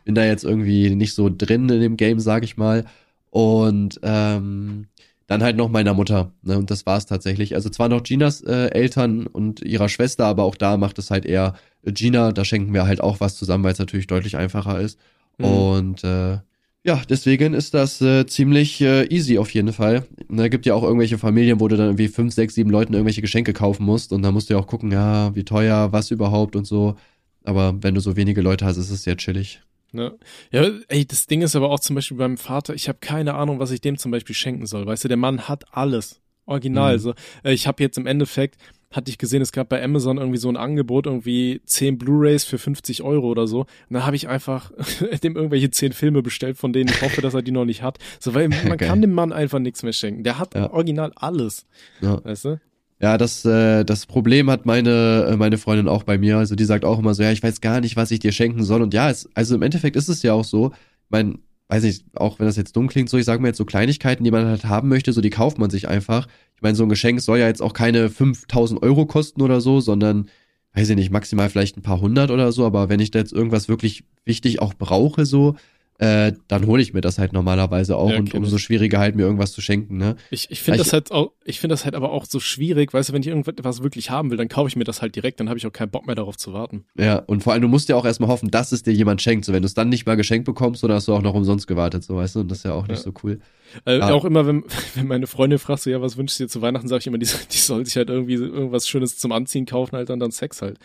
[0.08, 2.86] bin da jetzt irgendwie nicht so drin in dem Game, sag ich mal.
[3.28, 4.86] Und ähm,
[5.26, 6.32] dann halt noch meiner Mutter.
[6.42, 6.56] Ne?
[6.56, 7.54] Und das war's tatsächlich.
[7.54, 11.26] Also zwar noch Ginas äh, Eltern und ihrer Schwester, aber auch da macht es halt
[11.26, 12.32] eher Gina.
[12.32, 14.98] Da schenken wir halt auch was zusammen, weil es natürlich deutlich einfacher ist.
[15.36, 15.44] Mhm.
[15.44, 16.38] Und äh,
[16.84, 20.06] ja, deswegen ist das äh, ziemlich äh, easy auf jeden Fall.
[20.30, 23.20] Da gibt ja auch irgendwelche Familien, wo du dann irgendwie fünf, sechs, sieben Leuten irgendwelche
[23.20, 24.14] Geschenke kaufen musst.
[24.14, 26.96] Und da musst du ja auch gucken, ja, wie teuer, was überhaupt und so.
[27.44, 29.60] Aber wenn du so wenige Leute hast, ist es sehr chillig.
[29.92, 30.18] Ne?
[30.50, 33.58] Ja, ey, das Ding ist aber auch zum Beispiel beim Vater, ich habe keine Ahnung,
[33.58, 34.86] was ich dem zum Beispiel schenken soll.
[34.86, 36.20] Weißt du, der Mann hat alles.
[36.44, 36.94] Original.
[36.94, 36.98] Mhm.
[37.00, 37.14] So.
[37.44, 38.56] Äh, Ich habe jetzt im Endeffekt,
[38.90, 42.56] hatte ich gesehen, es gab bei Amazon irgendwie so ein Angebot, irgendwie 10 Blu-Rays für
[42.56, 43.60] 50 Euro oder so.
[43.60, 44.72] Und dann habe ich einfach
[45.22, 47.98] dem irgendwelche 10 Filme bestellt, von denen ich hoffe, dass er die noch nicht hat.
[48.18, 48.88] So, weil man Geil.
[48.88, 50.22] kann dem Mann einfach nichts mehr schenken.
[50.24, 50.70] Der hat Ja.
[50.72, 51.66] original alles.
[52.00, 52.22] Ja.
[52.24, 52.60] Weißt du?
[53.00, 56.38] Ja, das, äh, das Problem hat meine, äh, meine Freundin auch bei mir.
[56.38, 58.64] Also die sagt auch immer so, ja, ich weiß gar nicht, was ich dir schenken
[58.64, 58.82] soll.
[58.82, 60.72] Und ja, es, also im Endeffekt ist es ja auch so,
[61.08, 61.38] mein,
[61.68, 64.24] weiß nicht, auch wenn das jetzt dumm klingt, so, ich sage mir jetzt so Kleinigkeiten,
[64.24, 66.26] die man halt haben möchte, so die kauft man sich einfach.
[66.56, 69.80] Ich meine, so ein Geschenk soll ja jetzt auch keine 5000 Euro kosten oder so,
[69.80, 70.28] sondern,
[70.72, 72.66] weiß ich nicht, maximal vielleicht ein paar hundert oder so.
[72.66, 75.54] Aber wenn ich da jetzt irgendwas wirklich wichtig auch brauche, so,
[76.00, 79.22] äh, dann hole ich mir das halt normalerweise auch Ja, und umso schwieriger halt mir
[79.22, 80.14] irgendwas zu schenken, ne?
[80.30, 83.08] Ich, ich finde das halt auch, ich finde das halt aber auch so schwierig, weißt
[83.08, 85.48] du, wenn ich irgendwas wirklich haben will, dann kaufe ich mir das halt direkt, dann
[85.48, 86.84] habe ich auch keinen Bock mehr darauf zu warten.
[86.96, 89.44] Ja, und vor allem, du musst ja auch erstmal hoffen, dass es dir jemand schenkt.
[89.44, 91.66] So, wenn du es dann nicht mal geschenkt bekommst, oder hast du auch noch umsonst
[91.66, 93.02] gewartet, so weißt du, und das ist ja auch nicht Ja.
[93.02, 93.40] so cool.
[93.84, 94.12] Äh, Ah.
[94.12, 96.86] Auch immer, wenn, wenn meine Freundin fragt, so, ja, was wünschst du dir zu Weihnachten,
[96.86, 99.96] sage ich immer, die, soll- die soll sich halt irgendwie irgendwas Schönes zum Anziehen kaufen,
[99.96, 100.78] halt und dann Sex halt.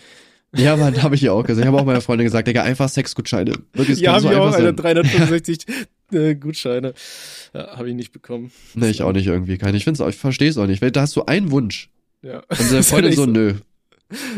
[0.55, 1.63] Ja, Mann, habe ich ja auch gesagt.
[1.65, 3.53] Ich habe auch meiner Freundin gesagt, Digga, einfach Sexgutscheine.
[3.73, 4.75] Wirklich, ja, habe so ich auch, Alter, sein.
[4.75, 5.65] 365
[6.11, 6.93] äh, Gutscheine.
[7.53, 8.51] Ja, habe ich nicht bekommen.
[8.75, 9.57] Nee, ich auch nicht irgendwie.
[9.57, 9.77] Keine.
[9.77, 10.81] Ich ich verstehe es auch nicht.
[10.81, 11.89] Weil da hast du einen Wunsch.
[12.21, 12.43] Ja.
[12.47, 13.55] Und ist Freundin so, nö.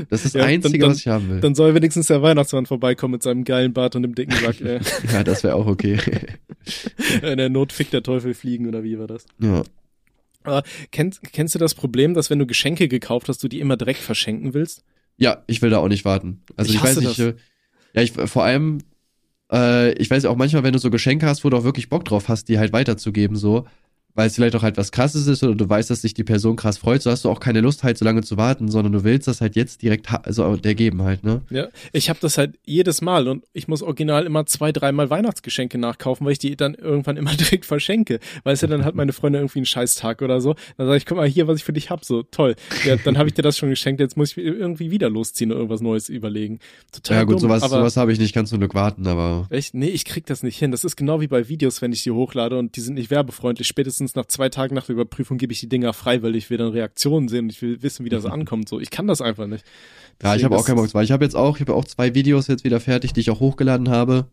[0.09, 1.41] Das ist das Ja, Einzige, dann- was ich haben will.
[1.41, 4.55] Dann soll wenigstens der Weihnachtsmann vorbeikommen mit seinem geilen Bart und dem dicken Sack.
[5.11, 5.97] Ja, das wäre auch okay.
[7.21, 9.25] in der Not fickt der Teufel fliegen, oder wie war das?
[9.41, 9.63] ja.
[10.91, 13.99] Kennst, kennst du das Problem, dass wenn du Geschenke gekauft hast, du die immer direkt
[13.99, 14.83] verschenken willst?
[15.17, 16.41] Ja, ich will da auch nicht warten.
[16.57, 17.19] Also Ich ich, weiß nicht, das.
[17.19, 17.35] äh,
[17.93, 18.79] ja, ich vor allem,
[19.51, 22.03] äh, ich weiß auch manchmal, wenn du so Geschenke hast, wo du auch wirklich Bock
[22.05, 23.65] drauf hast, die halt weiterzugeben, so,
[24.15, 26.55] weil es vielleicht auch halt was krasses ist oder du weißt, dass sich die Person
[26.55, 29.03] krass freut, so hast du auch keine Lust halt so lange zu warten, sondern du
[29.03, 31.41] willst das halt jetzt direkt, also der geben halt, ne?
[31.49, 35.77] Ja, ich habe das halt jedes Mal und ich muss original immer zwei, dreimal Weihnachtsgeschenke
[35.77, 38.19] nachkaufen, weil ich die dann irgendwann immer direkt verschenke.
[38.43, 40.55] Weißt du, dann hat meine Freundin irgendwie einen Scheißtag oder so.
[40.77, 42.55] Dann sage ich, guck mal hier, was ich für dich hab, so toll.
[42.85, 45.57] Ja, dann habe ich dir das schon geschenkt, jetzt muss ich irgendwie wieder losziehen und
[45.57, 46.59] irgendwas Neues überlegen.
[46.91, 49.47] Total Ja gut, dumm, sowas, aber sowas habe ich nicht, kannst zum Glück warten, aber
[49.49, 49.73] Echt?
[49.73, 50.71] Nee, ich krieg das nicht hin.
[50.71, 53.67] Das ist genau wie bei Videos, wenn ich die hochlade und die sind nicht werbefreundlich.
[53.67, 56.57] Spätestens nach zwei Tagen nach der Überprüfung gebe ich die Dinger frei, weil ich will
[56.57, 58.69] dann Reaktionen sehen und ich will wissen, wie das ankommt.
[58.69, 59.65] So, ich kann das einfach nicht.
[60.21, 61.85] ja, ich Deswegen, habe auch keinen Bock, weil ich habe jetzt auch, ich habe auch
[61.85, 64.27] zwei Videos jetzt wieder fertig, die ich auch hochgeladen habe.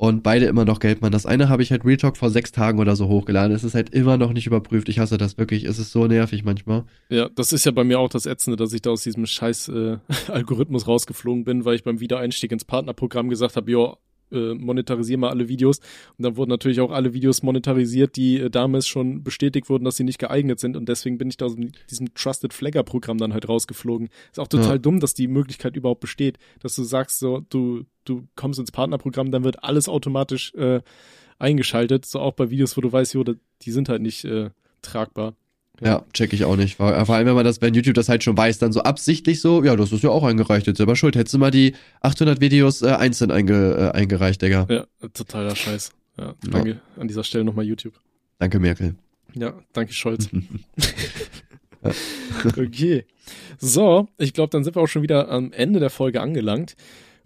[0.00, 1.10] Und beide immer noch Geldmann.
[1.10, 3.50] Das eine habe ich halt Real Talk vor sechs Tagen oder so hochgeladen.
[3.50, 4.88] Es ist halt immer noch nicht überprüft.
[4.88, 5.64] Ich hasse das wirklich.
[5.64, 6.84] Es ist so nervig manchmal.
[7.08, 9.68] Ja, das ist ja bei mir auch das Ätzende, dass ich da aus diesem scheiß
[9.70, 9.96] äh,
[10.28, 13.96] Algorithmus rausgeflogen bin, weil ich beim Wiedereinstieg ins Partnerprogramm gesagt habe, ja,
[14.32, 15.78] äh, monetarisier mal alle Videos.
[16.16, 19.96] Und dann wurden natürlich auch alle Videos monetarisiert, die äh, damals schon bestätigt wurden, dass
[19.96, 20.76] sie nicht geeignet sind.
[20.76, 21.56] Und deswegen bin ich da aus
[21.90, 24.08] diesem Trusted Flagger Programm dann halt rausgeflogen.
[24.30, 24.78] Ist auch total Ja.
[24.78, 29.30] dumm, dass die Möglichkeit überhaupt besteht, dass du sagst, so, du, du kommst ins Partnerprogramm,
[29.30, 30.80] dann wird alles automatisch äh,
[31.38, 32.06] eingeschaltet.
[32.06, 34.50] So auch bei Videos, wo du weißt, jo, die sind halt nicht äh,
[34.82, 35.34] tragbar.
[35.80, 36.76] Ja, check ich auch nicht.
[36.76, 39.40] Vor vor allem, wenn man das, wenn YouTube das halt schon weiß, dann so absichtlich
[39.40, 41.14] so, ja, das ist ja auch eingereicht, jetzt selber schuld.
[41.14, 44.66] Hättest du mal die 800 Videos äh, einzeln einge, äh, eingereicht, Digga.
[44.68, 45.92] Ja, totaler Scheiß.
[46.18, 47.94] Ja, danke an dieser Stelle nochmal YouTube.
[48.38, 48.96] Danke, Merkel.
[49.34, 50.28] Ja, danke Scholz.
[52.44, 53.04] okay.
[53.58, 56.74] So, ich glaube, dann sind wir auch schon wieder am Ende der Folge angelangt.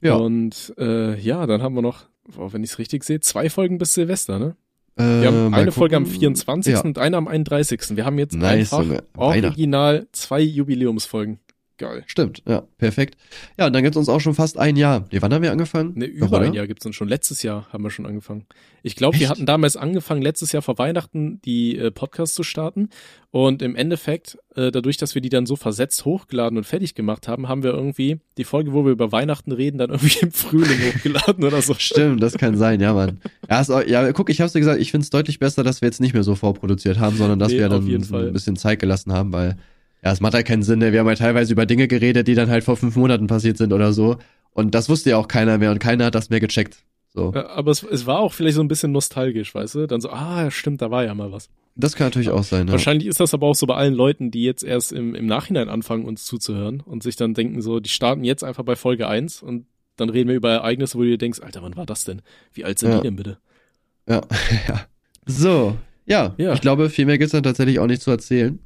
[0.03, 0.17] Ja.
[0.17, 3.95] Und äh, ja, dann haben wir noch, wenn ich es richtig sehe, zwei Folgen bis
[3.95, 4.57] Silvester, ne?
[4.97, 6.19] Äh, Wir haben mal eine Folge am gucken.
[6.19, 6.75] 24.
[6.75, 6.81] Ja.
[6.83, 7.97] und eine am 31.
[7.97, 11.41] Wir haben jetzt Nice, einfach original zwei Jubiläumsfolgen.
[11.83, 12.05] Geil.
[12.07, 13.17] Stimmt, ja, perfekt.
[13.59, 15.05] Ja, und dann gibt's uns auch schon fast ein Jahr.
[15.11, 15.95] Nee, wann haben wir angefangen?
[15.97, 16.43] Ne, über oder?
[16.47, 17.09] ein Jahr gibt's uns schon.
[17.09, 18.47] Letztes Jahr haben wir schon angefangen.
[18.85, 22.89] Ich glaube, wir hatten damals angefangen, letztes Jahr vor Weihnachten die äh, Podcasts zu starten.
[23.33, 27.27] Und im Endeffekt, äh, dadurch, dass wir die dann so versetzt hochgeladen und fertig gemacht
[27.27, 30.79] haben, haben wir irgendwie die Folge, wo wir über Weihnachten reden, dann irgendwie im Frühling
[30.95, 31.75] hochgeladen oder so.
[31.75, 33.19] Stimmt, das kann sein, ja, Mann.
[33.51, 35.89] Ja, ist auch, ja guck, ich hab's dir gesagt, ich find's deutlich besser, dass wir
[35.89, 38.29] jetzt nicht mehr so vorproduziert haben, sondern dass Nee, wir auf dann jeden so Fall.
[38.29, 39.57] ein bisschen Zeit gelassen haben, weil,
[40.05, 40.93] ja, es macht halt keinen Sinn, ne?
[40.93, 43.73] wir haben halt teilweise über Dinge geredet, die dann halt vor fünf Monaten passiert sind
[43.73, 44.17] oder so.
[44.51, 46.79] Und das wusste ja auch keiner mehr und keiner hat das mehr gecheckt.
[47.15, 47.33] So.
[47.35, 49.87] Ja, aber es, es war auch vielleicht so ein bisschen nostalgisch, weißt du?
[49.87, 51.49] Dann so, ah, stimmt, da war ja mal was.
[51.75, 52.73] Das kann natürlich auch sein, ja.
[52.73, 55.69] Wahrscheinlich ist das aber auch so bei allen Leuten, die jetzt erst im, im Nachhinein
[55.69, 59.43] anfangen, uns zuzuhören und sich dann denken so, die starten jetzt einfach bei Folge 1
[59.43, 62.23] und dann reden wir über Ereignisse, wo du dir denkst, Alter, wann war das denn?
[62.55, 62.97] Wie alt sind Ja.
[62.97, 63.39] die denn bitte?
[64.09, 64.23] Ja,
[64.69, 64.81] ja.
[65.27, 65.77] So,
[66.07, 66.53] ja, Ja.
[66.55, 68.59] ich glaube, viel mehr gibt's dann tatsächlich auch nicht zu erzählen.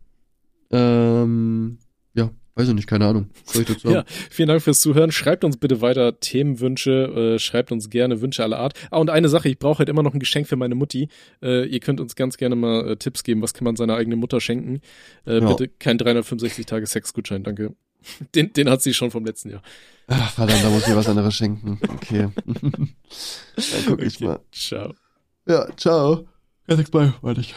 [0.70, 1.78] Ähm,
[2.14, 3.30] ja, weiß ich nicht, keine Ahnung.
[3.44, 5.12] Soll ich dazu Ja, vielen Dank fürs Zuhören.
[5.12, 8.74] Schreibt uns bitte weiter Themenwünsche, äh, schreibt uns gerne Wünsche aller Art.
[8.90, 11.08] Ah, und eine Sache, ich brauche halt immer noch ein Geschenk für meine Mutti.
[11.42, 14.18] Äh, ihr könnt uns ganz gerne mal äh, Tipps geben, was kann man seiner eigenen
[14.18, 14.80] Mutter schenken.
[15.26, 15.48] Äh, Ja.
[15.52, 17.74] Bitte kein 365 Tage Sexgutschein, danke.
[18.34, 19.62] Den, den hat sie schon vom letzten Jahr.
[20.06, 21.80] Ach, verdammt, da muss ich was anderes schenken.
[21.88, 22.28] Okay.
[22.46, 22.90] Dann
[23.86, 24.40] guck ich Okay, mal.
[24.52, 24.94] Ciao.
[25.48, 26.28] Ja, ciao.
[26.68, 27.54] Gar nichts bei, warte ich.